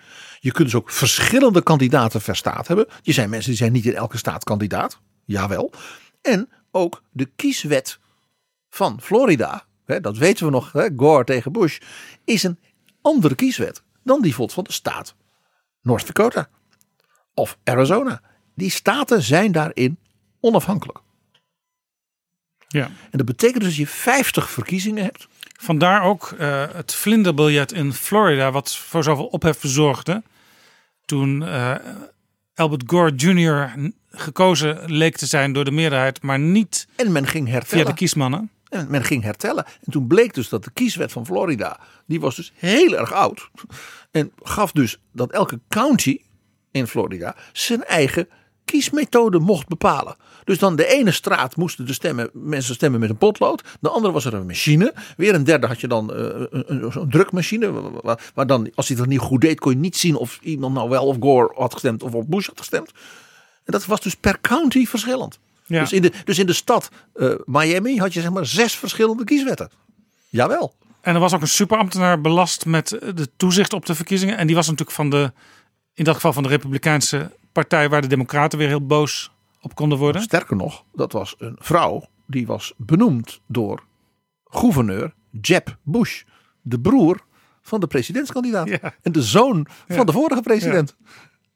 [0.40, 2.86] Je kunt dus ook verschillende kandidaten per staat hebben.
[3.02, 5.00] Je zijn mensen die zijn niet in elke staat kandidaat.
[5.24, 5.72] Jawel.
[6.22, 7.98] En ook de kieswet
[8.68, 11.78] van Florida, hè, dat weten we nog, hè, Gore tegen Bush,
[12.24, 12.58] is een
[13.02, 15.14] andere kieswet dan die van de staat
[15.82, 16.48] North Dakota
[17.34, 18.20] of Arizona.
[18.54, 19.98] Die staten zijn daarin
[20.40, 20.98] onafhankelijk.
[22.68, 22.84] Ja.
[22.84, 25.28] En dat betekent dus dat je 50 verkiezingen hebt.
[25.60, 30.22] Vandaar ook eh, het vlinderbiljet in Florida, wat voor zoveel ophef verzorgde.
[31.04, 31.74] Toen eh,
[32.54, 33.72] Albert Gore Jr.
[34.10, 37.84] gekozen leek te zijn door de meerderheid, maar niet En men ging hertellen.
[37.84, 38.50] via de kiesmannen.
[38.74, 39.64] En men ging hertellen.
[39.66, 43.50] En toen bleek dus dat de kieswet van Florida, die was dus heel erg oud.
[44.10, 46.20] En gaf dus dat elke county
[46.70, 48.28] in Florida zijn eigen
[48.64, 50.16] kiesmethode mocht bepalen.
[50.44, 53.62] Dus dan de ene straat moesten de stemmen, mensen stemmen met een potlood.
[53.80, 54.94] De andere was er een machine.
[55.16, 57.72] Weer een derde had je dan eh, een, drukmachine.
[58.34, 60.88] Waar, dan, als hij het niet goed deed, kon je niet zien of iemand nou
[60.88, 62.90] wel of Gore had gestemd of op Bush had gestemd.
[63.64, 65.38] En dat was dus per county verschillend.
[65.66, 65.80] Ja.
[65.80, 69.24] Dus, in de, dus in de stad eh, Miami had je zeg maar zes verschillende
[69.24, 69.70] kieswetten.
[70.28, 70.74] Jawel.
[71.00, 74.36] En er was ook een superambtenaar belast met de toezicht op de verkiezingen.
[74.36, 75.32] En die was natuurlijk van de,
[75.94, 79.30] in dat geval van de Republikeinse partij, waar de Democraten weer heel boos
[79.60, 80.22] op konden worden.
[80.22, 83.82] Sterker nog, dat was een vrouw die was benoemd door
[84.44, 86.22] gouverneur Jeb Bush,
[86.62, 87.24] de broer
[87.62, 88.68] van de presidentskandidaat
[89.02, 90.96] en de zoon van de vorige president.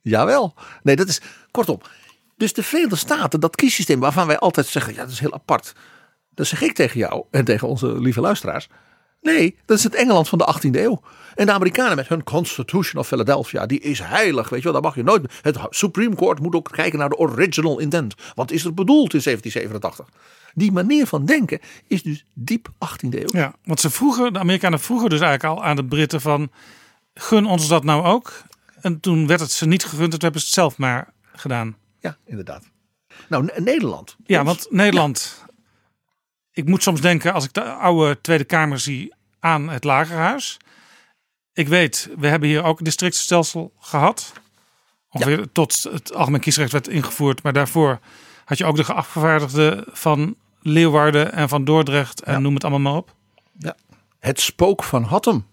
[0.02, 0.55] Jawel.
[0.82, 1.20] Nee, dat is
[1.51, 1.80] kortom.
[2.39, 5.73] Dus de Verenigde Staten, dat kiessysteem waarvan wij altijd zeggen, ja, dat is heel apart.
[6.35, 8.69] Dat zeg ik tegen jou en tegen onze lieve luisteraars.
[9.20, 11.01] Nee, dat is het Engeland van de 18e eeuw.
[11.35, 14.48] En de Amerikanen met hun Constitution of Philadelphia, die is heilig.
[14.48, 15.32] Weet je wel, daar mag je nooit.
[15.43, 18.15] Het Supreme Court moet ook kijken naar de original intent.
[18.35, 20.09] Wat is er bedoeld in 1787?
[20.55, 23.40] Die manier van denken is dus diep 18e eeuw.
[23.40, 26.51] Ja, want ze vroegen, de Amerikanen vroegen dus eigenlijk al aan de Britten van,
[27.15, 28.43] gun ons dat nou ook?
[28.81, 31.77] En toen werd het ze niet gegund, en toen hebben ze het zelf maar gedaan.
[32.00, 32.64] Ja, inderdaad.
[33.28, 34.16] Nou, Nederland.
[34.24, 35.44] Ja, want Nederland.
[36.52, 40.56] Ik moet soms denken, als ik de oude Tweede Kamer zie, aan het Lagerhuis.
[41.52, 44.32] Ik weet, we hebben hier ook een districtstelsel gehad.
[45.10, 47.42] Ongeveer tot het algemeen kiesrecht werd ingevoerd.
[47.42, 47.98] Maar daarvoor
[48.44, 52.22] had je ook de afgevaardigden van Leeuwarden en van Dordrecht.
[52.22, 53.14] En noem het allemaal maar op.
[53.58, 53.76] Ja.
[54.18, 55.46] Het spook van Hattem.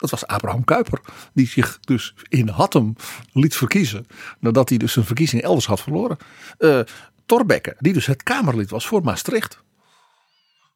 [0.00, 1.00] Dat was Abraham Kuyper.
[1.32, 2.96] Die zich dus in Hattem
[3.32, 4.06] liet verkiezen.
[4.38, 6.16] Nadat hij dus zijn verkiezing elders had verloren.
[6.58, 6.80] Eh
[7.26, 9.62] Torbekke, die dus het Kamerlid was voor Maastricht.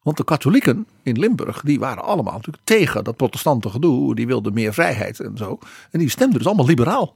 [0.01, 4.15] Want de katholieken in Limburg, die waren allemaal natuurlijk tegen dat protestante gedoe.
[4.15, 5.59] Die wilden meer vrijheid en zo.
[5.91, 7.15] En die stemden dus allemaal liberaal.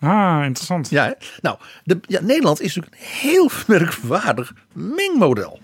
[0.00, 0.90] Ah, interessant.
[0.90, 5.60] Ja, nou, de, ja, Nederland is natuurlijk een heel merkwaardig mengmodel.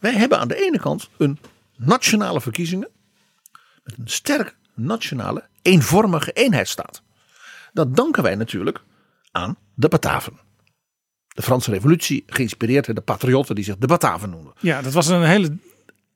[0.00, 1.38] Wij hebben aan de ene kant een
[1.76, 2.88] nationale verkiezingen.
[3.84, 7.02] Met een sterk nationale, eenvormige eenheidsstaat.
[7.72, 8.80] Dat danken wij natuurlijk
[9.30, 10.38] aan de Bataven.
[11.28, 14.52] De Franse revolutie geïnspireerd door de patriotten die zich de Bataven noemen.
[14.60, 15.56] Ja, dat was een hele,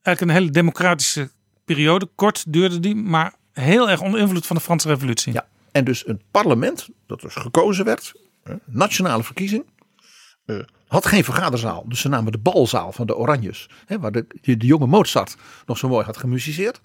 [0.03, 1.31] eigenlijk een hele democratische
[1.65, 2.09] periode.
[2.15, 5.33] Kort duurde die, maar heel erg onder invloed van de Franse revolutie.
[5.33, 8.13] Ja, en dus een parlement dat dus gekozen werd,
[8.65, 9.65] nationale verkiezing,
[10.45, 11.85] eh, had geen vergaderzaal.
[11.89, 15.37] Dus ze namen de balzaal van de Oranjes, hè, waar de, de, de jonge Mozart
[15.67, 16.81] nog zo mooi had gemusiceerd.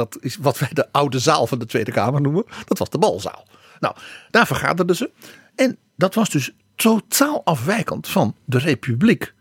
[0.00, 2.44] Dat is wat wij de oude zaal van de Tweede Kamer noemen.
[2.64, 3.46] Dat was de balzaal.
[3.80, 3.94] Nou,
[4.30, 5.10] daar vergaderden ze.
[5.54, 9.34] En dat was dus totaal afwijkend van de republiek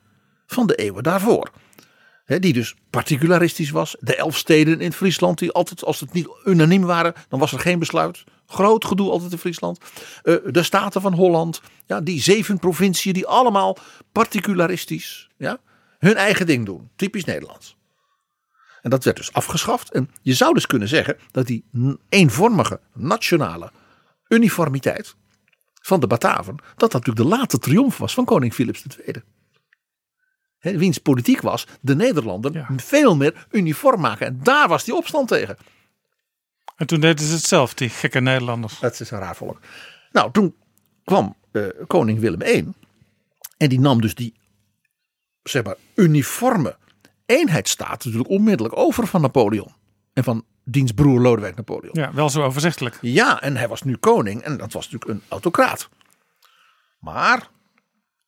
[0.47, 1.51] van de eeuwen daarvoor.
[2.25, 3.95] Die dus particularistisch was.
[3.99, 7.59] De elf steden in Friesland, die altijd, als het niet unaniem waren, dan was er
[7.59, 8.23] geen besluit.
[8.45, 9.79] Groot gedoe altijd in Friesland.
[10.23, 13.77] Eh, de Staten van Holland, ja, die zeven provinciën die allemaal
[14.11, 15.57] particularistisch ja,
[15.99, 16.89] hun eigen ding doen.
[16.95, 17.77] Typisch Nederlands.
[18.81, 19.91] En dat werd dus afgeschaft.
[19.91, 21.65] En je zou dus kunnen zeggen dat die
[22.09, 23.71] eenvormige nationale
[24.27, 25.15] uniformiteit
[25.81, 29.23] van de Bataven, dat dat natuurlijk de late triomf was van koning Philips II.
[30.59, 34.27] Hè, wiens politiek was de Nederlanden veel meer uniform maken.
[34.27, 35.57] En daar was die opstand tegen.
[36.75, 38.79] En toen deden ze het zelf, die gekke Nederlanders.
[38.79, 39.59] Het is een raar volk.
[40.11, 40.55] Nou, toen
[41.03, 42.73] kwam eh, koning Willem I.
[43.57, 44.33] En die nam dus die,
[45.43, 46.77] zeg maar, uniforme
[47.29, 49.71] eenheidsstaat natuurlijk onmiddellijk over van Napoleon.
[50.13, 51.93] En van diens broer Lodewijk Napoleon.
[51.93, 52.97] Ja, wel zo overzichtelijk.
[53.01, 55.89] Ja, en hij was nu koning en dat was natuurlijk een autocraat.
[56.99, 57.49] Maar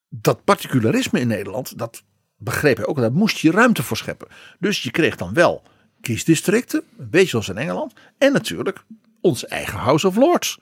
[0.10, 2.04] dat particularisme in Nederland, dat
[2.38, 4.28] begreep hij ook, daar moest je ruimte voor scheppen.
[4.60, 5.64] Dus je kreeg dan wel
[6.02, 7.94] kiesdistricten, een beetje zoals in Engeland.
[8.18, 8.84] En natuurlijk
[9.22, 10.60] onze eigen House of Lords.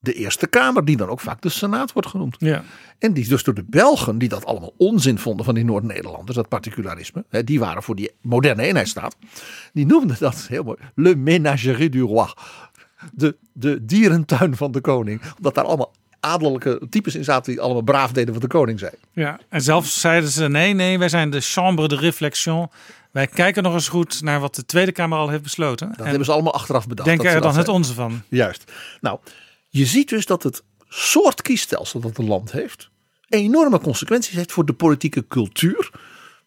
[0.00, 2.36] De Eerste Kamer, die dan ook vaak de Senaat wordt genoemd.
[2.38, 2.64] Ja.
[2.98, 6.48] En die dus door de Belgen, die dat allemaal onzin vonden van die Noord-Nederlanders, dat
[6.48, 9.16] particularisme, hè, die waren voor die moderne eenheidsstaat,
[9.72, 12.28] die noemden dat heel mooi, le ménagerie du roi.
[13.12, 15.20] De, de dierentuin van de koning.
[15.36, 18.92] Omdat daar allemaal adellijke types in zaten die allemaal braaf deden wat de koning zei.
[19.12, 22.68] Ja, en zelfs zeiden ze: nee, nee, wij zijn de chambre de réflexion.
[23.10, 25.92] Wij kijken nog eens goed naar wat de Tweede Kamer al heeft besloten.
[25.96, 27.08] Dat hebben ze allemaal achteraf bedacht.
[27.08, 28.22] Denken er dan het onze van.
[28.28, 28.72] Juist.
[29.00, 29.18] Nou,
[29.68, 32.90] je ziet dus dat het soort kiesstelsel dat een land heeft
[33.28, 35.90] enorme consequenties heeft voor de politieke cultuur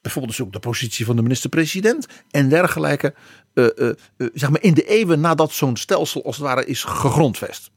[0.01, 3.13] bijvoorbeeld dus ook de positie van de minister-president en dergelijke.
[3.53, 6.83] eh, eh, eh, zeg maar in de eeuwen nadat zo'n stelsel als het ware is
[6.83, 7.71] gegrondvest.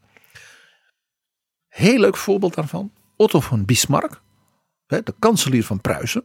[1.67, 2.91] Heel leuk voorbeeld daarvan.
[3.15, 4.21] Otto van Bismarck,
[4.87, 6.23] de kanselier van Pruisen,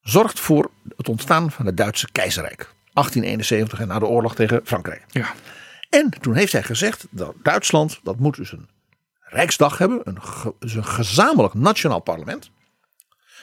[0.00, 2.74] zorgt voor het ontstaan van het Duitse keizerrijk.
[2.92, 5.04] 1871 en na de oorlog tegen Frankrijk.
[5.08, 5.34] Ja.
[5.90, 8.68] En toen heeft hij gezegd dat Duitsland dat moet dus een
[9.20, 10.18] Rijksdag hebben, een,
[10.58, 12.50] dus een gezamenlijk nationaal parlement.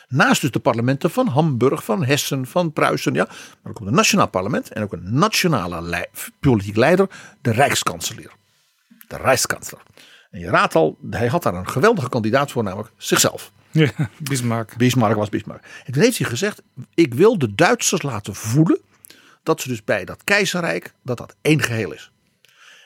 [0.08, 3.14] Naast dus de parlementen van Hamburg, van Hessen, van Pruisen.
[3.14, 3.28] Ja,
[3.62, 6.08] maar ook een nationaal parlement en ook een nationale
[6.40, 7.10] politiek leider,
[7.42, 8.32] de Rijkskanselier.
[9.08, 9.82] De Rijkskansler.
[10.32, 13.52] En je raadt al, hij had daar een geweldige kandidaat voor, namelijk zichzelf.
[13.72, 14.78] Ja, Bismarck.
[14.78, 15.64] Bismarck was Bismarck.
[15.86, 16.62] En toen heeft hij gezegd,
[16.94, 18.80] ik wil de Duitsers laten voelen
[19.44, 22.12] dat ze dus bij dat keizerrijk, dat dat één geheel is.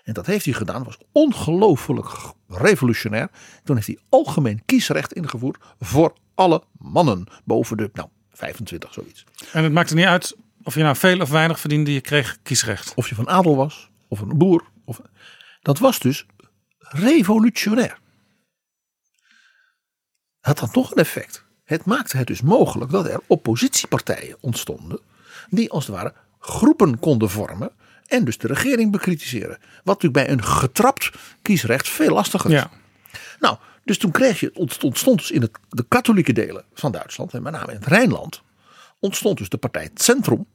[0.03, 2.09] En dat heeft hij gedaan, was ongelooflijk
[2.47, 3.29] revolutionair.
[3.63, 9.25] Toen heeft hij algemeen kiesrecht ingevoerd voor alle mannen boven de, nou, 25 zoiets.
[9.51, 12.93] En het maakte niet uit of je nou veel of weinig verdiende, je kreeg kiesrecht.
[12.95, 14.63] Of je van adel was, of een boer.
[14.85, 15.01] Of,
[15.61, 16.25] dat was dus
[16.79, 17.99] revolutionair.
[20.39, 21.45] Had dan toch een effect.
[21.63, 24.99] Het maakte het dus mogelijk dat er oppositiepartijen ontstonden.
[25.49, 27.71] Die als het ware groepen konden vormen.
[28.11, 29.57] En dus de regering bekritiseren.
[29.83, 31.11] Wat natuurlijk bij een getrapt
[31.41, 32.55] kiesrecht veel lastiger is.
[32.55, 32.69] Ja.
[33.39, 37.33] Nou, dus toen kreeg je, ontstond dus in het, de katholieke delen van Duitsland.
[37.33, 38.41] En met name in het Rijnland.
[38.99, 40.45] Ontstond dus de partij Centrum.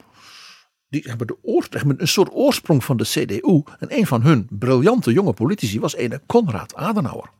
[0.88, 3.62] Die hebben de oor, zeg maar, een soort oorsprong van de CDU.
[3.78, 7.30] En een van hun briljante jonge politici was ene Konrad Adenauer.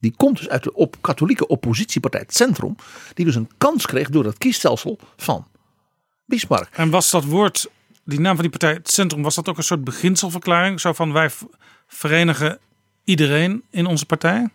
[0.00, 2.74] Die komt dus uit de op, katholieke oppositiepartij Centrum.
[3.14, 5.46] Die dus een kans kreeg door het kiesstelsel van
[6.26, 6.68] Bismarck.
[6.72, 7.70] En was dat woord,
[8.10, 10.80] die naam van die partij, het centrum, was dat ook een soort beginselverklaring?
[10.80, 11.30] Zo van wij
[11.86, 12.58] verenigen
[13.04, 14.48] iedereen in onze partij?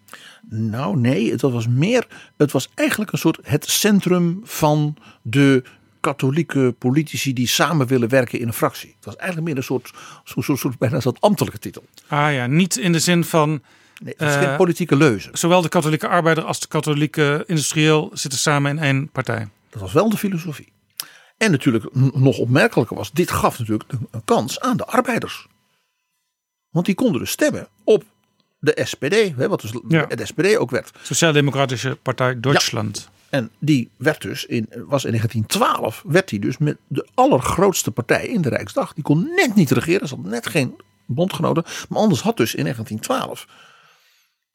[0.49, 2.07] Nou, nee, het was meer.
[2.37, 5.63] Het was eigenlijk een soort het centrum van de
[5.99, 8.93] katholieke politici die samen willen werken in een fractie.
[8.95, 9.91] Het was eigenlijk meer een soort,
[10.23, 11.83] soort, soort bijna soort ambtelijke titel.
[12.07, 13.49] Ah ja, niet in de zin van.
[13.49, 15.29] Nee, het was eh, geen politieke leuze.
[15.33, 19.47] Zowel de katholieke arbeider als de katholieke industrieel zitten samen in één partij.
[19.69, 20.73] Dat was wel de filosofie.
[21.37, 25.47] En natuurlijk nog opmerkelijker was, dit gaf natuurlijk een kans aan de arbeiders.
[26.69, 28.03] Want die konden dus stemmen op
[28.59, 30.05] de SPD, hè, wat dus Ja.
[30.05, 30.91] de SPD ook werd.
[31.01, 33.09] Sociaal-Democratische Partij Duitsland.
[33.29, 38.27] En die werd dus in, was in 1912 werd die dus met de allergrootste partij
[38.27, 38.93] in de Rijksdag.
[38.93, 40.75] Die kon net niet regeren, ze had net geen
[41.05, 41.63] bondgenoten.
[41.89, 43.47] Maar anders had dus in 1912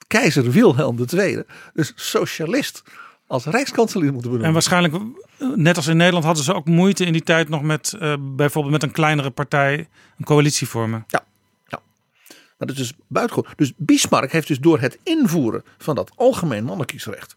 [0.07, 1.43] keizer Wilhelm II,
[1.75, 2.83] dus socialist,
[3.31, 4.47] als rijkskanselier moeten benoemen.
[4.47, 7.63] En waarschijnlijk, eh, net als in Nederland, hadden ze ook moeite in die tijd nog
[7.63, 9.89] met eh, bijvoorbeeld met een kleinere partij
[10.19, 11.05] een coalitie vormen.
[11.07, 11.25] Ja,
[11.67, 11.81] ja.
[12.29, 13.53] Maar dat is dus buitengewoon.
[13.57, 17.37] Dus Bismarck heeft dus door het invoeren van dat algemeen mannenkiesrecht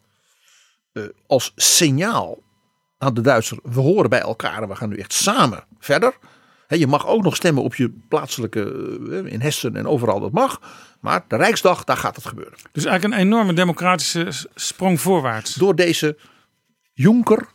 [0.93, 2.37] eh, als signaal
[2.97, 6.17] aan de Duitsers, we horen bij elkaar en we gaan nu echt samen verder.
[6.79, 8.61] Je mag ook nog stemmen op je plaatselijke,
[9.11, 10.61] eh, in Hessen en overal, dat mag.
[10.99, 12.53] Maar de Rijksdag, daar gaat het gebeuren.
[12.71, 15.53] Dus eigenlijk een enorme democratische sprong voorwaarts.
[15.53, 16.17] Door deze
[16.93, 17.47] jonker,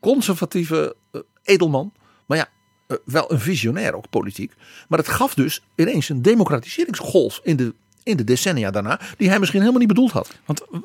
[0.00, 1.92] conservatieve eh, edelman.
[2.26, 2.48] Maar ja,
[2.86, 4.52] eh, wel een visionair ook politiek.
[4.88, 9.00] Maar het gaf dus ineens een democratiseringsgolf in de, in de decennia daarna.
[9.16, 10.38] Die hij misschien helemaal niet bedoeld had.
[10.44, 10.80] Want eh,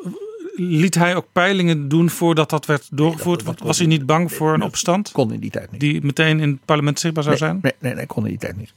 [0.55, 3.61] liet hij ook peilingen doen voordat dat werd doorgevoerd?
[3.63, 5.11] was hij niet bang voor een opstand?
[5.11, 5.79] Kon in die tijd niet.
[5.79, 7.59] Die meteen in het parlement zichtbaar zou nee, zijn?
[7.61, 8.73] Nee, nee, nee, kon in die tijd niet.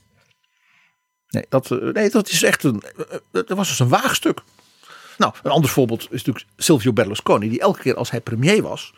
[1.28, 2.82] Nee, dat, eh, nee, dat is echt een.
[2.82, 4.40] eh, eh, Dat was dus een waagstuk.
[5.18, 8.94] Nou, een ander voorbeeld is natuurlijk Silvio Berlusconi, die elke keer als hij premier was,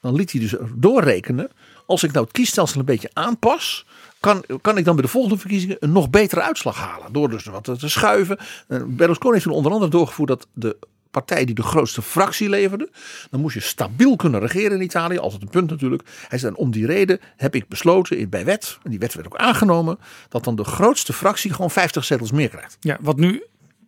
[0.00, 1.50] dan liet hij dus doorrekenen.
[1.86, 3.86] Als ik nou het kiesstelsel een beetje aanpas,
[4.20, 7.12] kan, kan ik dan bij de volgende verkiezingen een nog betere uitslag halen.
[7.12, 8.38] Door dus wat te schuiven.
[8.86, 10.76] Berlusconi heeft toen onder andere doorgevoerd dat de
[11.12, 12.90] partij die de grootste fractie leverde,
[13.30, 15.18] dan moest je stabiel kunnen regeren in Italië.
[15.18, 16.02] Altijd een punt natuurlijk.
[16.28, 19.36] Hij zei, om die reden heb ik besloten bij wet, en die wet werd ook
[19.36, 19.98] aangenomen,
[20.28, 22.76] dat dan de grootste fractie gewoon 50 zetels meer krijgt.
[22.80, 23.42] Ja, wat nu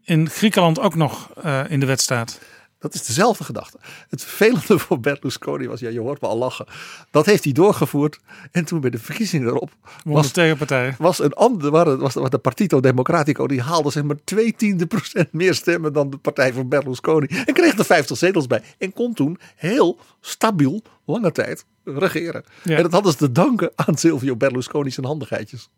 [0.04, 2.40] in Griekenland ook nog eh, in de wet staat.
[2.84, 3.78] Dat is dezelfde gedachte.
[4.08, 6.66] Het vervelende voor Berlusconi was, ja, je hoort me al lachen.
[7.10, 8.20] Dat heeft hij doorgevoerd.
[8.52, 9.70] En toen bij de verkiezingen erop
[10.04, 10.94] Won de tegenpartij.
[10.98, 14.86] was een ander, was, was, was de Partito Democratico, die haalde zeg maar twee tiende
[14.86, 17.26] procent meer stemmen dan de partij van Berlusconi.
[17.26, 18.62] En kreeg er 50 zetels bij.
[18.78, 22.44] En kon toen heel stabiel, lange tijd regeren.
[22.62, 22.76] Ja.
[22.76, 25.68] En dat hadden ze te danken aan Silvio Berlusconi zijn handigheidjes.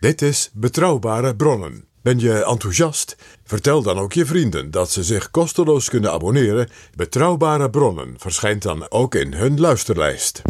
[0.00, 1.84] Dit is Betrouwbare Bronnen.
[2.02, 3.16] Ben je enthousiast?
[3.44, 6.68] Vertel dan ook je vrienden dat ze zich kosteloos kunnen abonneren.
[6.94, 10.42] Betrouwbare Bronnen verschijnt dan ook in hun luisterlijst.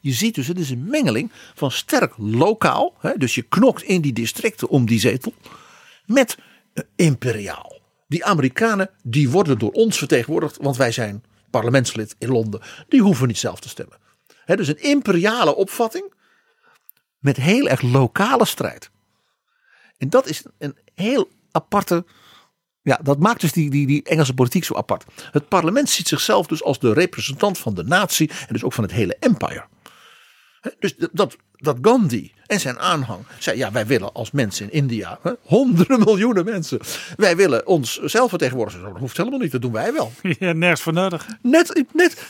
[0.00, 2.94] je ziet dus, het is een mengeling van sterk lokaal.
[2.98, 5.34] Hè, dus je knokt in die districten om die zetel.
[6.06, 6.38] Met
[6.72, 7.80] eh, imperiaal.
[8.08, 10.56] Die Amerikanen, die worden door ons vertegenwoordigd.
[10.60, 12.60] Want wij zijn parlementslid in Londen.
[12.88, 14.01] Die hoeven niet zelf te stemmen.
[14.44, 16.12] Dus een imperiale opvatting.
[17.18, 18.90] Met heel erg lokale strijd.
[19.98, 22.04] En dat is een heel aparte
[22.82, 25.04] ja, dat maakt dus die, die, die Engelse politiek zo apart.
[25.30, 28.84] Het parlement ziet zichzelf dus als de representant van de natie en dus ook van
[28.84, 29.64] het hele empire.
[30.78, 35.18] Dus dat, dat Gandhi en zijn aanhang zei: ja, wij willen als mensen in India,
[35.22, 36.80] hè, honderden miljoenen mensen,
[37.16, 38.82] wij willen ons zelf vertegenwoordigen.
[38.82, 40.12] Dat hoeft helemaal niet, dat doen wij wel.
[40.38, 41.26] Ja, nergens voor nodig.
[41.42, 42.26] Net, net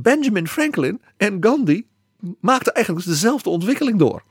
[0.00, 1.86] Benjamin Franklin en Gandhi
[2.40, 4.22] maakten eigenlijk dezelfde ontwikkeling door.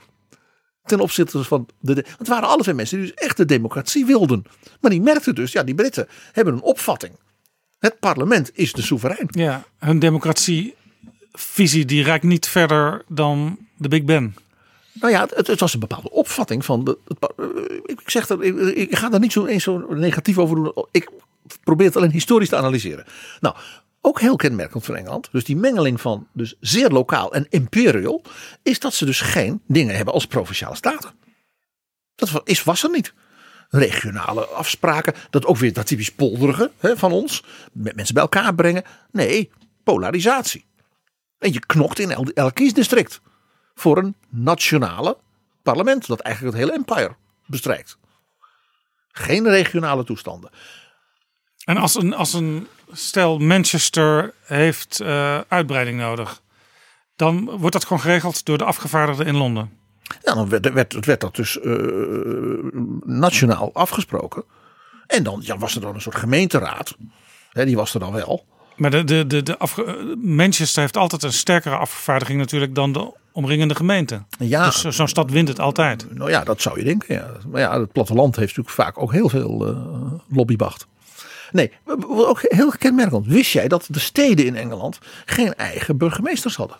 [0.84, 1.94] Ten opzichte van de.
[1.94, 4.44] Want het waren alle twee mensen die dus echt de democratie wilden.
[4.81, 7.14] Maar die merkten dus, ja, die Britten hebben een opvatting.
[7.80, 9.27] Het parlement is de soeverein.
[9.31, 14.35] Ja, hun democratievisie die reikt niet verder dan de Big Ben.
[14.94, 16.84] Nou ja, het, het was een bepaalde opvatting van.
[16.84, 17.45] De, het eh,
[17.85, 20.85] ik, ik zeg dat, ik, ik ga daar niet zo, eens zo negatief over doen.
[20.91, 21.10] Ik
[21.64, 23.06] probeer het alleen historisch te analyseren.
[23.39, 23.56] Nou,
[24.08, 25.30] ook heel kenmerkend voor Engeland.
[25.32, 28.22] Dus die mengeling van dus zeer lokaal en imperial.
[28.64, 31.12] Is dat ze dus geen dingen hebben als provinciale staten.
[32.16, 33.14] Dat is, was er niet.
[33.70, 35.14] Regionale afspraken.
[35.30, 37.44] Dat ook weer dat typisch polderige hè, van ons.
[37.72, 38.84] Met mensen bij elkaar brengen.
[39.12, 39.52] Nee,
[39.84, 40.66] polarisatie.
[41.38, 43.22] En je knokt in el- elk kiesdistrict
[43.76, 45.18] voor een nationale
[45.64, 47.16] parlement dat eigenlijk het hele empire
[47.46, 47.98] bestrijkt.
[49.12, 50.50] Geen regionale toestanden.
[51.68, 56.41] En als een, als een stel Manchester heeft eh, uitbreiding nodig,
[57.15, 59.69] dan wordt dat gewoon geregeld door de afgevaardigden in Londen.
[60.23, 61.73] Ja, dan werd, werd, werd dat dus eh,
[63.06, 64.44] nationaal afgesproken.
[65.07, 66.95] En dan ja, was er dan een soort gemeenteraad.
[67.52, 68.45] Hè, die was er dan wel.
[68.76, 72.91] Maar de, de, de, de afge- eh, Manchester heeft altijd een sterkere afvaardiging natuurlijk dan
[72.91, 74.23] de omringende gemeente.
[74.39, 74.65] Ja.
[74.65, 76.14] Dus zo- zo'n stad wint het altijd.
[76.15, 77.15] Nou ja, dat zou je denken.
[77.15, 77.27] Ja.
[77.48, 80.88] Maar ja, het platteland heeft natuurlijk vaak ook heel veel eh lobbymacht.
[81.52, 81.72] Nee,
[82.07, 83.26] ook heel kenmerkend.
[83.26, 86.78] Wist jij dat de steden in Engeland geen eigen burgemeesters hadden?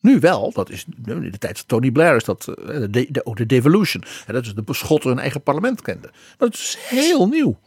[0.00, 3.26] Nu wel, dat is in de tijd van Tony Blair is dat eh, de, de,
[3.26, 4.04] ook de devolution.
[4.26, 6.10] En dat is de beschotten hun eigen parlement kenden.
[6.38, 7.58] Maar het is heel nieuw.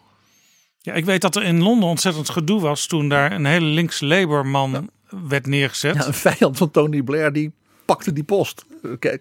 [0.82, 4.00] Ja, ik weet dat er in Londen ontzettend gedoe was toen daar een hele links
[4.00, 5.96] Labour man werd neergezet.
[5.96, 7.52] Ja, een vijand van Tony Blair die
[7.86, 8.66] pakte die post.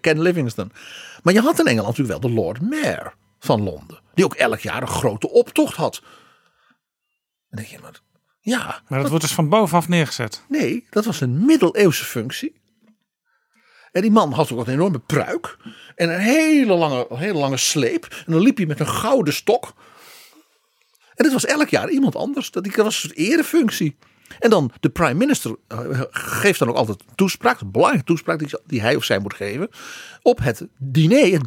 [0.01, 0.69] Ken Livingstone.
[1.23, 3.99] Maar je had in Engeland natuurlijk wel de Lord Mayor van Londen.
[4.17, 6.01] Die ook elk jaar een grote optocht had.
[7.49, 8.01] Dan denk je, maar,
[8.39, 10.43] ja, Maar dat wordt dus van bovenaf neergezet.
[10.47, 12.61] nee, dat was een middeleeuwse functie.
[13.91, 15.57] En die man had ook een enorme pruik.
[15.95, 18.05] En een hele lange, hele lange sleep.
[18.25, 19.73] En dan liep hij met een gouden stok.
[21.15, 22.51] En het was elk jaar iemand anders.
[22.51, 23.97] Dat dat was een soort erefunctie.
[24.39, 27.59] En dan de prime minister eh, geeft dan ook altijd een toespraak.
[27.59, 29.69] Een belangrijke toespraak die, hij of zij moet geven.
[30.21, 31.41] Op het diner,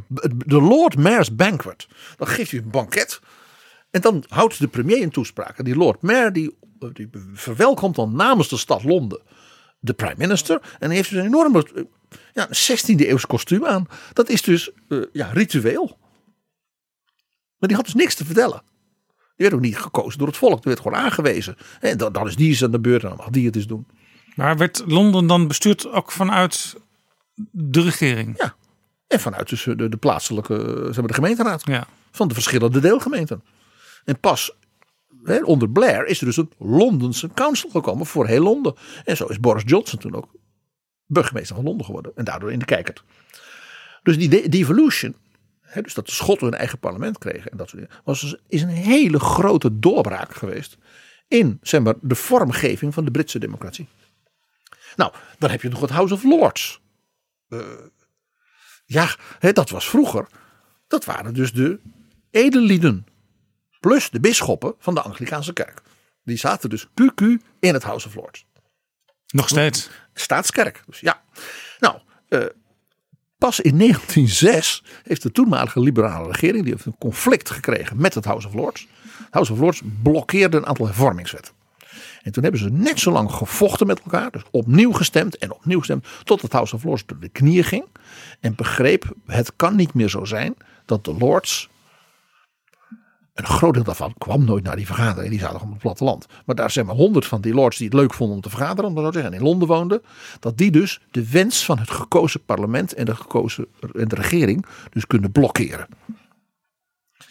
[0.46, 1.86] de Lord Mayor's Banquet.
[2.16, 3.20] Dan geeft hij een banket.
[3.90, 5.58] En dan houdt de premier een toespraak.
[5.58, 6.56] En die Lord Mayor die,
[6.92, 9.20] die verwelkomt dan namens de stad Londen
[9.80, 10.76] de prime minister.
[10.78, 11.82] En heeft dus een enorme eh,
[12.32, 13.86] ja, 16e eeuws kostuum aan.
[14.12, 15.98] Dat is dus eh, ja, ritueel.
[17.58, 18.62] Maar die had dus niks te vertellen.
[19.40, 20.62] Die werd ook niet gekozen door het volk.
[20.62, 21.56] Die werd gewoon aangewezen.
[21.80, 23.66] En dan, dan is die eens aan de beurt en dan mag die het eens
[23.66, 23.86] doen.
[24.34, 26.76] Maar werd Londen dan bestuurd ook vanuit
[27.50, 28.34] de regering?
[28.38, 28.54] Ja.
[29.06, 31.66] En vanuit dus de, de plaatselijke, eh, zeg maar de gemeenteraad.
[31.66, 31.86] Ja.
[32.10, 33.42] Van de verschillende deelgemeenten.
[34.04, 34.56] En pas
[35.24, 38.74] hè, onder Blair is er dus een Londense council gekomen voor heel Londen.
[39.04, 40.28] En zo is Boris Johnson toen ook
[41.06, 42.12] burgemeester van Londen geworden.
[42.14, 43.02] En daardoor in de kijker.
[44.02, 45.14] Dus die de- devolution,
[45.74, 47.50] dus dat de Schotten hun eigen parlement kregen.
[47.50, 50.76] En dat soort dingen, was dus, is een hele grote doorbraak geweest.
[51.28, 53.88] In zeg maar, de vormgeving van de Britse democratie.
[54.96, 56.80] Nou, dan heb je nog het House of Lords.
[57.48, 57.58] Eh,
[58.84, 59.16] ja,
[59.52, 60.26] dat was vroeger.
[60.88, 61.80] Dat waren dus de
[62.30, 63.06] edellieden.
[63.80, 65.82] Plus de bisschoppen van de Anglikaanse kerk.
[66.24, 67.24] Die zaten dus QQ
[67.60, 68.46] in het House of Lords.
[69.26, 69.90] Nog steeds.
[70.14, 70.82] Staatskerk.
[70.86, 71.22] Dus ja.
[71.78, 72.44] Nou, eh,
[73.40, 78.24] pas in 1906 heeft de toenmalige liberale regering die heeft een conflict gekregen met het
[78.24, 78.88] House of Lords.
[79.18, 81.52] Het House of Lords blokkeerde een aantal hervormingswetten.
[82.22, 84.30] En toen hebben ze net zo lang gevochten met elkaar.
[84.30, 86.06] Dus opnieuw gestemd en opnieuw gestemd.
[86.24, 87.84] Tot het House of Lords door de knieën ging.
[88.40, 90.54] En begreep, het kan niet meer zo zijn
[90.84, 91.68] dat de Lords.
[93.40, 95.30] Een groot deel daarvan kwam nooit naar die vergadering.
[95.30, 96.26] Die zaten op het platteland.
[96.46, 98.84] Maar daar zijn maar honderd van die lords die het leuk vonden om te vergaderen.
[98.84, 100.02] Om maar zo te zeggen, en in Londen woonden.
[100.40, 104.66] Dat die dus de wens van het gekozen parlement en de gekozen en de regering
[104.90, 105.86] dus kunnen blokkeren.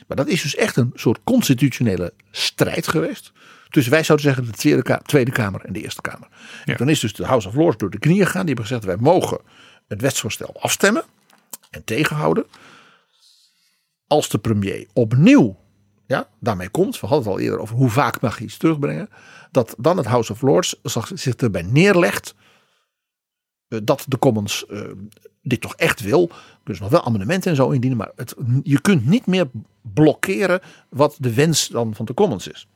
[0.08, 3.32] Maar dat is dus echt een soort constitutionele strijd geweest.
[3.70, 6.28] Dus wij zouden zeggen de Tweede, Ka- Tweede Kamer en de Eerste Kamer.
[6.66, 6.76] Ja.
[6.76, 8.46] Dan is dus de House of Lords door de knieën gegaan.
[8.46, 9.40] Die hebben gezegd wij mogen
[9.88, 11.04] het wetsvoorstel afstemmen
[11.70, 12.46] en tegenhouden.
[14.08, 15.58] Als de premier opnieuw
[16.10, 17.00] ja, daarmee komt.
[17.00, 19.10] We hadden het al eerder over hoe vaak mag hij iets terugbrengen.
[19.52, 20.76] Dat dan het House of Lords
[21.14, 22.36] zich erbij neerlegt
[23.68, 24.82] eh, dat de Commons eh,
[25.42, 26.32] dit toch echt wil.
[26.64, 27.98] Dus nog wel amendementen en zo indienen.
[27.98, 29.50] Maar het, je kunt niet meer
[29.82, 32.68] blokkeren wat de wens dan van de Commons is.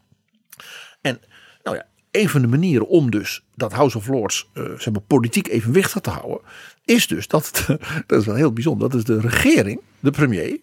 [1.02, 1.22] En
[1.64, 5.48] nou ja, een van de manieren om dus dat House of Lords eh, zeg politiek
[5.48, 6.42] evenwichtig te houden.
[6.86, 7.66] Is dus dat,
[8.08, 8.90] dat is wel heel bijzonder.
[8.90, 10.60] Dat is de regering, de premier,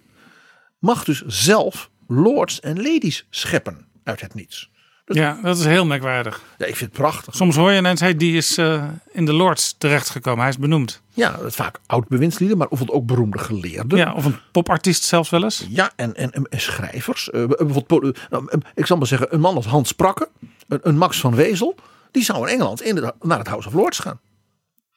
[0.78, 4.70] mag dus zelf lords en ladies scheppen uit het niets.
[5.04, 6.42] Ja, dat is heel merkwaardig.
[6.58, 7.34] Ja, ik vind het prachtig.
[7.34, 10.40] Soms hoor je ineens, hey, die is eh, in de Lords terechtgekomen.
[10.40, 11.02] Hij is benoemd.
[11.14, 13.98] Ja, dat vaak oud-bewindslieden, maar bijvoorbeeld ook beroemde geleerden.
[13.98, 15.66] Ja, of een popartiest zelfs wel eens.
[15.68, 17.30] Ja, en, en, en, schrijvers.
[17.30, 20.28] Eh, bijvoorbeeld, poli- nou, eh, ik zal maar zeggen, een man als Hans Prakke,
[20.68, 21.74] een, een Max van Wezel,
[22.10, 24.20] die zou in Engeland in de- naar het House of Lords gaan.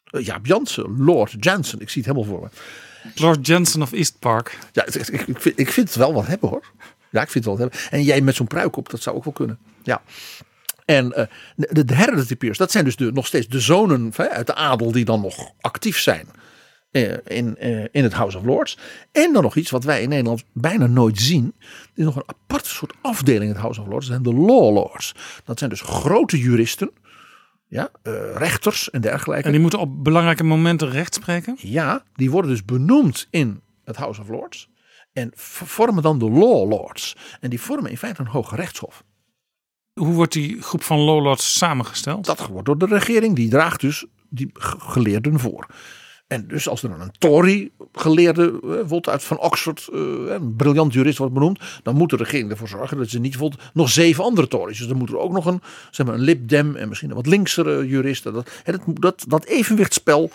[0.03, 2.59] Eh, Jaap Jansen, Lord Jansen, ik zie het helemaal voor me.
[3.15, 4.57] Lord Jensen of East Park.
[4.71, 6.63] Ja, ik, ik, ik vind, ik vind het wel wat hebben hoor.
[7.13, 7.69] Ja, ik vind het wel.
[7.89, 9.57] En jij met zo'n pruik op, dat zou ook wel kunnen.
[9.83, 10.01] Ja.
[10.85, 11.25] En eh,
[11.55, 14.91] de, de hereditypeers, dat zijn dus de, nog steeds de zonen hè, uit de adel
[14.91, 16.27] die dan nog actief zijn
[16.91, 18.77] eh, in, eh, in het House of Lords.
[19.11, 21.53] En dan nog iets wat wij in Nederland bijna nooit zien.
[21.59, 24.07] Er is nog een aparte soort afdeling in het House of Lords.
[24.07, 25.15] Dat zijn de Law Lords.
[25.45, 26.91] Dat zijn dus grote juristen.
[27.67, 27.89] Ja,
[28.33, 29.45] rechters en dergelijke.
[29.45, 31.57] En die moeten op belangrijke momenten recht spreken.
[31.59, 34.69] Ja, die worden dus benoemd in het House of Lords.
[35.13, 37.15] En vormen dan de Law Lords.
[37.39, 39.03] En die vormen in feite een hoge rechtshof.
[39.93, 42.25] Hoe wordt die groep van lowlords samengesteld?
[42.25, 43.35] Dat wordt door de regering.
[43.35, 45.65] Die draagt dus die ge- geleerden voor.
[46.27, 50.93] En dus als er dan een Tory-geleerde, eh, bijvoorbeeld uit van Oxford, eh, een briljant
[50.93, 54.23] jurist wordt benoemd, dan moet de regering ervoor zorgen dat ze niet bijvoorbeeld nog zeven
[54.23, 54.77] andere Tories.
[54.77, 55.61] Dus dan moet er ook nog een,
[55.91, 58.23] zeg maar, een Lib Dem en misschien een wat linksere jurist.
[58.23, 58.49] Dat,
[58.99, 60.31] dat, dat evenwichtspel,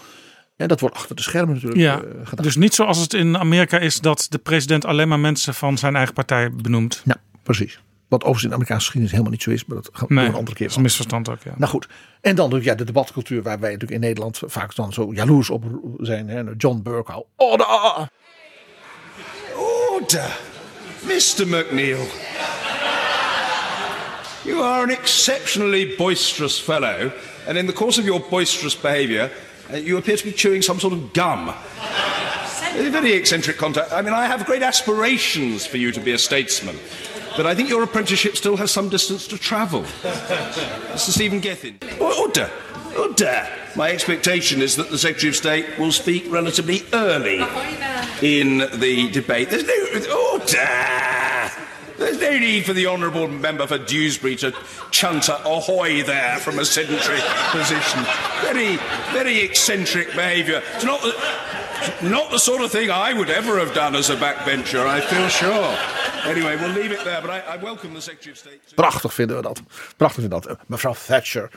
[0.58, 2.44] en dat wordt achter de schermen natuurlijk Ja, eh, gedaan.
[2.44, 5.96] dus niet zoals het in Amerika is dat de president alleen maar mensen van zijn
[5.96, 7.02] eigen partij benoemt.
[7.04, 7.80] Ja, precies.
[8.08, 10.26] Wat overigens in de Amerikaanse geschiedenis helemaal niet zo is, maar dat gaan we Nee,
[10.26, 11.42] een andere keer dat is een misverstand ook.
[11.44, 11.52] Ja.
[11.56, 11.88] Nou goed,
[12.20, 15.64] en dan ja, de debatcultuur waar wij natuurlijk in Nederland vaak dan zo jaloers op
[15.98, 16.28] zijn.
[16.28, 16.42] Hè?
[16.56, 17.28] John Burke al.
[17.36, 17.66] Order!
[19.92, 20.38] Order!
[21.02, 21.46] Mr.
[21.46, 22.06] McNeil.
[24.44, 27.10] You are an exceptionally boisterous fellow,
[27.46, 29.30] and in the course of your boisterous behaviour,
[29.72, 31.48] uh, you appear to be chewing some sort of gum.
[31.50, 33.92] A very eccentric contact.
[33.92, 36.76] I mean, I have great aspirations for you to be a statesman,
[37.36, 39.82] but I think your apprenticeship still has some distance to travel.
[40.02, 41.10] Mr.
[41.10, 41.78] Stephen Gethin.
[42.00, 42.50] Order!
[42.96, 43.48] Order!
[43.76, 47.40] My expectation is that the Secretary of State will speak relatively early
[48.22, 49.50] in the debate.
[49.50, 51.67] There's no order.
[51.98, 54.54] There's no need for the honourable member for Dewsbury to
[54.90, 57.20] chunt a ahoy there from a sedentary
[57.50, 58.04] position.
[58.42, 58.76] Very,
[59.12, 60.62] very eccentric behaviour.
[60.76, 61.14] It's not the,
[62.08, 65.28] not the sort of thing I would ever have done as a backbencher, I feel
[65.28, 65.76] sure.
[66.24, 68.60] Anyway, we'll leave it there, but I, I welcome the Secretary of State.
[68.74, 69.60] Prachtig vinden we dat.
[69.96, 70.58] Prachtig vinden we dat.
[70.68, 71.50] Mevrouw Thatcher,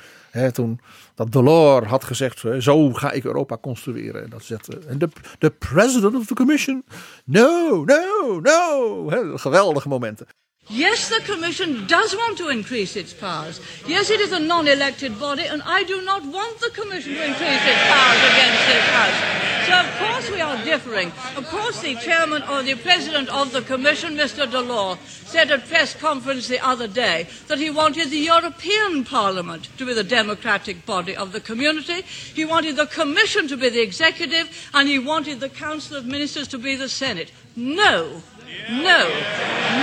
[0.52, 0.80] toen
[1.16, 4.24] dat Delors had gezegd, zo ga ik Europa construeren.
[4.24, 5.10] En dat zegt eh, en de,
[5.40, 6.84] de president of the commission.
[7.26, 9.38] No, no, no.
[9.38, 10.28] Geweldige momenten.
[10.72, 13.60] Yes, the Commission does want to increase its powers.
[13.85, 17.61] Yes, it is a non-elected body, and I do not want the Commission to increase
[17.65, 19.41] its powers against this House.
[19.68, 21.10] So, of course, we are differing.
[21.35, 24.49] Of course, the chairman or the president of the Commission, Mr.
[24.49, 29.85] Delors, said at press conference the other day that he wanted the European Parliament to
[29.85, 32.02] be the democratic body of the community.
[32.02, 36.48] He wanted the Commission to be the executive, and he wanted the Council of Ministers
[36.48, 37.31] to be the Senate.
[37.57, 38.22] No,
[38.69, 39.10] no,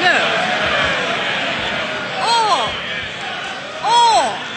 [0.04, 0.16] no.
[2.20, 2.68] Or,
[3.84, 4.48] or,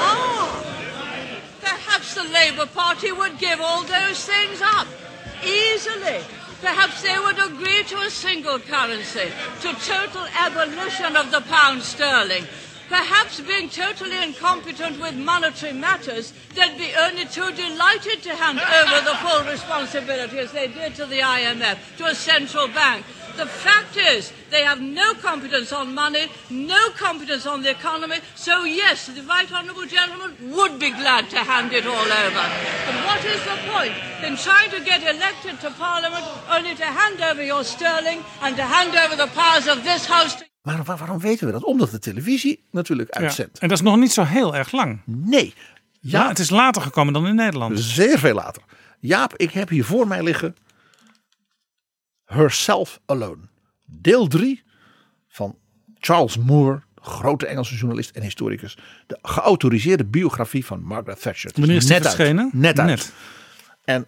[0.00, 0.62] Ah,
[1.60, 4.86] perhaps the Labour Party would give all those things up
[5.44, 6.20] easily.
[6.60, 9.30] Perhaps they would agree to a single currency,
[9.60, 12.46] to total abolition of the pound sterling.
[12.88, 19.04] Perhaps being totally incompetent with monetary matters, they'd be only too delighted to hand over
[19.04, 23.04] the full responsibility as they did to the IMF, to a central bank.
[23.36, 28.64] The fact is, they have no competence on money, no competence on the economy, so
[28.64, 32.44] yes, the right honourable gentleman would be glad to hand it all over.
[32.86, 33.92] But what is the point
[34.24, 38.62] in trying to get elected to Parliament only to hand over your sterling and to
[38.62, 41.64] hand over the powers of this House to Maar waar- waarom weten we dat?
[41.64, 43.20] Omdat de televisie natuurlijk Ja.
[43.20, 43.58] uitzendt.
[43.58, 45.00] En dat is nog niet zo heel erg lang.
[45.04, 45.54] Nee.
[46.00, 47.80] Ja, het is later gekomen dan in Nederland.
[47.80, 48.62] Zeer veel later.
[49.00, 50.56] Jaap, ik heb hier voor mij liggen
[52.24, 53.42] Herself Alone.
[53.84, 54.62] Deel 3
[55.28, 55.56] van
[55.98, 58.76] Charles Moore, grote Engelse journalist en historicus.
[59.06, 61.50] De geautoriseerde biografie van Margaret Thatcher.
[61.54, 62.14] Wanneer is die net uit.
[62.14, 62.50] verschenen?
[62.52, 62.88] Net uit.
[62.88, 63.12] Net.
[63.84, 64.06] En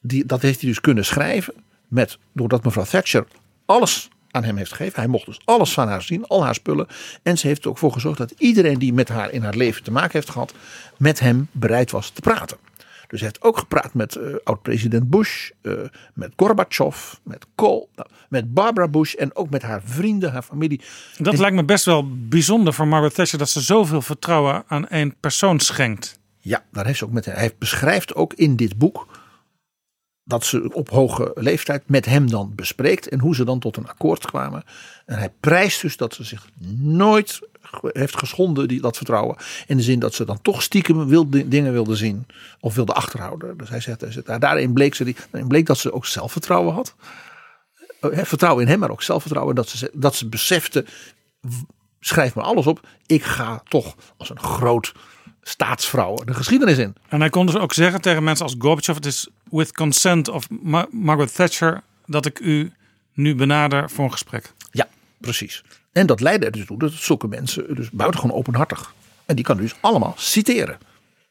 [0.00, 1.54] die, dat heeft hij dus kunnen schrijven
[1.88, 3.26] met, doordat mevrouw Thatcher
[3.66, 4.98] alles aan hem heeft gegeven.
[5.00, 6.86] Hij mocht dus alles van haar zien, al haar spullen.
[7.22, 9.82] En ze heeft er ook voor gezorgd dat iedereen die met haar in haar leven
[9.82, 10.54] te maken heeft gehad,
[10.98, 12.56] met hem bereid was te praten.
[13.08, 15.72] Dus hij heeft ook gepraat met eh, oud-president Bush, eh,
[16.14, 20.80] met Gorbachev, met Kohl, nou, met Barbara Bush en ook met haar vrienden, haar familie.
[21.18, 24.88] Dat En- lijkt me best wel bijzonder voor Margaret Thatcher dat ze zoveel vertrouwen aan
[24.88, 26.20] één persoon schenkt.
[26.40, 27.34] Ja, daar heeft ze ook met hem.
[27.34, 29.11] Hij beschrijft ook in dit boek
[30.24, 33.88] dat ze op hoge leeftijd met hem dan bespreekt en hoe ze dan tot een
[33.88, 34.64] akkoord kwamen.
[35.06, 37.40] En hij prijst dus dat ze zich nooit
[37.80, 39.36] heeft geschonden, die, dat vertrouwen.
[39.66, 42.26] In de zin dat ze dan toch stiekem wilde, dingen wilde zien
[42.60, 43.56] of wilde achterhouden.
[43.56, 45.16] Dus hij zegt, hij zegt, daarin bleek, ze die,
[45.48, 46.94] bleek dat ze ook zelfvertrouwen had.
[48.00, 49.54] Eh, Vertrouwen in hem, maar ook zelfvertrouwen.
[49.54, 50.84] Dat ze, dat ze besefte,
[52.00, 52.88] schrijf maar alles op.
[53.06, 54.92] Ik ga toch als een groot
[55.42, 56.94] staatsvrouw de geschiedenis in.
[57.08, 60.50] En hij kon dus ook zeggen tegen mensen als Gorbachev: Het is with consent of
[60.50, 62.72] Ma- Margaret Thatcher dat ik u
[63.12, 64.52] nu benader voor een gesprek.
[64.70, 64.88] Ja,
[65.20, 65.64] precies.
[65.92, 68.94] En dat leidde er dus toe dat zulke mensen dus buitengewoon openhartig.
[69.26, 70.78] En die kan dus allemaal citeren.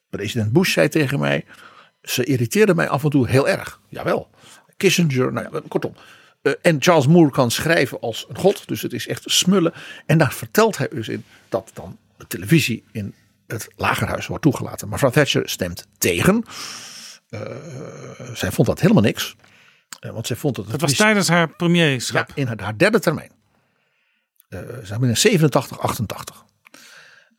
[0.09, 1.45] President Bush zei tegen mij,
[2.01, 3.79] ze irriteerde mij af en toe heel erg.
[3.89, 4.29] Jawel.
[4.77, 5.93] Kissinger, nou ja, kortom.
[6.41, 9.73] Eh, en Charles Moore kan schrijven als een god, dus het is echt smullen.
[10.05, 13.13] En daar vertelt hij dus in dat dan de televisie in
[13.47, 14.87] het lagerhuis wordt toegelaten.
[14.87, 16.43] Maar mevrouw Thatcher stemt tegen.
[17.31, 17.41] Eh,
[18.33, 19.35] zij vond dat helemaal niks.
[19.99, 22.27] Eh, want zij vond dat het was tijdens haar premierschap.
[22.27, 23.31] ja, in haar, haar derde termijn.
[24.49, 26.45] Eh ze hebben in 87, 88.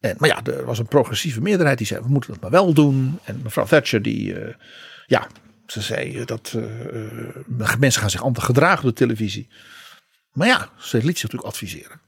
[0.01, 2.73] En, maar ja, er was een progressieve meerderheid die zei: we moeten dat maar wel
[2.73, 3.19] doen.
[3.25, 4.37] En mevrouw Thatcher, die,
[5.07, 5.27] ja,
[5.67, 6.57] ze zei dat
[7.79, 9.49] mensen gaan zich anders gedragen op de televisie.
[10.33, 12.01] Maar ja, ze liet zich natuurlijk adviseren.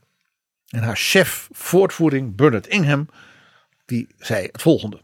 [0.68, 3.08] En haar chef voortvoering, Bernard Ingham,
[3.84, 5.00] die zei het volgende: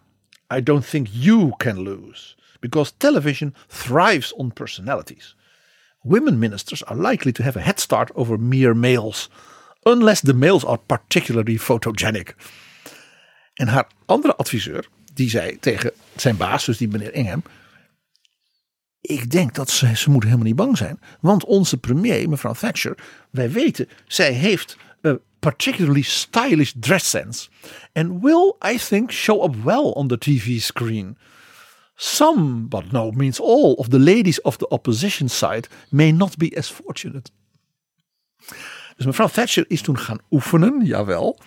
[0.54, 2.38] I don't think you can lose.
[2.60, 5.36] Because television thrives on personalities.
[6.02, 9.28] Women ministers are likely to have a head start over mere males,
[9.82, 12.34] unless the males are particularly photogenic.
[13.54, 17.42] En haar andere adviseur, die zei tegen zijn baas, dus die meneer Ingham.
[19.00, 21.00] Ik denk dat ze, ze moeten helemaal niet bang zijn.
[21.20, 22.94] Want onze premier, mevrouw Thatcher,
[23.30, 24.76] wij weten, zij heeft
[25.06, 27.48] a particularly stylish dress sense.
[27.92, 31.18] And will, I think, show up well on the TV screen.
[32.02, 36.56] Some, but no means all, of the ladies of the opposition side may not be
[36.56, 37.30] as fortunate.
[38.96, 41.38] Dus mevrouw Thatcher is toen gaan oefenen, jawel.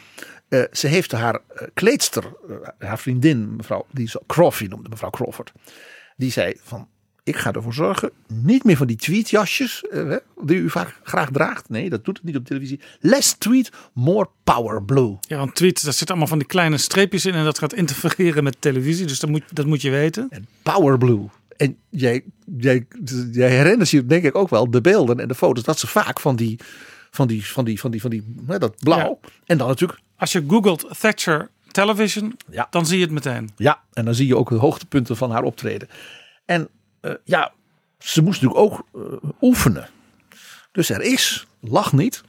[0.47, 5.09] Eh, ze heeft haar eh, kleedster, eh, haar vriendin, mevrouw, die ze Crawford noemde, mevrouw
[5.09, 5.51] Crawford.
[6.15, 6.89] Die zei van,
[7.23, 11.69] ik ga ervoor zorgen, niet meer van die tweetjasjes eh, die u vaak graag draagt.
[11.69, 12.79] Nee, dat doet het niet op televisie.
[12.99, 15.17] Less tweet, more power blue.
[15.21, 18.43] Ja, een tweet, daar zit allemaal van die kleine streepjes in en dat gaat interfereren
[18.43, 19.05] met televisie.
[19.05, 20.29] Dus dat moet, dat moet je weten.
[20.61, 21.25] Power blue.
[21.57, 22.23] En jij,
[22.57, 22.85] jij,
[23.31, 25.63] jij herinnert je denk ik ook wel de beelden en de foto's.
[25.63, 26.59] Dat ze vaak van die,
[27.11, 29.19] van die, van die, van die, van die, hè, dat blauw.
[29.45, 29.99] En dan natuurlijk.
[30.17, 32.67] Als je googelt Thatcher television, Ja.
[32.69, 33.49] dan zie je het meteen.
[33.55, 35.87] Ja, en dan zie je ook de hoogtepunten van haar optreden.
[36.45, 36.69] En
[37.03, 37.53] eh, ja,
[37.99, 39.89] ze moest natuurlijk ook eh, oefenen.
[40.71, 42.23] Dus er is, lach niet,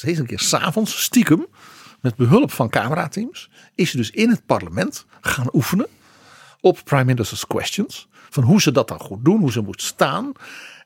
[0.00, 1.46] heeft een keer s'avonds stiekem,
[2.00, 5.86] met behulp van camerateams, is ze dus in het parlement gaan oefenen
[6.60, 8.08] op Prime Minister's Questions.
[8.30, 10.32] Van hoe ze dat dan goed doen, hoe ze moest staan.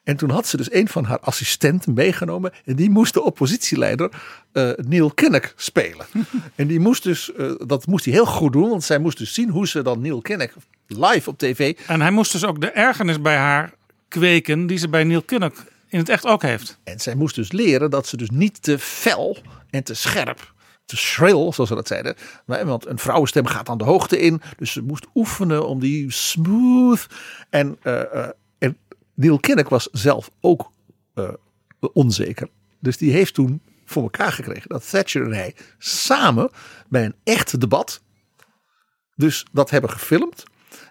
[0.09, 2.53] En toen had ze dus een van haar assistenten meegenomen.
[2.65, 4.11] En die moest de oppositieleider
[4.53, 6.07] eh, Neil Kinnock spelen.
[6.55, 8.69] en die moest dus, eh, dat moest hij heel goed doen.
[8.69, 10.51] Want zij moest dus zien hoe ze dan Neil Kinnock
[10.87, 11.77] live op tv.
[11.87, 13.73] En hij moest dus ook de ergernis bij haar
[14.09, 15.55] kweken die ze bij Neil Kinnock
[15.89, 16.79] in het echt ook heeft.
[16.85, 19.37] En zij moest dus leren dat ze dus niet te fel
[19.71, 20.53] en te scherp,
[20.85, 22.15] te shrill, zoals ze dat zeiden.
[22.45, 24.41] Want een vrouwenstem gaat dan de hoogte in.
[24.57, 27.07] Dus ze moest oefenen om die smooth.
[27.51, 28.35] En, eh, en
[29.19, 30.73] Neil Kinnock was zelf ook
[31.15, 31.32] eh,
[31.93, 32.49] onzeker.
[32.81, 36.51] Dus die heeft toen voor elkaar gekregen dat Thatcher en hij samen
[36.89, 38.01] bij een echt debat
[39.19, 40.43] dus dat hebben gefilmd.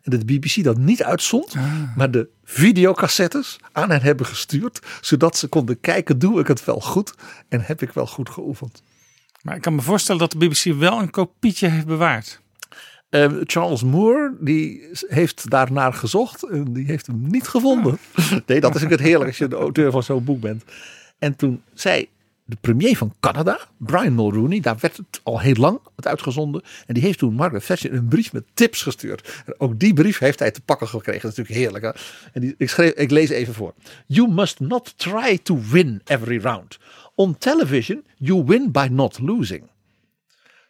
[0.01, 1.55] En dat de BBC dat niet uitzond,
[1.95, 4.79] maar de videocassettes aan hen hebben gestuurd.
[5.01, 7.13] Zodat ze konden kijken, doe ik het wel goed
[7.49, 8.83] en heb ik wel goed geoefend.
[9.41, 12.41] Maar ik kan me voorstellen dat de BBC wel een kopietje heeft bewaard.
[13.09, 17.97] Eh, Charles Moore, die heeft daarnaar gezocht en die heeft hem niet gevonden.
[18.45, 20.63] Nee, dat is ook het heerlijk als je de auteur van zo'n boek bent.
[21.19, 22.07] En toen zei
[22.45, 26.61] de premier van Canada, Brian Mulroney, daar werd het al heel lang het uitgezonden.
[26.85, 29.43] En die heeft toen Margaret Thatcher een brief met tips gestuurd.
[29.45, 31.21] En ook die brief heeft hij te pakken gekregen.
[31.21, 31.95] Dat is natuurlijk heerlijk.
[31.95, 32.01] Hè?
[32.33, 33.73] En die, ik, schreef, ik lees even voor.
[34.05, 36.77] You must not try to win every round.
[37.15, 39.63] On television, you win by not losing.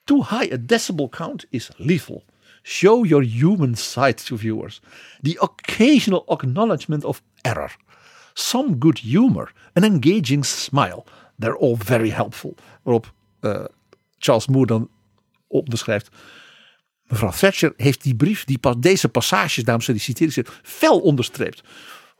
[0.07, 2.23] Too high a decibel count is lethal.
[2.63, 4.81] Show your human side to viewers.
[5.21, 7.71] The occasional acknowledgement of error.
[8.33, 9.51] Some good humor.
[9.73, 11.05] An engaging smile.
[11.39, 12.55] They're all very helpful.
[12.83, 13.65] Waarop eh,
[14.17, 14.89] Charles Moore dan
[15.47, 16.09] onderschrijft.
[17.07, 21.63] Mevrouw Thatcher heeft die brief, die, deze passages, dames en heren, die fel onderstreept.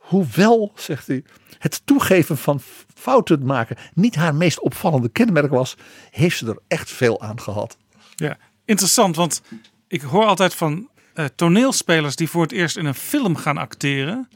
[0.08, 1.24] Hoewel, zegt hij,
[1.58, 2.60] het toegeven van
[2.94, 5.76] fouten maken niet haar meest opvallende kenmerk was,
[6.10, 7.76] heeft ze er echt veel aan gehad.
[8.14, 9.42] Ja, interessant, want
[9.88, 14.28] ik hoor altijd van eh, toneelspelers die voor het eerst in een film gaan acteren,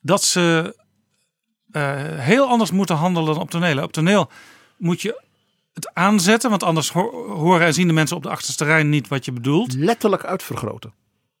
[0.00, 0.76] dat ze
[1.70, 3.82] eh, heel anders moeten handelen dan op toneel.
[3.82, 4.30] Op toneel
[4.76, 5.22] moet je
[5.72, 9.08] het aanzetten, want anders ho- horen en zien de mensen op de achterste rij niet
[9.08, 9.74] wat je bedoelt.
[9.74, 10.94] Letterlijk uitvergroten.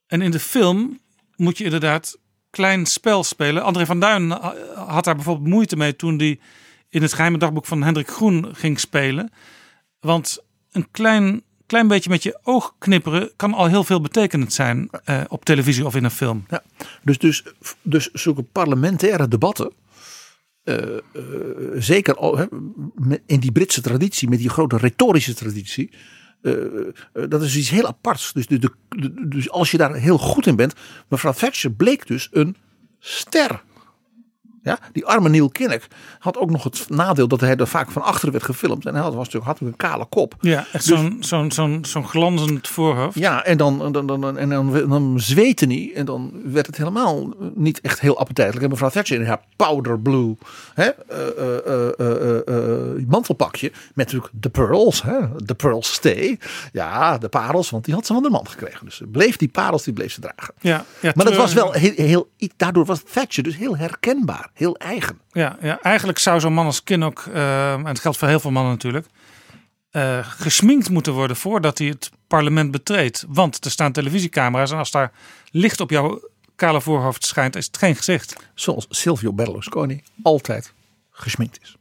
[0.06, 1.00] En in de film
[1.36, 2.18] moet je inderdaad
[2.50, 3.62] klein spel spelen.
[3.62, 6.38] André van Duin ha- had daar bijvoorbeeld moeite mee toen hij
[6.88, 9.32] in het geheime dagboek van Hendrik Groen ging spelen.
[10.00, 10.38] Want
[10.72, 15.20] een klein, klein beetje met je oog knipperen kan al heel veel betekenend zijn eh,
[15.28, 16.44] op televisie of in een film.
[16.48, 16.62] Ja,
[17.02, 17.44] dus, dus,
[17.82, 19.72] dus zulke parlementaire debatten,
[20.62, 21.00] eh, eh,
[21.74, 22.38] zeker al,
[23.26, 25.98] in die Britse traditie, met die grote retorische traditie, eh, eh,
[27.28, 28.32] dat is iets heel aparts.
[28.32, 28.46] Dus,
[29.28, 30.74] dus als je daar heel goed in bent,
[31.08, 32.56] mevrouw Thatcher bleek dus een
[32.98, 33.62] ster.
[34.62, 35.82] Ja, die arme Neil Kinnock
[36.18, 38.86] had ook nog het nadeel dat hij er vaak van achteren werd gefilmd.
[38.86, 40.34] En hij had, was natuurlijk, had een kale kop.
[40.40, 43.18] Ja, echt Dus- zo'n zo'n zo'n zo'n glanzend voorhoofd.
[43.18, 45.92] Ja, en dan, dan, dan, en dan, dan zweette hij.
[45.94, 48.64] En dan werd het helemaal niet echt heel appetijtelijk.
[48.64, 50.36] En mevrouw Thatcher in haar powder blue
[50.74, 51.66] hè, eh,
[51.98, 53.70] eh, eh, mantelpakje.
[53.70, 55.02] Met natuurlijk de pearls.
[55.02, 56.38] Hè, de pearl stay.
[56.72, 57.70] Ja, de parels.
[57.70, 58.84] Want die had ze van de man gekregen.
[58.84, 60.54] Dus bleef die parels die bleef ze dragen.
[60.60, 62.30] Ja, ja, maar dat was wel heel, heel...
[62.56, 64.49] Daardoor was Thatcher dus heel herkenbaar.
[64.52, 65.20] Heel eigen.
[65.32, 68.50] Ja, ja, eigenlijk zou zo'n man als Kinnock, eh, en het geldt voor heel veel
[68.50, 69.06] mannen natuurlijk,
[69.90, 73.24] eh, gesminkt moeten worden voordat hij het parlement betreedt.
[73.28, 75.12] Want er staan televisiecamera's en als daar
[75.50, 78.36] licht op jouw kale voorhoofd schijnt, is het geen gezicht.
[78.54, 80.72] Zoals Silvio Berlusconi altijd
[81.10, 81.76] gesminkt is.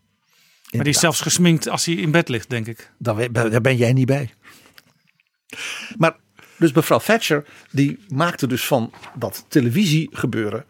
[0.72, 2.92] Maar die is zelfs gesminkt als hij in bed ligt, denk ik.
[2.98, 4.34] Daar, daar ben jij niet bij.
[5.98, 6.16] Maar
[6.58, 10.66] dus mevrouw Thatcher die maakte dus van dat televisiegebeuren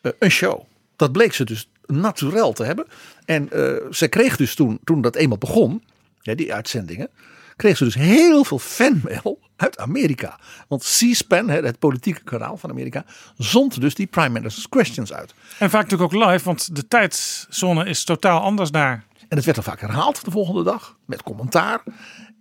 [0.00, 0.62] eh, een show.
[1.02, 2.86] Dat bleek ze dus naturel te hebben.
[3.24, 5.84] En eh, ze kreeg dus toen, toen dat eenmaal begon,
[6.20, 7.10] ja, die uitzendingen,
[7.56, 10.38] kreeg ze dus heel veel fanmail uit Amerika.
[10.68, 13.04] Want C-SPAN, het politieke kanaal van Amerika,
[13.36, 15.34] zond dus die Prime Minister's Questions uit.
[15.58, 19.04] En vaak natuurlijk ook live, want de tijdzone is totaal anders daar.
[19.28, 21.82] En het werd dan vaak herhaald de volgende dag met commentaar.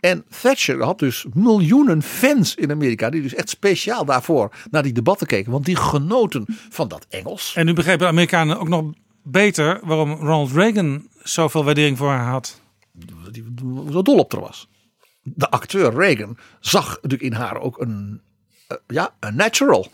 [0.01, 4.93] En Thatcher had dus miljoenen fans in Amerika die dus echt speciaal daarvoor naar die
[4.93, 5.51] debatten keken.
[5.51, 7.53] Want die genoten van dat Engels.
[7.55, 8.91] En nu begrepen de Amerikanen ook nog
[9.23, 12.61] beter waarom Ronald Reagan zoveel waardering voor haar had.
[13.31, 13.43] Die
[13.91, 14.67] zo dol op er was.
[15.23, 18.21] De acteur Reagan zag natuurlijk in haar ook een,
[18.67, 19.87] eh, ja, een natural.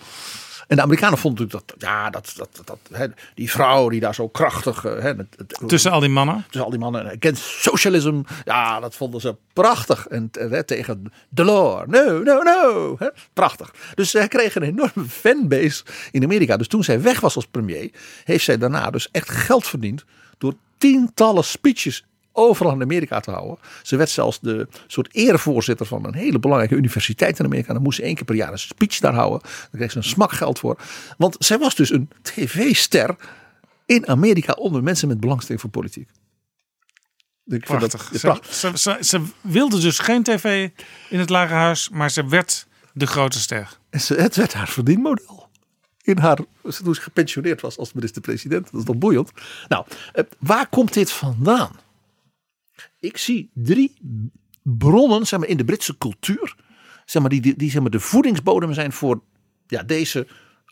[0.67, 4.15] En de Amerikanen vonden natuurlijk dat, ja, dat, dat, dat, hè, die vrouw die daar
[4.15, 4.85] zo krachtig.
[4.85, 6.43] eh, Hè, het- het- Tussen al die mannen.
[6.45, 7.05] Tussen al die mannen.
[7.19, 8.21] Against socialism.
[8.45, 10.07] Ja, dat vonden ze prachtig.
[10.07, 11.87] En eh, hè, tegen Delors.
[11.87, 12.95] No, no, no.
[12.99, 13.73] Hè, prachtig.
[13.95, 16.57] Dus zij kreeg een enorme fanbase in Amerika.
[16.57, 17.91] Dus toen zij weg was als premier,
[18.23, 20.03] heeft zij daarna dus echt geld verdiend
[20.37, 22.05] door tientallen speeches
[22.37, 23.57] overal in Amerika te houden.
[23.83, 27.73] Ze werd zelfs de soort erevoorzitter van een hele belangrijke universiteit in Amerika.
[27.73, 29.39] Dan moest ze één keer per jaar een speech daar houden.
[29.41, 30.77] Daar kreeg ze een smak geld voor.
[31.17, 33.15] Want zij was dus een tv-ster
[33.85, 36.09] in Amerika onder mensen met belangstelling voor politiek.
[37.45, 38.19] Ik vind dat- Prachtig.
[38.19, 38.53] Ze, prachtig.
[38.53, 40.69] ze, ze, ze wilde dus geen tv
[41.09, 43.77] in het Lagerhuis, maar ze werd de grote ster.
[43.89, 45.45] En ze, het werd haar verdienmodel.
[46.01, 46.35] In haar,
[46.83, 48.71] toen ze gepensioneerd was als minister-president.
[48.71, 49.31] Dat is toch boeiend.
[49.67, 51.71] Nou, eh, waar komt dit vandaan?
[52.99, 53.93] Ik zie drie
[54.63, 56.55] bronnen zeg maar, in de Britse cultuur.
[57.05, 59.21] Zeg maar, die, die, die zeg maar, de voedingsbodem zijn voor
[59.67, 60.27] ja, deze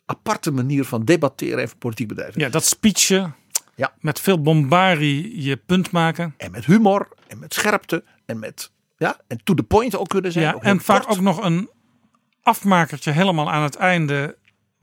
[0.05, 2.41] aparte manier van debatteren en van politiek bedrijven.
[2.41, 3.31] Ja, dat speechje
[3.75, 3.93] Ja.
[3.99, 6.33] met veel bombarie je punt maken.
[6.37, 10.31] En met humor en met scherpte en met ja, en to the point ook kunnen
[10.31, 10.45] zijn.
[10.45, 11.17] Ja, en vaak kort.
[11.17, 11.69] ook nog een
[12.41, 14.37] afmakertje helemaal aan het einde,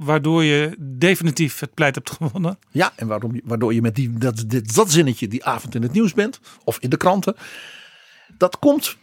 [0.04, 2.58] waardoor je definitief het pleit hebt gewonnen.
[2.70, 5.92] Ja, en waarom, waardoor je met die, dat, dit, dat zinnetje die avond in het
[5.92, 6.40] nieuws bent.
[6.64, 7.36] Of in de kranten.
[8.38, 8.96] Dat komt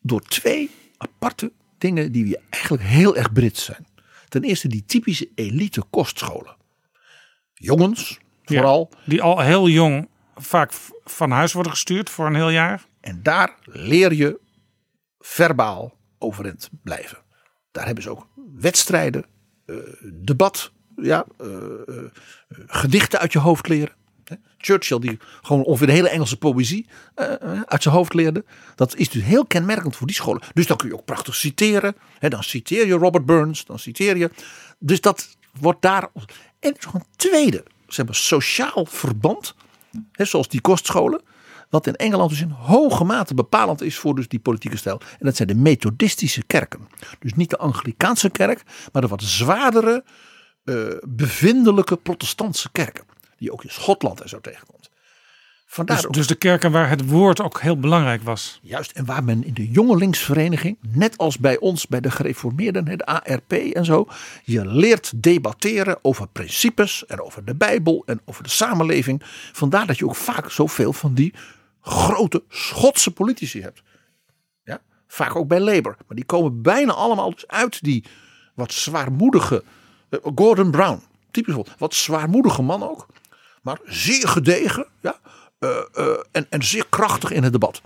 [0.00, 3.86] door twee aparte dingen die eigenlijk heel erg Brits zijn.
[4.28, 6.56] Ten eerste die typische elite kostscholen.
[7.54, 8.88] Jongens, vooral.
[8.90, 10.72] Ja, die al heel jong vaak
[11.04, 12.86] van huis worden gestuurd voor een heel jaar.
[13.00, 14.40] En daar leer je
[15.18, 17.18] verbaal overeind blijven.
[17.70, 19.24] Daar hebben ze ook wedstrijden,
[20.02, 22.04] debat, ja, eh, eh,
[22.66, 23.98] gedichten uit je hoofd leren.
[24.58, 28.44] Churchill, die gewoon ongeveer de hele Engelse poëzie eh, eh, uit zijn hoofd leerde.
[28.74, 30.42] Dat is dus heel kenmerkend voor die scholen.
[30.54, 31.96] Dus dan kun je ook prachtig citeren.
[32.18, 34.30] Dan citeer je Robert Burns, dan citeer je.
[34.78, 36.08] Dus dat wordt daar.
[36.58, 39.54] En een tweede, ze hebben sociaal verband,
[40.12, 41.20] zoals die kostscholen.
[41.70, 45.00] Wat in Engeland dus in hoge mate bepalend is voor dus die politieke stijl.
[45.00, 46.88] En dat zijn de methodistische kerken.
[47.18, 50.04] Dus niet de Anglikaanse kerk, maar de wat zwaardere,
[50.64, 50.74] eh,
[51.08, 53.04] bevindelijke protestantse kerken.
[53.36, 54.90] Die ook in Schotland en zo tegenkomt.
[55.66, 58.58] Vandaar Dus, ook- dus de kerken waar het woord ook heel belangrijk was.
[58.62, 63.04] Juist, en waar men in de jongelingsvereniging, net als bij ons, bij de gereformeerden, de
[63.06, 64.08] ARP en zo,
[64.44, 69.22] je leert debatteren over principes en over de Bijbel en over de samenleving.
[69.52, 71.34] Vandaar dat je ook vaak zoveel van die
[71.80, 73.82] grote Schotse politici hebt.
[74.64, 75.96] Ja, vaak ook bij Labour.
[76.06, 78.04] Maar die komen bijna allemaal dus uit die
[78.54, 79.64] wat zwaarmoedige,
[80.08, 83.06] eh, Gordon Brown, typisch voorbeeld, wat zwaarmoedige man ook.
[83.62, 85.20] Maar zeer gedegen, ja,
[85.58, 87.80] eh, eh, en, en zeer krachtig in het debat.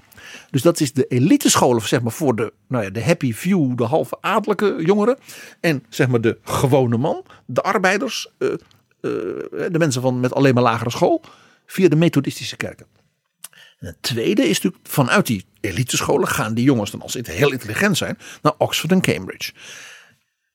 [0.51, 3.85] Dus dat is de elitescholen zeg maar, voor de, nou ja, de happy few, de
[3.85, 5.19] halve adellijke jongeren.
[5.61, 10.91] En zeg maar de gewone man, de arbeiders, de mensen van, met alleen maar lagere
[10.91, 11.23] school.
[11.67, 12.87] Via de methodistische kerken.
[13.85, 17.53] En het tweede is natuurlijk vanuit die elitescholen gaan die jongens dan als ze heel
[17.53, 19.53] intelligent zijn naar Oxford en Cambridge.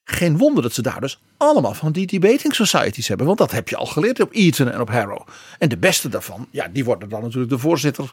[0.03, 3.25] Geen wonder dat ze daar dus allemaal van die debating societies hebben.
[3.25, 5.27] Want dat heb je al geleerd op Eton en op Harrow.
[5.59, 8.11] En de beste daarvan, ja, die worden dan natuurlijk de voorzitter.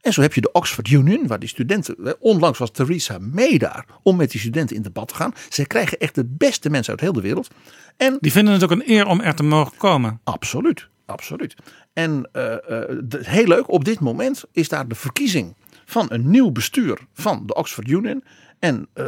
[0.00, 1.94] En zo heb je de Oxford Union, waar die studenten.
[2.02, 5.34] hè, Onlangs was Theresa May daar om met die studenten in debat te gaan.
[5.48, 7.48] Zij krijgen echt de beste mensen uit heel de wereld.
[7.96, 10.20] En Die vinden het ook een eer om er te mogen komen.
[10.24, 11.54] Absoluut, absoluut.
[11.92, 12.52] En eh,
[12.82, 17.46] eh, heel leuk, op dit moment is daar de verkiezing van een nieuw bestuur van
[17.46, 18.24] de Oxford Union.
[18.58, 19.06] En eh,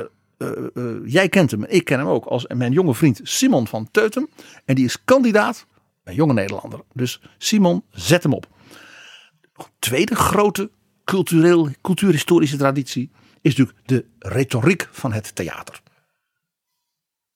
[1.05, 4.29] jij kent hem, ik ken hem ook als mijn jonge vriend Simon van Teutem.
[4.65, 5.67] En die is kandidaat
[6.03, 6.81] bij Jonge Nederlander.
[6.93, 8.47] Dus Simon, zet hem op.
[9.79, 10.71] Tweede grote
[11.05, 13.11] cultureel, cultuurhistorische traditie
[13.41, 15.83] is natuurlijk de retoriek van het theater.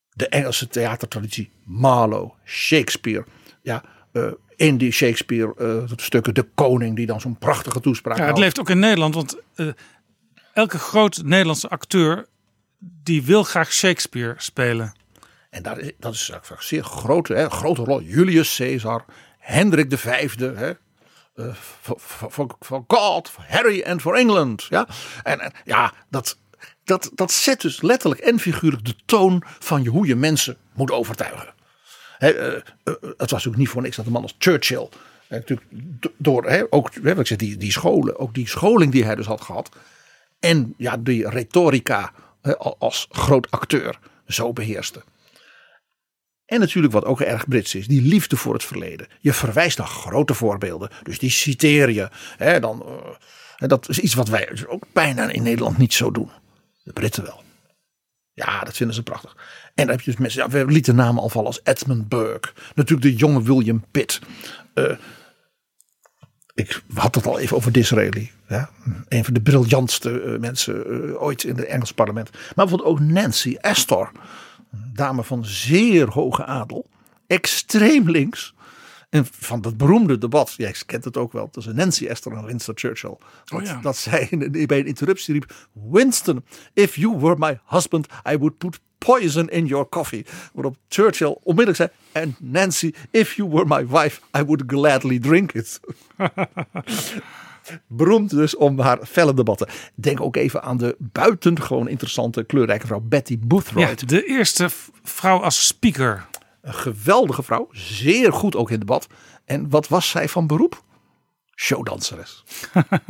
[0.09, 3.27] De Engelse theatertraditie, Marlowe, Shakespeare.
[3.63, 3.85] Ja,
[4.59, 8.45] in die Shakespeare eh, De Koning, die dan zo'n prachtige toespraak Ja, het houdt.
[8.45, 9.67] leeft ook in Nederland, want eh,
[10.53, 12.27] elke groot Nederlandse acteur
[12.79, 14.93] die wil graag Shakespeare spelen.
[15.51, 18.03] En dat is, dat is een zeer grote, hè, grote rol.
[18.03, 19.05] Julius Caesar,
[19.39, 20.73] Hendrik V, hè,
[22.29, 24.67] voor- voor God, voor Harry en voor Engeland.
[24.69, 24.89] Ja,
[25.23, 26.39] en, en ja, dat,
[26.85, 30.91] dat, dat zet dus letterlijk en figuurlijk de toon van je, hoe je mensen moet
[30.91, 31.55] overtuigen.
[32.19, 34.89] Eh, eh, het was natuurlijk niet voor niks dat een man als Churchill,
[35.29, 39.05] eh, natuurlijk do- door ook wat ik zeg, die, die scholen, ook die scholing die
[39.05, 39.77] hij dus had gehad,
[40.39, 42.13] en ja, die retorica
[42.79, 45.03] als groot acteur zo beheerste.
[46.47, 49.09] En natuurlijk wat ook erg Brits is, die liefde voor het verleden.
[49.21, 52.09] Je verwijst naar grote voorbeelden, dus die citeer je.
[52.61, 52.87] Dan,
[53.57, 56.31] dat is iets wat wij dus ook bijna in Nederland niet zo doen.
[56.83, 57.43] De Britten wel.
[58.33, 59.37] Ja, dat vinden ze prachtig.
[59.79, 62.53] En dan heb je dus mensen, ja, we lieten namen al vallen als Edmund Burke.
[62.75, 64.21] Natuurlijk de jonge William Pitt.
[64.75, 64.97] Eh,
[66.55, 68.31] ik had het al even over Disraeli.
[68.49, 68.71] Ja?
[69.09, 72.31] Een van de briljantste eh, mensen eh, ooit in het Engels parlement.
[72.31, 74.13] Maar bijvoorbeeld ook Nancy Astor.
[74.93, 76.87] Dame van zeer hoge adel.
[77.27, 78.55] Extreem links.
[79.11, 82.79] En van dat beroemde debat, jij kent het ook wel, tussen Nancy Astor en Winston
[82.79, 83.17] Churchill.
[83.45, 83.81] Dat, ja.
[83.81, 84.29] dat zij
[84.67, 89.67] bij een interruptie riep: Winston, if you were my husband, I would put poison in
[89.67, 90.25] your coffee.
[90.53, 95.53] Waarop Churchill onmiddellijk zei: And Nancy, if you were my wife, I would gladly drink
[95.53, 95.81] it.
[97.87, 99.69] Beroemd dus om haar felle debatten.
[99.95, 104.09] Denk ook even aan de buitengewoon interessante kleurrijke vrouw Betty Ja, Boothroyd.
[104.09, 104.69] de eerste
[105.03, 106.27] vrouw als speaker.
[106.63, 109.07] Een geweldige vrouw, zeer goed ook in debat.
[109.45, 110.83] En wat was zij van beroep?
[111.61, 112.45] Showdanseres.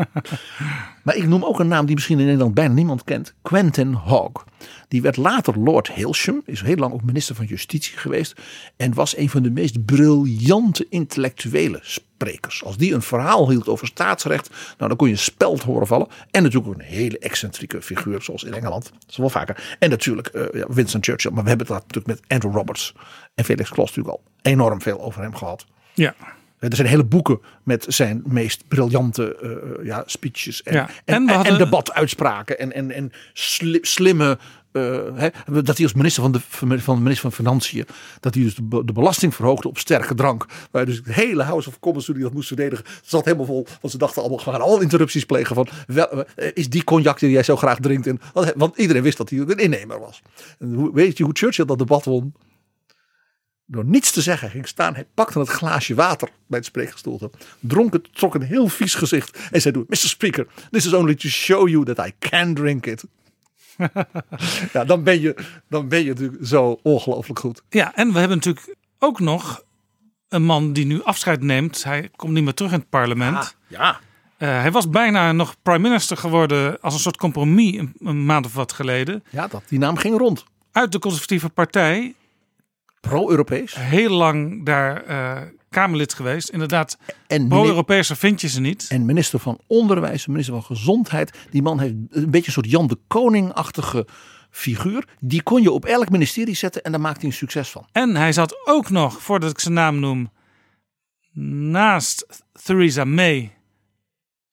[1.05, 3.35] maar ik noem ook een naam die misschien in Nederland bijna niemand kent.
[3.43, 4.45] Quentin Hogg.
[4.89, 6.43] Die werd later Lord Hailsham.
[6.45, 8.41] Is heel lang ook minister van Justitie geweest.
[8.77, 12.65] En was een van de meest briljante intellectuele sprekers.
[12.65, 14.49] Als die een verhaal hield over staatsrecht.
[14.49, 16.09] Nou dan kon je een speld horen vallen.
[16.31, 18.23] En natuurlijk een hele excentrieke figuur.
[18.23, 18.93] Zoals in Engeland.
[19.09, 19.77] Is wel vaker.
[19.79, 21.31] En natuurlijk ja, Winston Churchill.
[21.31, 22.95] Maar we hebben het natuurlijk met Andrew Roberts.
[23.35, 25.67] En Felix Kloss natuurlijk al enorm veel over hem gehad.
[25.95, 26.15] Ja.
[26.59, 32.59] Er zijn hele boeken met zijn meest briljante eh, ja, speeches en, Ja, en, debatuitspraken
[32.59, 34.39] en, en, en sli- slimme.
[34.73, 34.83] eh,
[35.15, 35.29] hè,
[35.63, 36.41] dat hij als minister van de,
[36.81, 37.87] van de minister van Financiën.
[38.21, 40.47] dat hij dus de, be- de belasting verhoogde op sterke drank.
[40.71, 42.85] Waar dus de hele House of Commons toen hij dat moest verdedigen.
[43.03, 43.67] zat helemaal vol.
[43.81, 44.45] Want ze dachten allemaal.
[44.45, 45.55] we gaan al interrupties plegen.
[45.55, 48.07] van wel, eh, is die cognac die jij zo graag drinkt.
[48.07, 48.21] En,
[48.57, 50.23] want, iedereen wist dat hij een innemer was.
[50.59, 52.35] En hoe, weet je hoe Churchill dat debat won?
[53.71, 54.95] Door niets te zeggen ging staan.
[54.95, 57.31] Hij pakte het glaasje water bij het spreekgestoelte.
[57.61, 59.39] Dronk het, trok een heel vies gezicht.
[59.51, 59.97] En zei: Mr.
[59.97, 63.05] Speaker, this is only to show you that I can drink it.
[64.73, 65.37] ja, dan ben, je,
[65.69, 67.63] dan ben je natuurlijk zo ongelooflijk goed.
[67.69, 69.63] Ja, en we hebben natuurlijk ook nog
[70.29, 71.85] een man die nu afscheid neemt.
[71.85, 73.37] Hij komt niet meer terug in het parlement.
[73.37, 74.01] Ah, ja.
[74.39, 78.47] Uh, hij was bijna nog prime minister geworden als een soort compromis een, een, maand
[78.47, 79.25] of wat geleden.
[79.31, 80.45] Ja, dat, die naam ging rond.
[80.73, 82.15] Uit de conservatieve partij.
[83.01, 83.75] Pro-Europees.
[83.75, 86.49] Heel lang daar uh, Kamerlid geweest.
[86.49, 86.99] Inderdaad,
[87.49, 88.87] pro-Europese vind je ze niet.
[88.89, 91.39] En minister van Onderwijs, minister van Gezondheid.
[91.51, 94.07] Die man heeft een beetje een soort Jan de Koning-achtige
[94.51, 95.05] figuur.
[95.21, 97.87] Die kon je op elk ministerie zetten en daar maakte hij een succes van.
[97.93, 100.31] En hij zat ook nog, voordat ik zijn naam noem,
[101.71, 103.53] naast Theresa May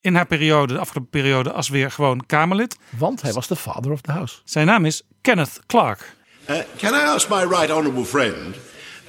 [0.01, 2.77] in haar periode, de afgelopen periode, als weer gewoon Kamerlid.
[2.97, 4.39] Want hij was de father of the house.
[4.43, 6.15] Zijn naam is Kenneth Clark.
[6.47, 8.55] Uh, can I ask my right honourable friend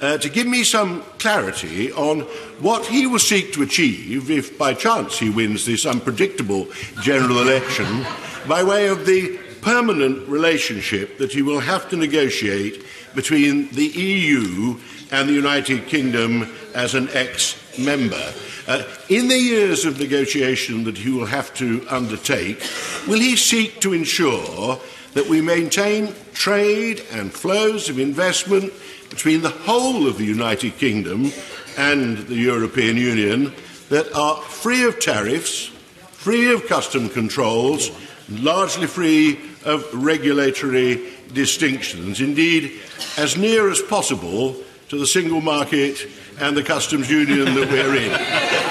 [0.01, 2.21] uh, to give me some clarity on
[2.61, 6.67] what he will seek to achieve if by chance he wins this unpredictable
[7.01, 8.03] general election
[8.47, 12.83] by way of the permanent relationship that he will have to negotiate
[13.13, 14.75] between the EU
[15.11, 18.33] and the United Kingdom as an ex member.
[18.67, 22.59] Uh, in the years of negotiation that he will have to undertake,
[23.07, 24.79] will he seek to ensure
[25.17, 28.71] that we maintain trade and flows of investment
[29.09, 31.31] between the whole of the United Kingdom
[31.75, 33.51] and the European Union
[33.89, 35.71] that are free of tariffs,
[36.11, 37.89] free of custom controls,
[38.29, 42.21] largely free of regulatory distinctions.
[42.21, 42.79] Indeed,
[43.17, 44.55] as near as possible
[44.89, 46.07] to the single market
[46.39, 48.11] and the customs union that we're in.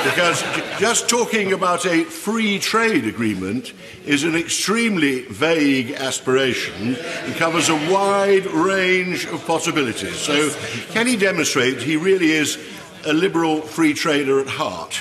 [0.09, 0.45] Because
[0.79, 3.73] just talking about a free trade agreement
[4.05, 10.17] is an extremely vague aspiration and covers a wide range of possibilities.
[10.17, 10.51] So,
[10.93, 12.59] can he demonstrate he really is
[13.05, 15.01] a liberal free trader at heart?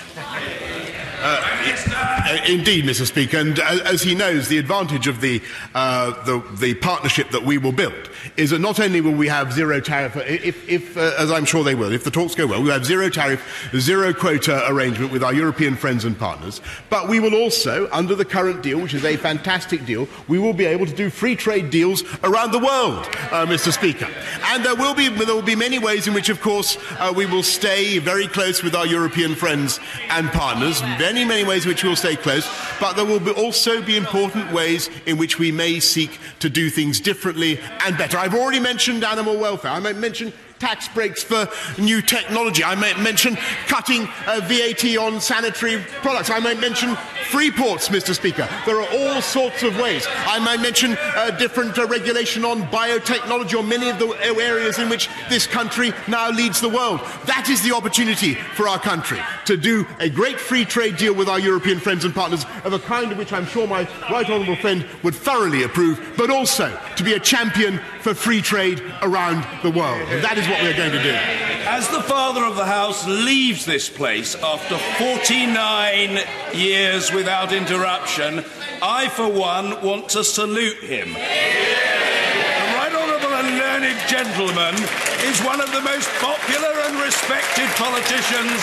[1.27, 3.05] Uh, indeed, Mr.
[3.05, 5.41] Speaker, and uh, as he knows, the advantage of the,
[5.73, 9.53] uh, the, the partnership that we will build is that not only will we have
[9.53, 12.61] zero tariff, if, if uh, as I'm sure they will, if the talks go well,
[12.61, 17.19] we'll have zero tariff, zero quota arrangement with our European friends and partners, but we
[17.19, 20.85] will also, under the current deal, which is a fantastic deal, we will be able
[20.85, 23.71] to do free trade deals around the world, uh, Mr.
[23.71, 24.07] Speaker.
[24.45, 27.25] And there will be there will be many ways in which, of course, uh, we
[27.25, 29.79] will stay very close with our European friends
[30.09, 30.81] and partners.
[30.81, 32.47] Many, many ways in which we will stay close,
[32.79, 36.69] but there will be also be important ways in which we may seek to do
[36.69, 38.14] things differently and better.
[38.17, 39.71] I've already mentioned animal welfare.
[39.71, 41.47] I might mention tax breaks for
[41.77, 42.63] new technology.
[42.63, 43.37] I might mention
[43.67, 46.29] cutting uh, VAT on sanitary products.
[46.29, 46.95] I might mention
[47.29, 48.15] free ports, Mr.
[48.15, 48.47] Speaker.
[48.65, 50.05] There are all sorts of ways.
[50.09, 54.89] I might mention uh, different uh, regulation on biotechnology or many of the areas in
[54.89, 57.01] which this country now leads the world.
[57.25, 61.27] That is the opportunity for our country to do a great free trade deal with
[61.27, 64.55] our European friends and partners of a kind of which I'm sure my right honourable
[64.55, 69.71] friend would thoroughly approve, but also to be a champion for free trade around the
[69.71, 70.07] world.
[70.13, 71.17] And that is what we're going to do.
[71.65, 76.21] As the father of the house leaves this place after 49
[76.53, 78.45] years without interruption,
[78.79, 81.17] I, for one, want to salute him.
[81.17, 84.77] The right honourable and learned gentleman
[85.25, 88.61] is one of the most popular and respected politicians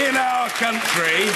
[0.00, 1.28] in our country.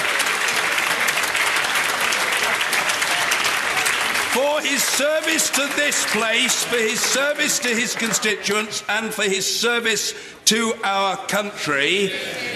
[4.33, 9.45] For his service to this place, for his service to his constituents, and for his
[9.45, 10.13] service
[10.45, 12.07] to our country,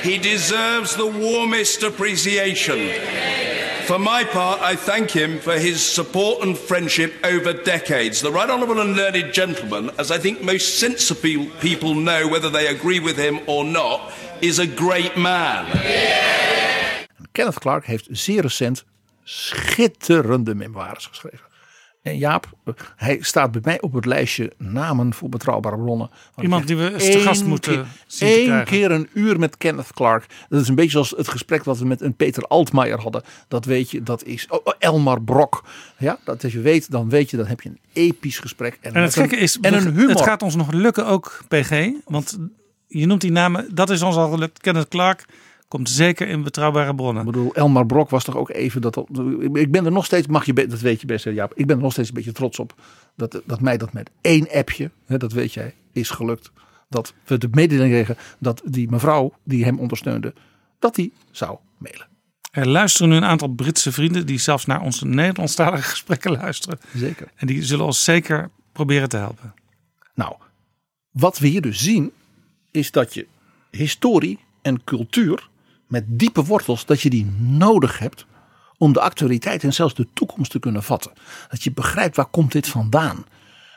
[0.01, 2.79] he deserves the warmest appreciation.
[3.87, 8.21] For my part, I thank him for his support and friendship over decades.
[8.21, 12.67] The Right Honourable and Learned Gentleman, as I think most sensible people know, whether they
[12.67, 14.11] agree with him or not,
[14.41, 15.65] is a great man.
[17.33, 18.85] Kenneth Clark heeft zeer recent
[19.23, 21.54] schitterende memoires geschreven.
[22.05, 22.49] En Jaap,
[22.95, 26.09] hij staat bij mij op het lijstje namen voor betrouwbare bronnen.
[26.41, 30.25] Iemand die we eens te gast moeten zien Eén keer een uur met Kenneth Clark.
[30.49, 33.23] Dat is een beetje zoals het gesprek wat we met een Peter Altmaier hadden.
[33.47, 35.63] Dat weet je, dat is oh, Elmar Brok.
[35.97, 38.77] Ja, dat als je weet, dan weet je, dan heb je een episch gesprek.
[38.81, 40.09] En, en het gekke is, en een humor.
[40.09, 41.89] het gaat ons nog lukken ook, PG.
[42.05, 42.37] Want
[42.87, 44.59] je noemt die namen, dat is ons al gelukt.
[44.59, 45.25] Kenneth Clark,
[45.67, 47.25] Komt zeker in betrouwbare bronnen.
[47.25, 48.97] Ik bedoel, Elmar Brok was toch ook even dat.
[49.53, 51.53] Ik ben er nog steeds, mag je, dat weet je best, Jaap.
[51.55, 52.75] Ik ben er nog steeds een beetje trots op
[53.15, 56.51] dat, dat mij dat met één appje, hè, dat weet jij, is gelukt.
[56.89, 60.33] Dat we de mededeling kregen dat die mevrouw die hem ondersteunde,
[60.79, 62.07] dat die zou mailen.
[62.51, 66.79] Er luisteren nu een aantal Britse vrienden die zelfs naar onze Nederlandstalige gesprekken luisteren.
[66.95, 67.31] Zeker.
[67.35, 69.53] En die zullen ons zeker proberen te helpen.
[70.13, 70.35] Nou,
[71.11, 72.11] wat we hier dus zien
[72.71, 73.27] is dat je
[73.71, 75.49] historie en cultuur
[75.87, 78.25] met diepe wortels, dat je die nodig hebt
[78.77, 81.11] om de actualiteit en zelfs de toekomst te kunnen vatten.
[81.49, 83.25] Dat je begrijpt waar komt dit vandaan?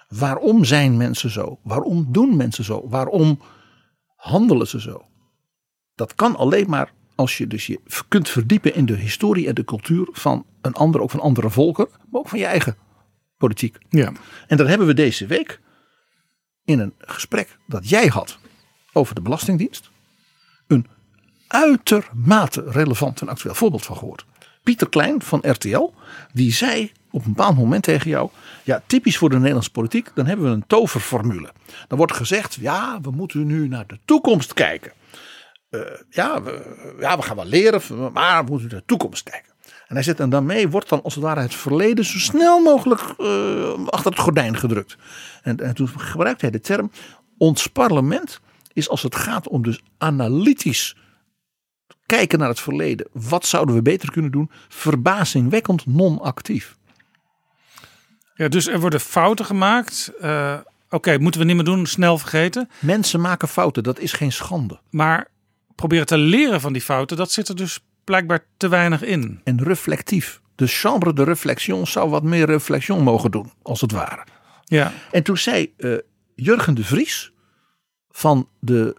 [0.08, 1.58] Waarom zijn mensen zo?
[1.62, 2.88] Waarom doen mensen zo?
[2.88, 3.40] Waarom
[4.16, 5.04] handelen ze zo?
[5.94, 9.64] Dat kan alleen maar als je dus je kunt verdiepen in de historie en de
[9.64, 12.76] cultuur van een ander, ook van andere volken, maar ook van je eigen
[13.36, 13.78] politiek.
[13.88, 14.12] Ja.
[14.46, 15.60] En dat hebben we deze week
[16.64, 18.38] in een gesprek dat jij had
[18.92, 19.90] over de Belastingdienst.
[20.66, 20.86] Een
[21.48, 24.24] uitermate relevant en actueel voorbeeld van gehoord.
[24.62, 25.92] Pieter Klein van RTL,
[26.32, 28.30] die zei op een bepaald moment tegen jou:
[28.64, 31.52] Ja, typisch voor de Nederlandse politiek, dan hebben we een toverformule.
[31.88, 34.92] Dan wordt gezegd: Ja, we moeten nu naar de toekomst kijken.
[35.70, 35.80] Uh,
[36.10, 39.52] ja, we, ja, we gaan wel leren, maar we moeten naar de toekomst kijken.
[39.88, 43.00] En hij zegt, en daarmee wordt dan als het ware het verleden zo snel mogelijk
[43.18, 44.96] uh, achter het gordijn gedrukt.
[45.42, 46.90] En toen gebruikte hij de term:
[47.38, 48.40] ons parlement
[48.72, 50.96] is als het gaat om dus analytisch
[52.16, 53.06] kijken naar het verleden.
[53.12, 54.50] Wat zouden we beter kunnen doen?
[54.68, 56.76] Verbazingwekkend non-actief.
[58.34, 60.12] Ja, dus er worden fouten gemaakt.
[60.22, 60.58] Uh,
[60.90, 62.68] Oké, moeten we niet meer doen, snel vergeten.
[62.78, 64.80] Mensen maken fouten, dat is geen schande.
[64.90, 65.28] Maar
[65.74, 69.40] proberen te leren van die fouten, dat zit er dus blijkbaar te weinig in.
[69.44, 70.40] En reflectief.
[70.54, 74.24] De chambre de réflexion zou wat meer reflexion mogen doen, als het ware.
[74.64, 74.92] Ja.
[75.10, 75.98] En toen zei uh,
[76.34, 77.32] Jurgen de Vries
[78.10, 78.96] van de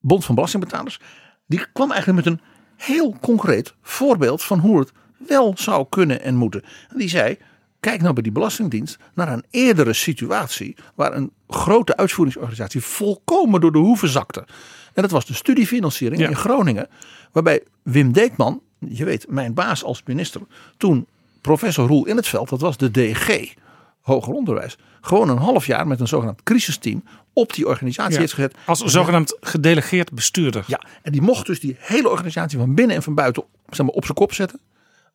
[0.00, 1.00] Bond van Belastingbetalers,
[1.48, 2.40] die kwam eigenlijk met een
[2.76, 6.62] heel concreet voorbeeld van hoe het wel zou kunnen en moeten.
[6.88, 7.38] En die zei:
[7.80, 13.72] Kijk nou bij die Belastingdienst naar een eerdere situatie waar een grote uitvoeringsorganisatie volkomen door
[13.72, 14.46] de hoeven zakte.
[14.94, 16.88] En dat was de studiefinanciering in Groningen,
[17.32, 20.40] waarbij Wim Deekman, je weet, mijn baas als minister,
[20.76, 21.06] toen
[21.40, 23.54] professor Roel in het veld, dat was de DG,
[24.00, 27.02] hoger onderwijs, gewoon een half jaar met een zogenaamd crisisteam
[27.38, 28.54] op die organisatie Ja, heeft gezet.
[28.66, 30.64] Als zogenaamd gedelegeerd bestuurder.
[30.66, 33.94] Ja, en die mocht dus die hele organisatie van binnen en van buiten zeg maar,
[33.94, 34.60] op zijn kop zetten.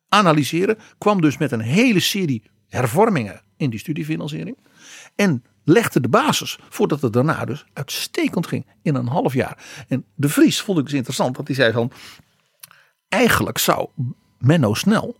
[0.08, 0.78] Analyseren.
[0.98, 4.56] Kwam dus met een hele serie hervormingen in die studiefinanciering.
[5.14, 9.84] En legde de basis voordat het daarna dus uitstekend ging in een half jaar.
[9.88, 11.36] En de Vries vond ik dus interessant.
[11.36, 11.92] Want die zei van
[13.08, 13.88] eigenlijk zou
[14.38, 15.16] Menno Snel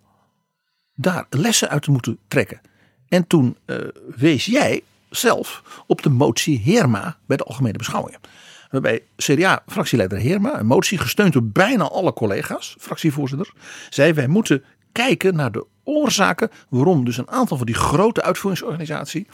[0.94, 2.60] daar lessen uit moeten trekken.
[3.08, 3.76] En toen eh,
[4.16, 4.82] wees jij
[5.16, 8.20] zelf op de motie Heerma bij de Algemene Beschouwingen.
[8.70, 13.52] Waarbij CDA-fractieleider Heerma, een motie gesteund door bijna alle collega's, fractievoorzitters,
[13.88, 19.26] zei wij moeten kijken naar de oorzaken waarom dus een aantal van die grote uitvoeringsorganisatie,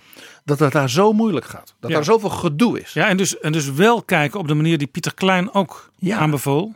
[0.45, 1.75] dat het daar zo moeilijk gaat.
[1.81, 1.97] Dat Ja.
[1.97, 2.93] daar zoveel gedoe is.
[2.93, 6.75] Ja, en dus, en dus wel kijken op de manier die Pieter Klein ook aanbevoel.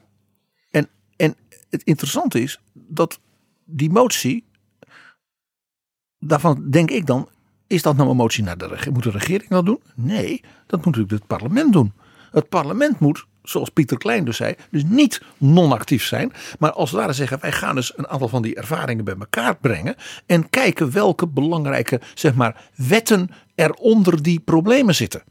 [0.71, 1.37] En, en
[1.71, 3.21] het interessante is dat
[3.65, 4.45] die motie,
[6.19, 7.29] daarvan denk ik dan,
[7.75, 8.95] is dat nou een motie naar de regering?
[8.95, 9.81] Moet de regering dat doen?
[9.95, 11.93] Nee, dat moet natuurlijk het parlement doen.
[12.31, 16.33] Het parlement moet, zoals Pieter Klein dus zei, dus niet non-actief zijn.
[16.59, 19.57] Maar als het ware zeggen, wij gaan dus een aantal van die ervaringen bij elkaar
[19.57, 19.95] brengen.
[20.27, 25.23] En kijken welke belangrijke, zeg maar, wetten er onder die problemen zitten.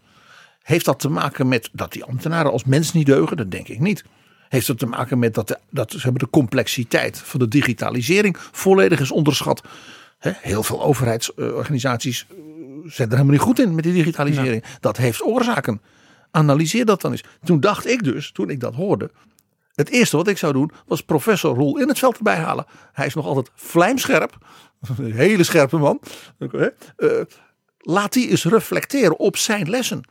[0.62, 3.38] Heeft dat te maken met dat die ambtenaren als mens niet deugen?
[3.38, 4.04] Dat denk ik niet.
[4.50, 8.38] Heeft het te maken met dat de, dat, ze hebben de complexiteit van de digitalisering
[8.52, 9.62] volledig is onderschat?
[10.32, 12.36] Heel veel overheidsorganisaties eh,
[12.86, 14.64] zijn er helemaal niet goed in met die digitalisering.
[14.80, 15.82] Dat heeft oorzaken.
[16.32, 17.24] Analyseer dat dan eens.
[17.44, 19.12] Toen dacht ik dus, toen ik dat hoorde.
[19.74, 22.66] Het eerste wat ik zou doen was professor Roel in het veld erbij halen.
[22.94, 24.38] Hij is nog altijd vlijmscherp.
[24.98, 26.00] Een hele scherpe man.
[26.38, 27.10] Eh,
[27.78, 30.02] laat die eens reflecteren op zijn lessen.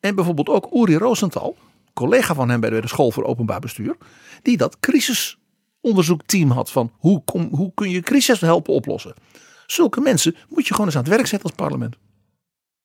[0.00, 1.56] En bijvoorbeeld ook Uri Rosenthal,
[1.94, 3.96] collega van hem bij de School voor Openbaar Bestuur,
[4.42, 9.14] die dat crisisonderzoekteam had van hoe, kom, hoe kun je crisis helpen oplossen.
[9.70, 11.96] Zulke mensen moet je gewoon eens aan het werk zetten als parlement.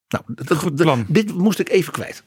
[0.07, 0.48] Nou, dat,
[0.78, 2.24] dat- dit moest ik even kwijt.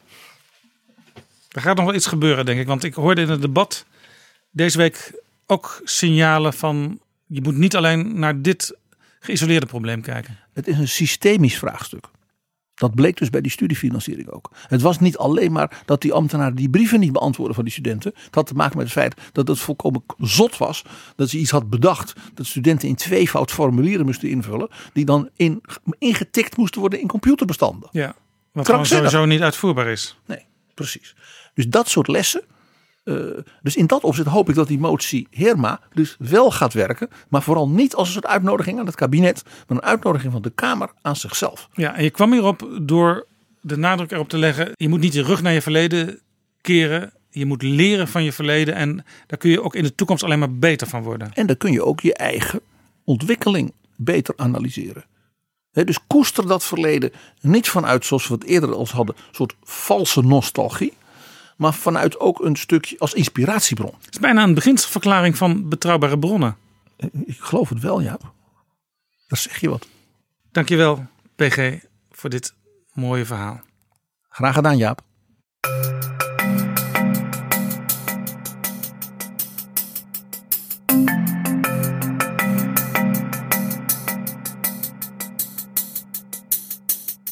[1.49, 2.67] Er gaat nog wel iets gebeuren, denk ik.
[2.67, 3.85] Want ik hoorde in het debat
[4.51, 7.01] deze week ook signalen van...
[7.27, 8.77] je moet niet alleen naar dit
[9.21, 10.39] geïsoleerde probleem kijken.
[10.53, 12.07] Het is een systemisch vraagstuk.
[12.79, 14.51] Dat bleek dus bij die studiefinanciering ook.
[14.67, 18.13] Het was niet alleen maar dat die ambtenaren die brieven niet beantwoorden van die studenten.
[18.25, 20.85] Het had te maken met het feit dat het volkomen zot was.
[21.17, 24.69] Dat ze iets had bedacht dat studenten in tweevoud formulieren moesten invullen.
[24.93, 25.63] Die dan in,
[25.99, 27.89] ingetikt moesten worden in computerbestanden.
[27.93, 28.15] Ja,
[28.53, 30.19] wat sowieso niet uitvoerbaar is.
[30.27, 30.45] Nee,
[30.75, 31.15] precies.
[31.55, 32.43] Dus dat soort lessen.
[33.09, 37.09] Eh, dus in dat opzicht hoop ik dat die motie Heerma dus wel gaat werken.
[37.29, 39.43] Maar vooral niet als een soort uitnodiging aan het kabinet.
[39.45, 41.69] Maar een uitnodiging van de Kamer aan zichzelf.
[41.73, 43.27] Ja, en je kwam hierop door
[43.61, 44.71] de nadruk erop te leggen...
[44.75, 46.21] je moet niet je rug naar je verleden
[46.61, 47.13] keren.
[47.31, 48.75] Je moet leren van je verleden.
[48.75, 51.33] En daar kun je ook in de toekomst alleen maar beter van worden.
[51.33, 52.61] En dan kun je ook je eigen
[53.05, 55.05] ontwikkeling beter analyseren.
[55.73, 57.11] Dus koester dat verleden
[57.41, 60.93] niet vanuit, zoals we het eerder al hadden, een soort valse nostalgie.
[61.59, 63.95] Maar vanuit ook een stukje als inspiratiebron.
[64.05, 66.57] Het is bijna een beginselverklaring van betrouwbare bronnen.
[67.25, 68.33] Ik geloof het wel, Jaap.
[69.27, 69.89] Daar zeg je wat.
[70.53, 71.07] Dankjewel,
[71.37, 71.79] PG,
[72.11, 72.55] voor dit
[72.93, 73.61] mooie verhaal.
[74.29, 75.01] Graag gedaan, Jaap.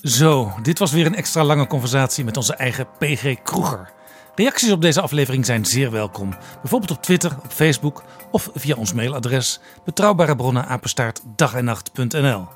[0.02, 3.94] Zo, dit was weer een extra lange conversatie met onze eigen PG Kroeger.
[4.36, 6.34] Reacties op deze aflevering zijn zeer welkom.
[6.60, 12.46] Bijvoorbeeld op Twitter, op Facebook of via ons mailadres betrouwbare bronnen apenstaartdagennacht.nl.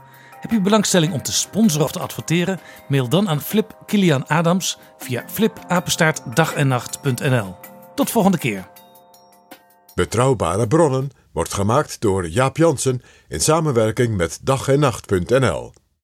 [0.41, 2.61] Heb je belangstelling om te sponsoren of te adverteren?
[2.89, 7.57] Mail dan aan Flip Kilian Adams via flipapenstaartdagennacht.nl.
[7.95, 8.69] Tot volgende keer.
[9.95, 15.73] Betrouwbare bronnen wordt gemaakt door Jaap Jansen in samenwerking met dag en nacht.nl.